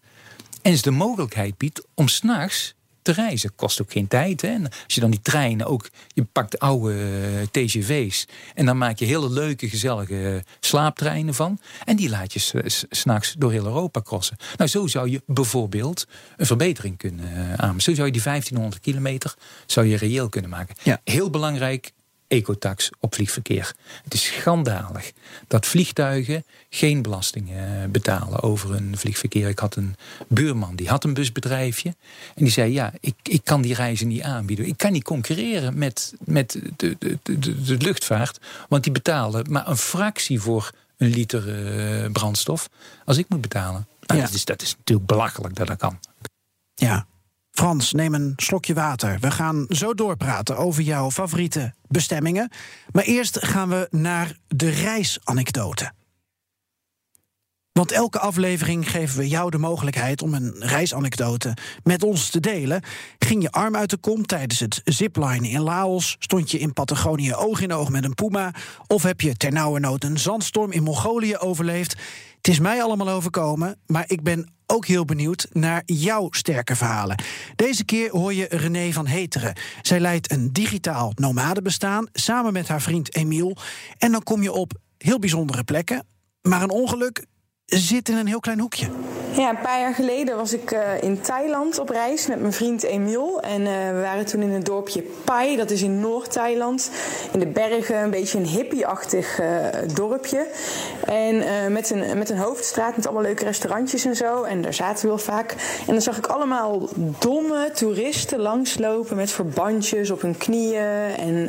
En 0.62 0.76
ze 0.76 0.82
de 0.82 0.90
mogelijkheid 0.90 1.58
biedt 1.58 1.86
om 1.94 2.08
s'nachts 2.08 2.74
te 3.02 3.12
reizen. 3.12 3.54
Kost 3.54 3.82
ook 3.82 3.92
geen 3.92 4.08
tijd. 4.08 4.40
Hè? 4.40 4.48
En 4.48 4.64
als 4.64 4.94
je 4.94 5.00
dan 5.00 5.10
die 5.10 5.22
treinen 5.22 5.66
ook, 5.66 5.90
je 6.08 6.24
pakt 6.24 6.58
oude 6.58 6.94
eh, 6.94 7.64
TGV's 7.64 8.26
en 8.54 8.66
dan 8.66 8.78
maak 8.78 8.98
je 8.98 9.04
hele 9.04 9.30
leuke, 9.30 9.68
gezellige 9.68 10.44
slaaptreinen 10.60 11.34
van. 11.34 11.60
En 11.84 11.96
die 11.96 12.08
laat 12.08 12.32
je 12.32 12.62
s'nachts 12.90 13.34
door 13.38 13.52
heel 13.52 13.64
Europa 13.64 14.00
crossen. 14.02 14.36
Nou, 14.56 14.70
zo 14.70 14.86
zou 14.86 15.10
je 15.10 15.22
bijvoorbeeld 15.26 16.06
een 16.36 16.46
verbetering 16.46 16.96
kunnen 16.96 17.58
aan. 17.58 17.80
Zo 17.80 17.94
zou 17.94 18.06
je 18.06 18.12
die 18.12 18.22
1500 18.22 18.82
kilometer 18.82 19.34
zou 19.66 19.86
je 19.86 19.96
reëel 19.96 20.28
kunnen 20.28 20.50
maken. 20.50 20.74
Ja. 20.82 21.00
Heel 21.04 21.30
belangrijk, 21.30 21.92
ecotax 22.30 22.90
op 23.00 23.14
vliegverkeer. 23.14 23.74
Het 24.04 24.14
is 24.14 24.24
schandalig 24.24 25.12
dat 25.46 25.66
vliegtuigen 25.66 26.44
geen 26.70 27.02
belasting 27.02 27.50
eh, 27.50 27.64
betalen 27.88 28.42
over 28.42 28.70
hun 28.72 28.98
vliegverkeer. 28.98 29.48
Ik 29.48 29.58
had 29.58 29.76
een 29.76 29.96
buurman, 30.28 30.76
die 30.76 30.88
had 30.88 31.04
een 31.04 31.14
busbedrijfje. 31.14 31.88
En 32.34 32.44
die 32.44 32.50
zei, 32.50 32.72
ja, 32.72 32.92
ik, 33.00 33.14
ik 33.22 33.40
kan 33.44 33.62
die 33.62 33.74
reizen 33.74 34.08
niet 34.08 34.22
aanbieden. 34.22 34.66
Ik 34.66 34.76
kan 34.76 34.92
niet 34.92 35.04
concurreren 35.04 35.78
met, 35.78 36.12
met 36.24 36.58
de, 36.76 36.96
de, 36.98 37.18
de, 37.22 37.38
de 37.62 37.76
luchtvaart. 37.76 38.38
Want 38.68 38.82
die 38.82 38.92
betalen 38.92 39.46
maar 39.52 39.68
een 39.68 39.76
fractie 39.76 40.40
voor 40.40 40.70
een 40.96 41.08
liter 41.10 41.48
uh, 42.04 42.10
brandstof 42.12 42.68
als 43.04 43.18
ik 43.18 43.28
moet 43.28 43.40
betalen. 43.40 43.86
Nou, 44.00 44.20
Ja. 44.20 44.26
dat, 44.26 44.34
is, 44.34 44.44
dat 44.44 44.62
is 44.62 44.76
natuurlijk 44.76 45.06
belachelijk 45.08 45.54
dat 45.54 45.66
dat 45.66 45.76
kan. 45.76 45.98
Ja. 46.74 47.06
Frans, 47.60 47.92
neem 47.92 48.14
een 48.14 48.32
slokje 48.36 48.74
water. 48.74 49.16
We 49.20 49.30
gaan 49.30 49.66
zo 49.68 49.94
doorpraten 49.94 50.56
over 50.56 50.82
jouw 50.82 51.10
favoriete 51.10 51.74
bestemmingen. 51.88 52.50
Maar 52.92 53.04
eerst 53.04 53.46
gaan 53.46 53.68
we 53.68 53.88
naar 53.90 54.36
de 54.48 54.70
reisanekdote. 54.70 55.92
Want 57.72 57.92
elke 57.92 58.18
aflevering 58.18 58.90
geven 58.90 59.18
we 59.18 59.28
jou 59.28 59.50
de 59.50 59.58
mogelijkheid 59.58 60.22
om 60.22 60.34
een 60.34 60.54
reisanekdote 60.58 61.56
met 61.82 62.02
ons 62.02 62.30
te 62.30 62.40
delen. 62.40 62.82
Ging 63.18 63.42
je 63.42 63.50
arm 63.50 63.76
uit 63.76 63.90
de 63.90 63.96
kom 63.96 64.26
tijdens 64.26 64.60
het 64.60 64.80
ziplinen 64.84 65.50
in 65.50 65.60
Laos? 65.60 66.16
Stond 66.18 66.50
je 66.50 66.58
in 66.58 66.72
Patagonië 66.72 67.34
oog 67.34 67.60
in 67.60 67.72
oog 67.72 67.88
met 67.88 68.04
een 68.04 68.14
puma? 68.14 68.54
Of 68.86 69.02
heb 69.02 69.20
je 69.20 69.36
ternauwernood 69.36 70.04
een 70.04 70.18
zandstorm 70.18 70.72
in 70.72 70.82
Mongolië 70.82 71.36
overleefd? 71.36 71.96
Het 72.40 72.48
is 72.48 72.58
mij 72.58 72.82
allemaal 72.82 73.08
overkomen, 73.08 73.80
maar 73.86 74.04
ik 74.06 74.22
ben 74.22 74.52
ook 74.66 74.86
heel 74.86 75.04
benieuwd 75.04 75.46
naar 75.52 75.82
jouw 75.86 76.28
sterke 76.30 76.76
verhalen. 76.76 77.22
Deze 77.56 77.84
keer 77.84 78.10
hoor 78.10 78.34
je 78.34 78.46
René 78.50 78.92
van 78.92 79.06
Heteren. 79.06 79.54
Zij 79.82 80.00
leidt 80.00 80.30
een 80.30 80.52
digitaal 80.52 81.12
nomadenbestaan 81.14 82.08
samen 82.12 82.52
met 82.52 82.68
haar 82.68 82.80
vriend 82.80 83.14
Emiel. 83.14 83.56
En 83.98 84.12
dan 84.12 84.22
kom 84.22 84.42
je 84.42 84.52
op 84.52 84.72
heel 84.98 85.18
bijzondere 85.18 85.64
plekken. 85.64 86.06
Maar 86.42 86.62
een 86.62 86.70
ongeluk 86.70 87.24
zit 87.78 88.08
in 88.08 88.16
een 88.16 88.26
heel 88.26 88.40
klein 88.40 88.60
hoekje. 88.60 88.86
Ja, 89.36 89.48
een 89.48 89.60
paar 89.60 89.80
jaar 89.80 89.94
geleden 89.94 90.36
was 90.36 90.52
ik 90.52 90.70
eh, 90.70 91.02
in 91.02 91.20
Thailand 91.20 91.78
op 91.78 91.88
reis 91.88 92.26
met 92.26 92.40
mijn 92.40 92.52
vriend 92.52 92.82
Emiel. 92.82 93.40
En 93.40 93.66
eh, 93.66 93.72
we 93.92 94.00
waren 94.00 94.26
toen 94.26 94.42
in 94.42 94.50
het 94.50 94.64
dorpje 94.64 95.02
Pai, 95.24 95.56
dat 95.56 95.70
is 95.70 95.82
in 95.82 96.00
Noord-Thailand. 96.00 96.90
In 97.32 97.38
de 97.38 97.46
bergen, 97.46 98.02
een 98.02 98.10
beetje 98.10 98.38
een 98.38 98.46
hippie-achtig 98.46 99.38
eh, 99.38 99.66
dorpje. 99.94 100.46
En 101.06 101.72
met, 101.72 101.90
een, 101.90 102.18
met 102.18 102.30
een 102.30 102.38
hoofdstraat 102.38 102.96
met 102.96 103.06
allemaal 103.06 103.22
leuke 103.22 103.44
restaurantjes 103.44 104.04
en 104.04 104.16
zo. 104.16 104.42
En 104.42 104.62
daar 104.62 104.74
zaten 104.74 105.02
we 105.02 105.08
heel 105.08 105.24
vaak. 105.24 105.50
En 105.86 105.92
dan 105.92 106.02
zag 106.02 106.16
ik 106.18 106.26
allemaal 106.26 106.88
domme 107.18 107.70
toeristen 107.74 108.38
langslopen 108.38 109.16
met 109.16 109.30
verbandjes 109.30 110.10
op 110.10 110.20
hun 110.20 110.36
knieën 110.36 111.14
en 111.16 111.48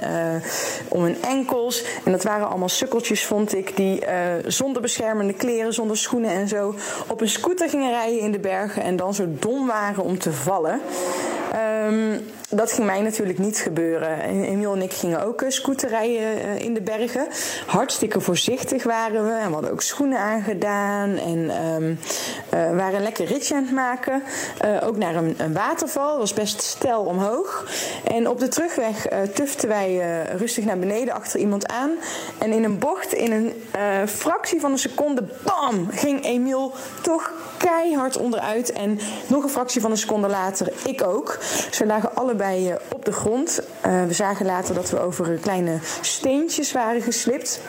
om 0.87 1.03
hun 1.03 1.21
enkels. 1.23 1.83
En 2.05 2.11
dat 2.11 2.23
waren 2.23 2.49
allemaal 2.49 2.69
sukkeltjes, 2.69 3.25
vond 3.25 3.55
ik, 3.55 3.75
die 3.75 4.03
zonder 4.45 4.81
beschermende 4.81 5.33
kleren, 5.33 5.73
zonder 5.73 5.97
schoenen 5.97 6.10
en 6.19 6.47
zo 6.47 6.75
op 7.07 7.21
een 7.21 7.29
scooter 7.29 7.69
gingen 7.69 7.89
rijden 7.89 8.19
in 8.19 8.31
de 8.31 8.39
bergen 8.39 8.83
en 8.83 8.95
dan 8.95 9.13
zo 9.13 9.25
dom 9.29 9.67
waren 9.67 10.03
om 10.03 10.19
te 10.19 10.33
vallen. 10.33 10.81
Ehm, 11.51 12.19
dat 12.49 12.71
ging 12.71 12.87
mij 12.87 13.01
natuurlijk 13.01 13.39
niet 13.39 13.57
gebeuren. 13.57 14.21
En 14.21 14.43
Emiel 14.43 14.73
en 14.73 14.81
ik 14.81 14.93
gingen 14.93 15.25
ook 15.25 15.41
eh, 15.41 15.49
scooter 15.49 15.89
rijden 15.89 16.41
eh, 16.41 16.59
in 16.59 16.73
de 16.73 16.81
bergen. 16.81 17.27
Hartstikke 17.65 18.21
voorzichtig 18.21 18.83
waren 18.83 19.25
we. 19.25 19.31
En 19.31 19.47
we 19.47 19.53
hadden 19.53 19.71
ook 19.71 19.81
schoenen 19.81 20.19
aangedaan. 20.19 21.17
En 21.17 21.49
ehm, 21.49 21.93
eh, 22.49 22.75
waren 22.75 22.95
een 22.95 23.03
lekker 23.03 23.25
ritje 23.25 23.55
aan 23.55 23.63
het 23.63 23.71
maken. 23.71 24.23
Ook 24.83 24.97
naar 24.97 25.15
een, 25.15 25.35
een 25.37 25.53
waterval. 25.53 26.09
Dat 26.09 26.17
was 26.17 26.33
best 26.33 26.61
steil 26.61 27.01
omhoog. 27.01 27.65
En 28.03 28.29
op 28.29 28.39
de 28.39 28.47
terugweg 28.47 29.07
eh 29.07 29.21
tuften 29.21 29.67
wij 29.69 30.25
rustig 30.35 30.65
naar 30.65 30.79
beneden 30.79 31.13
achter 31.13 31.39
iemand 31.39 31.67
aan. 31.67 31.91
En 32.37 32.51
in 32.51 32.63
een 32.63 32.79
bocht, 32.79 33.13
in 33.13 33.31
een 33.31 33.53
fractie 34.07 34.59
van 34.59 34.71
een 34.71 34.77
seconde, 34.77 35.23
bam, 35.43 35.87
ging 35.91 36.25
Emiel 36.25 36.73
toch 37.01 37.33
keihard 37.61 38.17
onderuit. 38.17 38.71
En 38.71 38.99
nog 39.27 39.43
een 39.43 39.49
fractie 39.49 39.81
van 39.81 39.91
een 39.91 39.97
seconde 39.97 40.27
later, 40.27 40.73
ik 40.85 41.03
ook. 41.03 41.37
We 41.77 41.85
lagen 41.85 42.15
allebei 42.15 42.69
eh, 42.69 42.75
op 42.93 43.05
de 43.05 43.11
grond. 43.11 43.61
Eh, 43.81 44.03
we 44.05 44.13
zagen 44.13 44.45
later 44.45 44.75
dat 44.75 44.89
we 44.89 44.99
over 44.99 45.33
eh, 45.33 45.41
kleine 45.41 45.79
steentjes 46.01 46.71
waren 46.71 47.01
geslipt. 47.01 47.59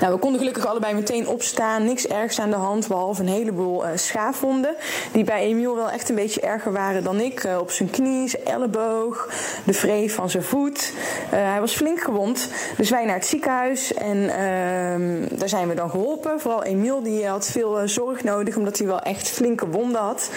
Nou, 0.00 0.12
we 0.12 0.18
konden 0.18 0.38
gelukkig 0.38 0.66
allebei 0.66 0.94
meteen 0.94 1.28
opstaan. 1.28 1.84
Niks 1.84 2.06
ergs 2.06 2.40
aan 2.40 2.50
de 2.50 2.56
hand, 2.56 2.88
behalve 2.88 3.22
een 3.22 3.28
heleboel 3.28 3.86
eh, 3.86 3.96
schaafwonden. 3.96 4.76
Die 5.12 5.24
bij 5.24 5.42
Emiel 5.42 5.76
wel 5.76 5.90
echt 5.90 6.08
een 6.08 6.14
beetje 6.14 6.40
erger 6.40 6.72
waren 6.72 7.04
dan 7.04 7.20
ik. 7.20 7.48
Op 7.60 7.70
zijn 7.70 7.90
knie, 7.90 8.28
zijn 8.28 8.44
elleboog, 8.44 9.28
de 9.64 9.72
vreef 9.72 10.14
van 10.14 10.30
zijn 10.30 10.42
voet. 10.42 10.92
Hij 11.28 11.60
was 11.60 11.72
flink 11.72 12.00
gewond. 12.00 12.48
Dus 12.76 12.90
wij 12.90 13.04
naar 13.04 13.14
het 13.14 13.26
ziekenhuis. 13.26 13.94
En 13.94 14.28
ehm, 14.28 15.38
daar 15.38 15.48
zijn 15.48 15.68
we 15.68 15.74
dan 15.74 15.90
geholpen. 15.90 16.40
Vooral 16.40 16.64
Emiel, 16.64 17.02
die 17.02 17.26
had 17.26 17.46
veel 17.46 17.88
zorg 17.88 18.24
nodig, 18.24 18.56
omdat 18.56 18.78
hij 18.78 18.86
wel 18.86 18.97
echt 19.02 19.28
flinke 19.28 19.68
wonden 19.68 20.00
had. 20.00 20.30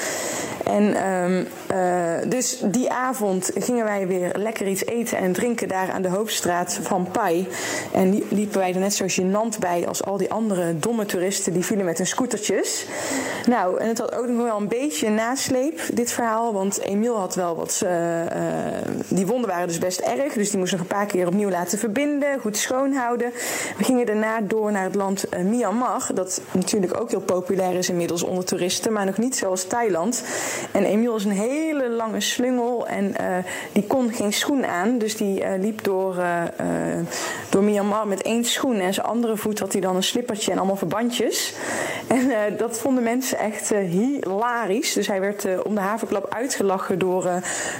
En 0.65 0.95
ehm, 0.95 1.43
eh, 1.67 2.29
dus 2.29 2.59
die 2.65 2.91
avond 2.91 3.51
gingen 3.55 3.83
wij 3.85 4.07
weer 4.07 4.31
lekker 4.37 4.67
iets 4.67 4.85
eten 4.85 5.17
en 5.17 5.31
drinken 5.33 5.67
daar 5.67 5.91
aan 5.91 6.01
de 6.01 6.09
hoofdstraat 6.09 6.79
van 6.81 7.07
Pai. 7.11 7.47
En 7.93 8.09
li- 8.13 8.25
liepen 8.29 8.59
wij 8.59 8.73
er 8.73 8.79
net 8.79 8.93
zo 8.93 9.05
gênant 9.07 9.59
bij 9.59 9.87
als 9.87 10.03
al 10.03 10.17
die 10.17 10.31
andere 10.31 10.79
domme 10.79 11.05
toeristen 11.05 11.53
die 11.53 11.65
vielen 11.65 11.85
met 11.85 11.97
hun 11.97 12.07
scootertjes. 12.07 12.85
Nou, 13.47 13.79
en 13.79 13.87
het 13.87 13.97
had 13.97 14.15
ook 14.15 14.27
nog 14.27 14.43
wel 14.45 14.57
een 14.57 14.67
beetje 14.67 15.09
nasleep, 15.09 15.79
dit 15.93 16.11
verhaal. 16.11 16.53
Want 16.53 16.79
Emiel 16.81 17.17
had 17.17 17.35
wel 17.35 17.55
wat. 17.55 17.81
eh, 17.85 18.21
eh, 18.25 18.81
die 19.07 19.27
wonden 19.27 19.49
waren 19.49 19.67
dus 19.67 19.77
best 19.77 19.99
erg. 19.99 20.33
Dus 20.33 20.49
die 20.49 20.59
moest 20.59 20.71
nog 20.71 20.81
een 20.81 20.87
paar 20.87 21.05
keer 21.05 21.27
opnieuw 21.27 21.49
laten 21.49 21.77
verbinden, 21.79 22.39
goed 22.39 22.57
schoonhouden. 22.57 23.31
We 23.77 23.83
gingen 23.83 24.05
daarna 24.05 24.41
door 24.41 24.71
naar 24.71 24.83
het 24.83 24.95
land 24.95 25.25
Myanmar. 25.43 26.07
Dat 26.13 26.41
natuurlijk 26.51 26.99
ook 27.01 27.09
heel 27.09 27.19
populair 27.21 27.75
is 27.75 27.89
inmiddels 27.89 28.23
onder 28.23 28.45
toeristen, 28.51 28.93
maar 28.93 29.05
nog 29.05 29.17
niet 29.17 29.35
zoals 29.35 29.63
Thailand. 29.63 30.23
En 30.71 30.83
Emiel 30.83 31.15
is 31.15 31.25
een 31.25 31.31
hele 31.31 31.89
lange 31.89 32.19
slungel 32.19 32.87
en 32.87 33.17
eh, 33.17 33.37
die 33.71 33.83
kon 33.87 34.13
geen 34.13 34.33
schoen 34.33 34.65
aan. 34.65 34.97
Dus 34.97 35.17
die 35.17 35.43
eh, 35.43 35.59
liep 35.59 35.83
door, 35.83 36.17
eh, 36.17 36.43
door 37.49 37.63
Myanmar 37.63 38.07
met 38.07 38.21
één 38.21 38.45
schoen. 38.45 38.79
En 38.79 38.93
zijn 38.93 39.05
andere 39.05 39.37
voet 39.37 39.59
had 39.59 39.71
hij 39.71 39.81
dan 39.81 39.95
een 39.95 40.03
slippertje 40.03 40.51
en 40.51 40.57
allemaal 40.57 40.75
verbandjes. 40.75 41.53
En 42.07 42.31
dat 42.57 42.79
vonden 42.79 43.03
mensen 43.03 43.37
echt 43.37 43.69
hilarisch. 43.69 44.93
Dus 44.93 45.07
hij 45.07 45.19
werd 45.19 45.63
om 45.63 45.75
de 45.75 45.81
haverklap 45.81 46.33
uitgelachen 46.33 46.99
door, 46.99 47.29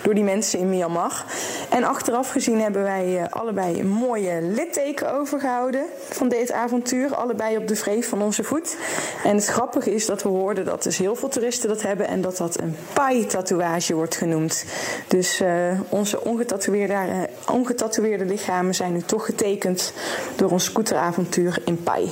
door 0.04 0.14
die 0.14 0.24
mensen 0.24 0.60
in 0.60 0.70
Myanmar. 0.70 1.26
En 1.70 1.84
achteraf 1.84 2.30
gezien 2.30 2.62
hebben 2.62 2.84
wij 2.84 3.28
allebei 3.30 3.80
een 3.80 3.90
mooie 3.90 4.42
litteken 4.42 5.14
overgehouden 5.14 5.86
van 6.10 6.30
dit 6.30 6.52
avontuur. 6.52 7.16
Allebei 7.16 7.58
op 7.58 7.68
de 7.68 7.76
vreef 7.76 8.10
van 8.10 8.22
onze 8.22 8.44
voet. 8.44 8.78
En 9.24 9.36
het 9.36 9.46
grappige 9.46 9.94
is 9.94 10.06
dat 10.06 10.24
we 10.24 10.30
hoorden 10.30 10.61
dat 10.66 10.84
dus 10.84 10.98
heel 10.98 11.16
veel 11.16 11.30
toeristen 11.30 11.70
dat 11.70 11.82
hebben. 11.82 12.08
En 12.08 12.22
dat 12.22 12.38
dat 12.38 12.62
een 12.62 12.76
pai-tatoeage 12.94 13.94
wordt 13.94 14.16
genoemd. 14.16 14.66
Dus 15.08 15.40
eh, 15.40 15.80
onze 15.90 16.24
ongetatoeëerde, 16.24 16.94
eh, 16.94 17.54
ongetatoeëerde 17.54 18.26
lichamen 18.26 18.76
zijn 18.76 18.94
nu 18.94 19.02
toch 19.02 19.26
getekend 19.26 19.94
door 20.36 20.52
ons 20.52 20.64
scooteravontuur 20.64 21.62
in 21.66 21.84
Pai. 21.84 22.10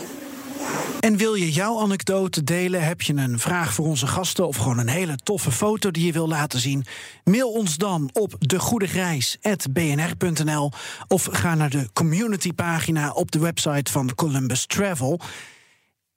En 0.99 1.17
wil 1.17 1.33
je 1.33 1.51
jouw 1.51 1.79
anekdote 1.79 2.43
delen? 2.43 2.85
Heb 2.85 3.01
je 3.01 3.13
een 3.13 3.39
vraag 3.39 3.73
voor 3.73 3.85
onze 3.85 4.07
gasten 4.07 4.47
of 4.47 4.57
gewoon 4.57 4.77
een 4.77 4.89
hele 4.89 5.15
toffe 5.15 5.51
foto 5.51 5.91
die 5.91 6.05
je 6.05 6.11
wil 6.11 6.27
laten 6.27 6.59
zien? 6.59 6.85
Mail 7.23 7.51
ons 7.51 7.77
dan 7.77 8.09
op 8.13 8.35
degoedegreis.bnr.nl 8.39 10.71
of 11.07 11.27
ga 11.31 11.55
naar 11.55 11.69
de 11.69 11.89
communitypagina 11.93 13.11
op 13.11 13.31
de 13.31 13.39
website 13.39 13.91
van 13.91 14.15
Columbus 14.15 14.65
Travel. 14.65 15.19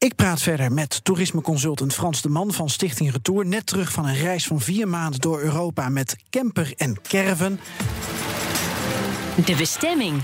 Ik 0.02 0.14
praat 0.14 0.42
verder 0.42 0.72
met 0.72 1.04
toerismeconsultant 1.04 1.94
Frans 1.94 2.22
de 2.22 2.28
Man 2.28 2.52
van 2.52 2.68
Stichting 2.68 3.12
Retour. 3.12 3.46
Net 3.46 3.66
terug 3.66 3.92
van 3.92 4.06
een 4.06 4.16
reis 4.16 4.46
van 4.46 4.60
vier 4.60 4.88
maanden 4.88 5.20
door 5.20 5.40
Europa 5.40 5.88
met 5.88 6.16
camper 6.30 6.72
en 6.76 7.00
caravan. 7.02 7.58
De 9.44 9.54
bestemming. 9.56 10.22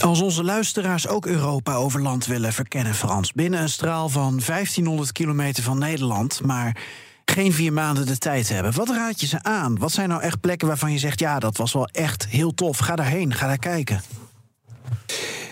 Als 0.00 0.20
onze 0.20 0.44
luisteraars 0.44 1.08
ook 1.08 1.26
Europa 1.26 1.74
over 1.74 2.02
land 2.02 2.26
willen 2.26 2.52
verkennen, 2.52 2.94
Frans, 2.94 3.32
binnen 3.32 3.60
een 3.60 3.68
straal 3.68 4.08
van 4.08 4.40
1500 4.46 5.12
kilometer 5.12 5.62
van 5.62 5.78
Nederland, 5.78 6.40
maar 6.44 6.76
geen 7.24 7.52
vier 7.52 7.72
maanden 7.72 8.06
de 8.06 8.18
tijd 8.18 8.48
hebben, 8.48 8.74
wat 8.74 8.88
raad 8.88 9.20
je 9.20 9.26
ze 9.26 9.42
aan? 9.42 9.78
Wat 9.78 9.92
zijn 9.92 10.08
nou 10.08 10.22
echt 10.22 10.40
plekken 10.40 10.68
waarvan 10.68 10.92
je 10.92 10.98
zegt, 10.98 11.20
ja, 11.20 11.38
dat 11.38 11.56
was 11.56 11.72
wel 11.72 11.86
echt 11.86 12.26
heel 12.26 12.54
tof, 12.54 12.78
ga 12.78 12.96
daarheen, 12.96 13.34
ga 13.34 13.46
daar 13.46 13.58
kijken? 13.58 14.02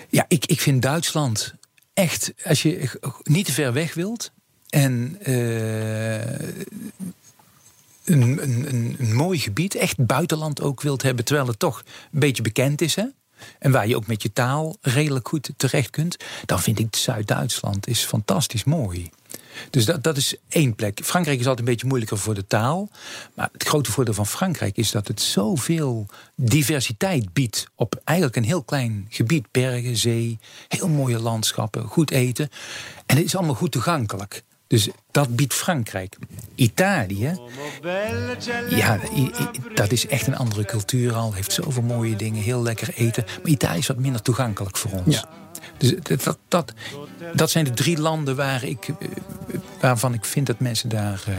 Ja, 0.08 0.24
ik, 0.28 0.46
ik 0.46 0.60
vind 0.60 0.82
Duitsland 0.82 1.58
echt, 2.00 2.32
als 2.44 2.62
je 2.62 2.90
niet 3.22 3.46
te 3.46 3.52
ver 3.52 3.72
weg 3.72 3.94
wilt. 3.94 4.32
En 4.68 5.16
eh, 5.22 6.20
een, 8.04 8.42
een, 8.42 8.96
een, 8.98 9.14
mooi 9.14 9.38
gebied, 9.38 9.74
echt 9.74 10.06
buitenland 10.06 10.60
ook 10.60 10.80
wilt 10.80 11.02
hebben, 11.02 11.24
terwijl 11.24 11.46
het 11.46 11.58
toch 11.58 11.82
een 12.12 12.20
beetje 12.20 12.42
bekend 12.42 12.80
is. 12.80 12.94
Hè? 12.94 13.04
En 13.58 13.70
waar 13.70 13.88
je 13.88 13.96
ook 13.96 14.06
met 14.06 14.22
je 14.22 14.32
taal 14.32 14.76
redelijk 14.80 15.28
goed 15.28 15.50
terecht 15.56 15.90
kunt, 15.90 16.16
dan 16.44 16.60
vind 16.60 16.78
ik 16.78 16.96
Zuid-Duitsland 16.96 17.86
is 17.86 18.04
fantastisch 18.04 18.64
mooi. 18.64 19.10
Dus 19.70 19.84
dat, 19.84 20.02
dat 20.02 20.16
is 20.16 20.36
één 20.48 20.74
plek. 20.74 21.00
Frankrijk 21.04 21.40
is 21.40 21.46
altijd 21.46 21.66
een 21.66 21.72
beetje 21.72 21.86
moeilijker 21.86 22.18
voor 22.18 22.34
de 22.34 22.46
taal. 22.46 22.88
Maar 23.34 23.48
het 23.52 23.64
grote 23.64 23.90
voordeel 23.90 24.14
van 24.14 24.26
Frankrijk 24.26 24.76
is 24.76 24.90
dat 24.90 25.08
het 25.08 25.20
zoveel 25.20 26.06
diversiteit 26.34 27.32
biedt. 27.32 27.66
Op 27.74 28.00
eigenlijk 28.04 28.36
een 28.36 28.44
heel 28.44 28.62
klein 28.62 29.06
gebied. 29.08 29.46
Bergen, 29.50 29.96
zee, 29.96 30.38
heel 30.68 30.88
mooie 30.88 31.18
landschappen, 31.20 31.86
goed 31.86 32.10
eten. 32.10 32.48
En 33.06 33.16
het 33.16 33.24
is 33.24 33.36
allemaal 33.36 33.54
goed 33.54 33.72
toegankelijk. 33.72 34.42
Dus 34.66 34.88
dat 35.10 35.36
biedt 35.36 35.54
Frankrijk. 35.54 36.16
Italië, 36.54 37.38
ja, 38.68 38.98
dat 39.74 39.92
is 39.92 40.06
echt 40.06 40.26
een 40.26 40.36
andere 40.36 40.64
cultuur 40.64 41.12
al. 41.14 41.32
Heeft 41.34 41.52
zoveel 41.52 41.82
mooie 41.82 42.16
dingen, 42.16 42.42
heel 42.42 42.62
lekker 42.62 42.94
eten. 42.94 43.24
Maar 43.42 43.50
Italië 43.50 43.78
is 43.78 43.86
wat 43.86 43.98
minder 43.98 44.22
toegankelijk 44.22 44.76
voor 44.76 44.90
ons. 44.90 45.14
Ja. 45.14 45.39
Dus 45.80 46.22
dat, 46.24 46.38
dat, 46.48 46.72
dat 47.34 47.50
zijn 47.50 47.64
de 47.64 47.70
drie 47.70 47.98
landen 47.98 48.36
waar 48.36 48.64
ik, 48.64 48.88
eh, 48.88 49.08
waarvan 49.80 50.14
ik 50.14 50.24
vind 50.24 50.46
dat 50.46 50.58
mensen 50.58 50.88
daar 50.88 51.24
uh, 51.28 51.34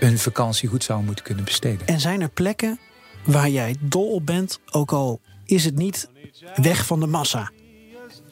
hun 0.00 0.18
vakantie 0.18 0.68
goed 0.68 0.84
zouden 0.84 1.06
moeten 1.06 1.24
kunnen 1.24 1.44
besteden. 1.44 1.86
En 1.86 2.00
zijn 2.00 2.20
er 2.20 2.30
plekken 2.30 2.78
waar 3.24 3.48
jij 3.48 3.76
dol 3.80 4.14
op 4.14 4.26
bent, 4.26 4.60
ook 4.70 4.92
al 4.92 5.20
is 5.44 5.64
het 5.64 5.76
niet 5.76 6.08
weg 6.56 6.86
van 6.86 7.00
de 7.00 7.06
massa? 7.06 7.50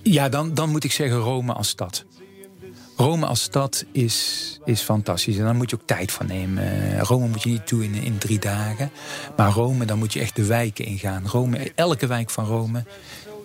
Ja, 0.02 0.28
dan, 0.28 0.54
dan 0.54 0.70
moet 0.70 0.84
ik 0.84 0.92
zeggen 0.92 1.18
Rome 1.18 1.52
als 1.52 1.68
stad. 1.68 2.04
Rome 2.96 3.26
als 3.26 3.42
stad 3.42 3.84
is, 3.92 4.58
is 4.64 4.80
fantastisch. 4.80 5.36
En 5.36 5.44
daar 5.44 5.54
moet 5.54 5.70
je 5.70 5.76
ook 5.76 5.86
tijd 5.86 6.12
van 6.12 6.26
nemen. 6.26 6.98
Rome 7.00 7.28
moet 7.28 7.42
je 7.42 7.50
niet 7.50 7.66
toe 7.66 7.84
in, 7.84 7.94
in 7.94 8.18
drie 8.18 8.38
dagen. 8.38 8.90
Maar 9.36 9.50
Rome, 9.50 9.84
dan 9.84 9.98
moet 9.98 10.12
je 10.12 10.20
echt 10.20 10.36
de 10.36 10.44
wijken 10.44 10.84
ingaan. 10.84 11.26
Rome, 11.26 11.72
elke 11.74 12.06
wijk 12.06 12.30
van 12.30 12.44
Rome 12.44 12.84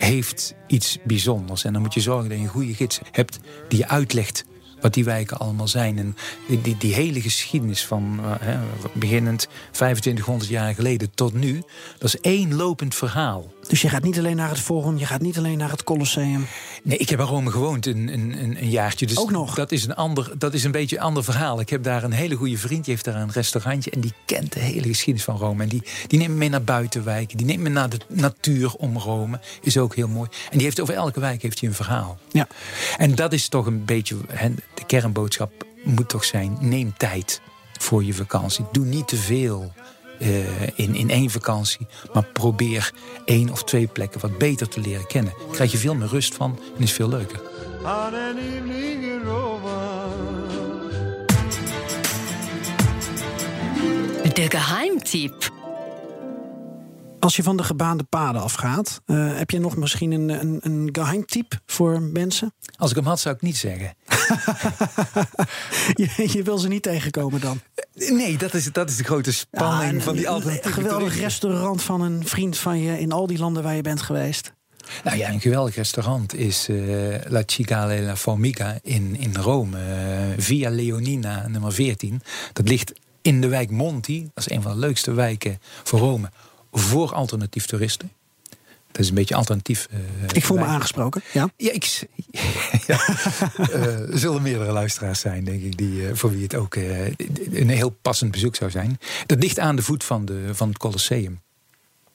heeft 0.04 0.54
iets 0.68 0.98
bijzonders. 1.04 1.64
En 1.64 1.74
dan 1.74 1.82
moet 1.82 1.94
je 1.94 2.02
zorgen 2.02 2.30
dat 2.30 2.38
je 2.38 2.44
een 2.44 2.50
goede 2.50 2.74
gids 2.74 3.00
hebt 3.12 3.40
die 3.68 3.80
je 3.80 3.88
uitlegt 3.88 4.46
wat 4.82 4.94
die 4.94 5.04
wijken 5.04 5.38
allemaal 5.38 5.68
zijn. 5.68 5.98
En 5.98 6.16
die, 6.48 6.62
die, 6.62 6.78
die 6.78 6.94
hele 6.94 7.22
geschiedenis 7.22 7.86
van 7.86 8.20
uh, 8.20 8.32
hè, 8.40 8.60
beginnend 8.94 9.48
2500 9.72 10.50
jaar 10.50 10.74
geleden 10.74 11.12
tot 11.16 11.34
nu, 11.34 11.64
dat 11.98 12.14
is 12.14 12.20
één 12.20 12.56
lopend 12.56 12.96
verhaal. 12.96 13.54
Dus 13.68 13.82
je 13.82 13.90
gaat 13.90 14.04
niet 14.04 14.18
alleen 14.18 14.36
naar 14.36 14.50
het 14.50 14.60
Forum, 14.60 14.98
je 14.98 15.06
gaat 15.06 15.22
niet 15.22 15.38
alleen 15.38 15.58
naar 15.58 15.72
het 15.72 15.84
Colosseum. 15.84 16.48
Nee, 16.84 16.98
ik 16.98 17.10
heb 17.10 17.20
in 17.20 17.26
Rome 17.26 17.52
gewoond 17.52 17.86
een, 17.86 18.08
een, 18.14 18.36
een 18.40 18.70
jaartje. 18.70 19.06
Dus 19.06 19.18
Ook 19.18 19.32
nog? 19.32 19.56
Dat 19.56 19.72
is, 19.72 19.86
een 19.86 19.96
ander, 19.96 20.32
dat 20.38 20.54
is 20.54 20.64
een 20.64 20.72
beetje 20.72 20.98
een 20.98 21.04
ander 21.04 21.24
verhaal. 21.24 21.60
Ik 21.60 21.70
heb 21.70 21.84
daar 21.84 22.04
een 22.04 22.12
hele 22.12 22.36
goede 22.36 22.58
vriend, 22.58 22.86
die 22.86 22.94
heeft 22.94 23.06
daar 23.06 23.16
een 23.16 23.32
restaurantje... 23.32 23.92
en 23.92 24.02
die 24.02 24.14
kent 24.26 24.54
de 24.54 24.60
hele 24.60 24.88
geschiedenis 24.88 25.24
van 25.24 25.38
Rome. 25.38 25.64
En 25.64 25.70
die, 25.70 25.84
die 26.08 26.20
neemt 26.20 26.32
me 26.32 26.38
mee 26.38 26.50
naar 26.50 26.64
buitenwijken. 26.64 27.38
Die 27.38 27.46
neemt 27.46 27.62
me 27.62 27.70
naar 27.70 27.90
de 27.90 28.00
natuur 28.08 28.74
om 28.74 28.98
Rome. 28.98 29.40
Is 29.62 29.78
ook 29.78 29.96
heel 29.96 30.08
mooi. 30.08 30.30
En 30.50 30.58
die 30.58 30.66
heeft 30.66 30.80
over 30.80 30.94
elke 30.94 31.20
wijk 31.20 31.42
heeft 31.42 31.60
hij 31.60 31.70
een 31.70 31.76
verhaal. 31.76 32.18
Ja. 32.32 32.48
En 32.98 33.16
dat 33.16 33.34
is 33.34 33.48
toch 33.48 33.66
een 33.66 33.86
beetje... 33.86 34.18
de 34.74 34.86
kernboodschap 34.88 35.52
moet 35.84 36.10
toch 36.10 36.24
zijn, 36.24 36.58
neem 36.60 36.94
tijd 36.98 37.42
voor 37.80 38.04
je 38.04 38.14
vakantie. 38.14 38.66
Doe 38.72 38.86
niet 38.86 39.08
te 39.08 39.18
veel 39.18 39.74
uh, 40.22 40.62
in, 40.76 40.96
in 40.96 41.10
één 41.10 41.30
vakantie. 41.30 41.88
Maar 42.14 42.24
probeer 42.24 42.92
één 43.26 43.50
of 43.50 43.64
twee 43.64 43.88
plekken 43.88 44.22
wat 44.22 44.38
beter 44.38 44.68
te 44.68 44.80
leren 44.80 45.08
kennen. 45.08 45.34
Daar 45.38 45.56
krijg 45.56 45.72
je 45.72 45.78
veel 45.78 45.96
meer 45.96 46.08
rust 46.08 46.36
van 46.36 46.60
en 46.78 46.84
is 46.84 46.92
veel 46.92 47.10
leuker. 47.10 47.42
De 54.34 54.50
geheimtip. 54.50 55.61
Als 57.22 57.36
je 57.36 57.44
van 57.44 57.58
de 57.58 57.64
gebaande 57.64 58.04
paden 58.04 58.42
afgaat, 58.42 59.02
uh, 59.06 59.38
heb 59.38 59.50
je 59.50 59.60
nog 59.60 59.76
misschien 59.76 60.12
een, 60.12 60.30
een, 60.30 60.60
een 60.62 60.90
geheimtip 60.92 61.60
voor 61.66 62.02
mensen? 62.02 62.54
Als 62.78 62.90
ik 62.90 62.96
hem 62.96 63.06
had, 63.06 63.20
zou 63.20 63.36
ik 63.36 63.42
niet 63.42 63.58
zeggen. 63.58 63.96
je, 66.02 66.30
je, 66.34 66.44
wil 66.44 66.58
ze 66.58 66.68
niet 66.68 66.82
tegenkomen 66.82 67.42
dan? 67.42 67.62
Nee, 67.94 68.38
dat 68.38 68.54
is, 68.54 68.72
dat 68.72 68.90
is 68.90 68.98
de 68.98 69.04
grote 69.04 69.34
spanning 69.34 69.98
ja, 69.98 70.02
van 70.02 70.16
die 70.16 70.30
alternatieve 70.30 70.68
Een 70.68 70.74
geweldig 70.74 71.20
restaurant 71.20 71.84
van 71.84 72.02
een 72.02 72.28
vriend 72.28 72.58
van 72.58 72.80
je 72.80 73.00
in 73.00 73.12
al 73.12 73.28
die 73.28 73.38
landen 73.38 73.64
waar 73.64 73.76
je 73.76 73.82
bent 73.82 74.02
geweest. 74.02 74.54
Nou 75.04 75.18
ja, 75.18 75.30
een 75.30 75.42
geweldig 75.42 75.76
restaurant 75.76 76.36
is 76.36 76.70
uh, 76.70 77.16
La 77.28 77.44
Cicale 77.46 78.02
La 78.02 78.16
Formica 78.16 78.80
in, 78.82 79.16
in 79.16 79.36
Rome. 79.36 79.78
Uh, 79.78 80.44
Via 80.44 80.70
Leonina, 80.70 81.48
nummer 81.48 81.74
14. 81.74 82.22
Dat 82.54 82.68
ligt 82.68 82.94
in 83.22 83.42
de 83.42 83.48
wijk 83.48 83.70
Monti. 83.70 84.30
Dat 84.34 84.46
is 84.48 84.56
een 84.56 84.62
van 84.62 84.72
de 84.72 84.80
leukste 84.80 85.14
wijken 85.14 85.60
voor 85.84 86.00
Rome 86.00 86.30
voor 86.72 87.14
alternatief 87.14 87.66
toeristen. 87.66 88.12
Dat 88.92 89.02
is 89.02 89.10
een 89.10 89.16
beetje 89.16 89.36
alternatief. 89.36 89.88
Uh, 89.94 90.00
ik 90.32 90.46
voel 90.46 90.58
me 90.58 90.64
aangesproken. 90.64 91.22
Ja, 91.34 91.50
ja, 91.58 91.72
ik, 91.72 92.08
ja 92.88 93.00
uh, 93.60 94.10
er 94.10 94.20
zullen 94.20 94.42
meerdere 94.42 94.72
luisteraars 94.72 95.20
zijn, 95.20 95.44
denk 95.44 95.62
ik, 95.62 95.78
die, 95.78 96.02
uh, 96.02 96.10
voor 96.14 96.32
wie 96.32 96.44
het 96.44 96.56
ook 96.56 96.76
een 96.76 97.70
heel 97.70 97.90
passend 97.90 98.32
bezoek 98.32 98.56
zou 98.56 98.72
zijn. 98.72 99.00
Dat 99.26 99.40
ligt 99.40 99.60
aan 99.60 99.76
de 99.76 99.82
voet 99.82 100.04
van, 100.04 100.26
de, 100.26 100.50
van 100.52 100.68
het 100.68 100.78
Colosseum. 100.78 101.40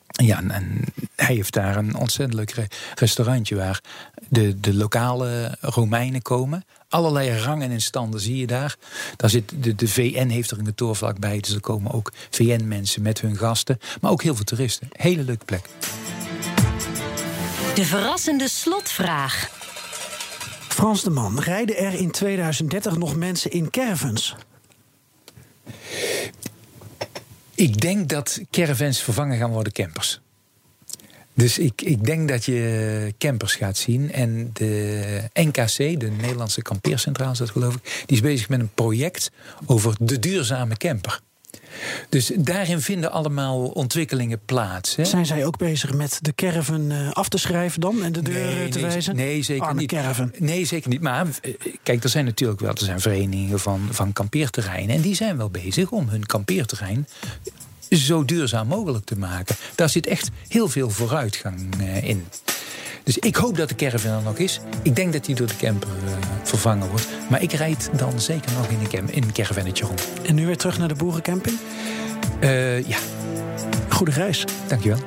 Ja, 0.09 0.39
en, 0.39 0.51
en 0.51 0.85
hij 1.17 1.35
heeft 1.35 1.53
daar 1.53 1.77
een 1.77 1.97
ontzettend 1.97 2.35
leuk 2.35 2.69
restaurantje 2.95 3.57
waar 3.57 3.81
de, 4.29 4.61
de 4.61 4.75
lokale 4.75 5.57
Romeinen 5.61 6.23
komen. 6.23 6.65
Allerlei 6.89 7.39
rangen 7.39 7.71
en 7.71 7.81
standen 7.81 8.21
zie 8.21 8.37
je 8.37 8.47
daar. 8.47 8.77
daar 9.17 9.31
zit 9.31 9.53
de, 9.61 9.75
de 9.75 9.89
VN 9.89 10.29
heeft 10.29 10.51
er 10.51 10.59
een 10.59 10.65
kantoor 10.65 10.97
vlakbij, 10.97 11.41
dus 11.41 11.55
er 11.55 11.61
komen 11.61 11.93
ook 11.93 12.13
VN-mensen 12.31 13.03
met 13.03 13.21
hun 13.21 13.37
gasten. 13.37 13.79
Maar 14.01 14.11
ook 14.11 14.23
heel 14.23 14.35
veel 14.35 14.45
toeristen. 14.45 14.89
Hele 14.93 15.23
leuke 15.23 15.45
plek. 15.45 15.69
De 17.75 17.85
verrassende 17.85 18.49
slotvraag. 18.49 19.51
Frans 20.69 21.03
de 21.03 21.11
Man, 21.11 21.41
rijden 21.41 21.77
er 21.77 21.95
in 21.95 22.11
2030 22.11 22.97
nog 22.97 23.17
mensen 23.17 23.51
in 23.51 23.71
caravans? 23.71 24.37
Ik 27.57 27.81
denk 27.81 28.09
dat 28.09 28.41
caravans 28.51 29.03
vervangen 29.03 29.39
gaan 29.39 29.51
worden 29.51 29.73
campers. 29.73 30.21
Dus 31.35 31.59
ik, 31.59 31.83
ik 31.83 32.05
denk 32.05 32.29
dat 32.29 32.45
je 32.45 33.15
campers 33.19 33.55
gaat 33.55 33.77
zien. 33.77 34.13
En 34.13 34.51
de 34.53 35.23
NKC, 35.33 36.01
de 36.01 36.11
Nederlandse 36.11 36.63
Kampeercentrale, 36.63 37.37
dat 37.37 37.51
geloof 37.51 37.75
ik, 37.75 38.03
die 38.07 38.17
is 38.17 38.23
bezig 38.23 38.49
met 38.49 38.61
een 38.61 38.75
project 38.75 39.31
over 39.67 39.95
de 40.01 40.19
duurzame 40.19 40.77
camper. 40.77 41.21
Dus 42.09 42.33
daarin 42.37 42.81
vinden 42.81 43.13
allemaal 43.13 43.65
ontwikkelingen 43.67 44.41
plaats. 44.45 44.97
Hè? 44.97 45.05
Zijn 45.05 45.27
zij 45.27 45.45
ook 45.45 45.59
bezig 45.59 45.95
met 45.95 46.19
de 46.23 46.35
caravan 46.35 46.91
eh, 46.91 47.11
af 47.11 47.29
te 47.29 47.39
schrijven 47.39 47.81
dan 47.81 48.03
en 48.03 48.13
de 48.13 48.23
deur 48.23 48.55
nee, 48.55 48.69
te 48.69 48.79
nee, 48.79 48.91
wijzen? 48.91 49.17
Nee, 49.17 49.43
zeker 49.43 49.67
Arme 49.67 49.81
niet. 49.81 49.91
Caravan. 49.91 50.33
Nee, 50.39 50.65
zeker 50.65 50.91
niet. 50.91 51.01
Maar 51.01 51.27
eh, 51.43 51.53
kijk, 51.83 52.05
er 52.05 52.09
zijn 52.09 52.25
natuurlijk 52.25 52.61
wel 52.61 52.71
er 52.71 52.79
zijn 52.79 53.01
verenigingen 53.01 53.61
van, 53.61 53.89
van 53.91 54.13
kampeerterreinen. 54.13 54.97
En 54.97 55.03
die 55.03 55.15
zijn 55.15 55.37
wel 55.37 55.51
bezig 55.51 55.91
om 55.91 56.09
hun 56.09 56.27
kampeerterrein 56.27 57.07
zo 57.91 58.25
duurzaam 58.25 58.67
mogelijk 58.67 59.05
te 59.05 59.19
maken. 59.19 59.57
Daar 59.75 59.89
zit 59.89 60.07
echt 60.07 60.31
heel 60.49 60.69
veel 60.69 60.91
vooruitgang 60.91 61.75
in. 62.03 62.27
Dus 63.07 63.19
ik 63.19 63.37
hoop 63.37 63.57
dat 63.57 63.69
de 63.69 63.75
caravan 63.75 64.11
er 64.11 64.23
nog 64.23 64.39
is. 64.39 64.61
Ik 64.83 64.97
denk 64.97 65.13
dat 65.13 65.25
die 65.25 65.35
door 65.35 65.47
de 65.47 65.57
camper 65.57 65.89
uh, 65.89 66.11
vervangen 66.43 66.89
wordt. 66.89 67.09
Maar 67.31 67.43
ik 67.43 67.53
rijd 67.53 67.91
dan 67.93 68.21
zeker 68.21 68.53
nog 68.53 68.67
in 68.67 68.79
een, 68.81 68.89
cam 68.89 69.07
in 69.07 69.23
een 69.23 69.33
caravannetje 69.33 69.85
rond. 69.85 70.09
En 70.23 70.35
nu 70.35 70.47
weer 70.47 70.57
terug 70.57 70.79
naar 70.79 70.89
de 70.89 70.95
boerencamping? 70.95 71.59
Uh, 72.41 72.89
ja. 72.89 72.99
Goede 73.89 74.13
reis. 74.13 74.45
Dankjewel. 74.69 74.99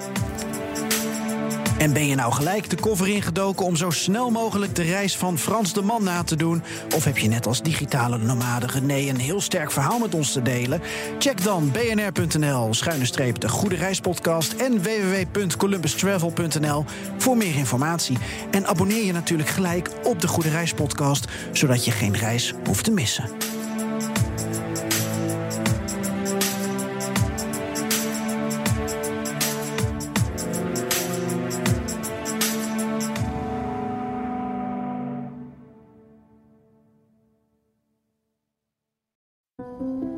En 1.80 1.94
ben 1.94 2.08
je 2.08 2.16
nou 2.16 2.34
gelijk 2.34 2.70
de 2.70 2.76
koffer 2.76 3.08
ingedoken 3.08 3.66
om 3.66 3.76
zo 3.76 3.90
snel 3.90 4.30
mogelijk 4.30 4.76
de 4.76 4.82
reis 4.82 5.18
van 5.18 5.38
Frans 5.38 5.74
de 5.74 5.82
Man 5.82 6.04
na 6.04 6.24
te 6.24 6.36
doen? 6.36 6.64
Of 6.96 7.04
heb 7.04 7.18
je 7.18 7.28
net 7.28 7.48
als 7.48 7.62
digitale 7.62 8.18
nomade 8.18 8.68
René 8.68 9.10
een 9.10 9.20
heel 9.20 9.42
sterk 9.42 9.72
verhaal 9.72 10.00
met 10.00 10.14
ons 10.14 10.32
te 10.32 10.42
delen? 10.42 10.82
Check 11.20 11.44
dan 11.44 11.72
bnr.nl 11.72 12.74
schuine 12.74 13.06
streep 13.06 13.40
de 13.40 13.50
Goede 13.50 13.76
Reispodcast 13.76 14.54
en 14.54 14.84
www.columbustravel.nl 14.84 16.86
voor 17.18 17.38
meer 17.38 17.56
informatie. 17.56 18.18
En 18.52 18.68
abonneer 18.68 19.06
je 19.06 19.14
natuurlijk 19.14 19.50
gelijk 19.50 19.90
op 20.04 20.22
de 20.22 20.28
Goede 20.28 20.50
Reispodcast, 20.50 21.28
zodat 21.52 21.86
je 21.86 21.92
geen 21.92 22.18
reis 22.18 22.54
hoeft 22.66 22.84
te 22.84 22.92
missen. 22.92 23.30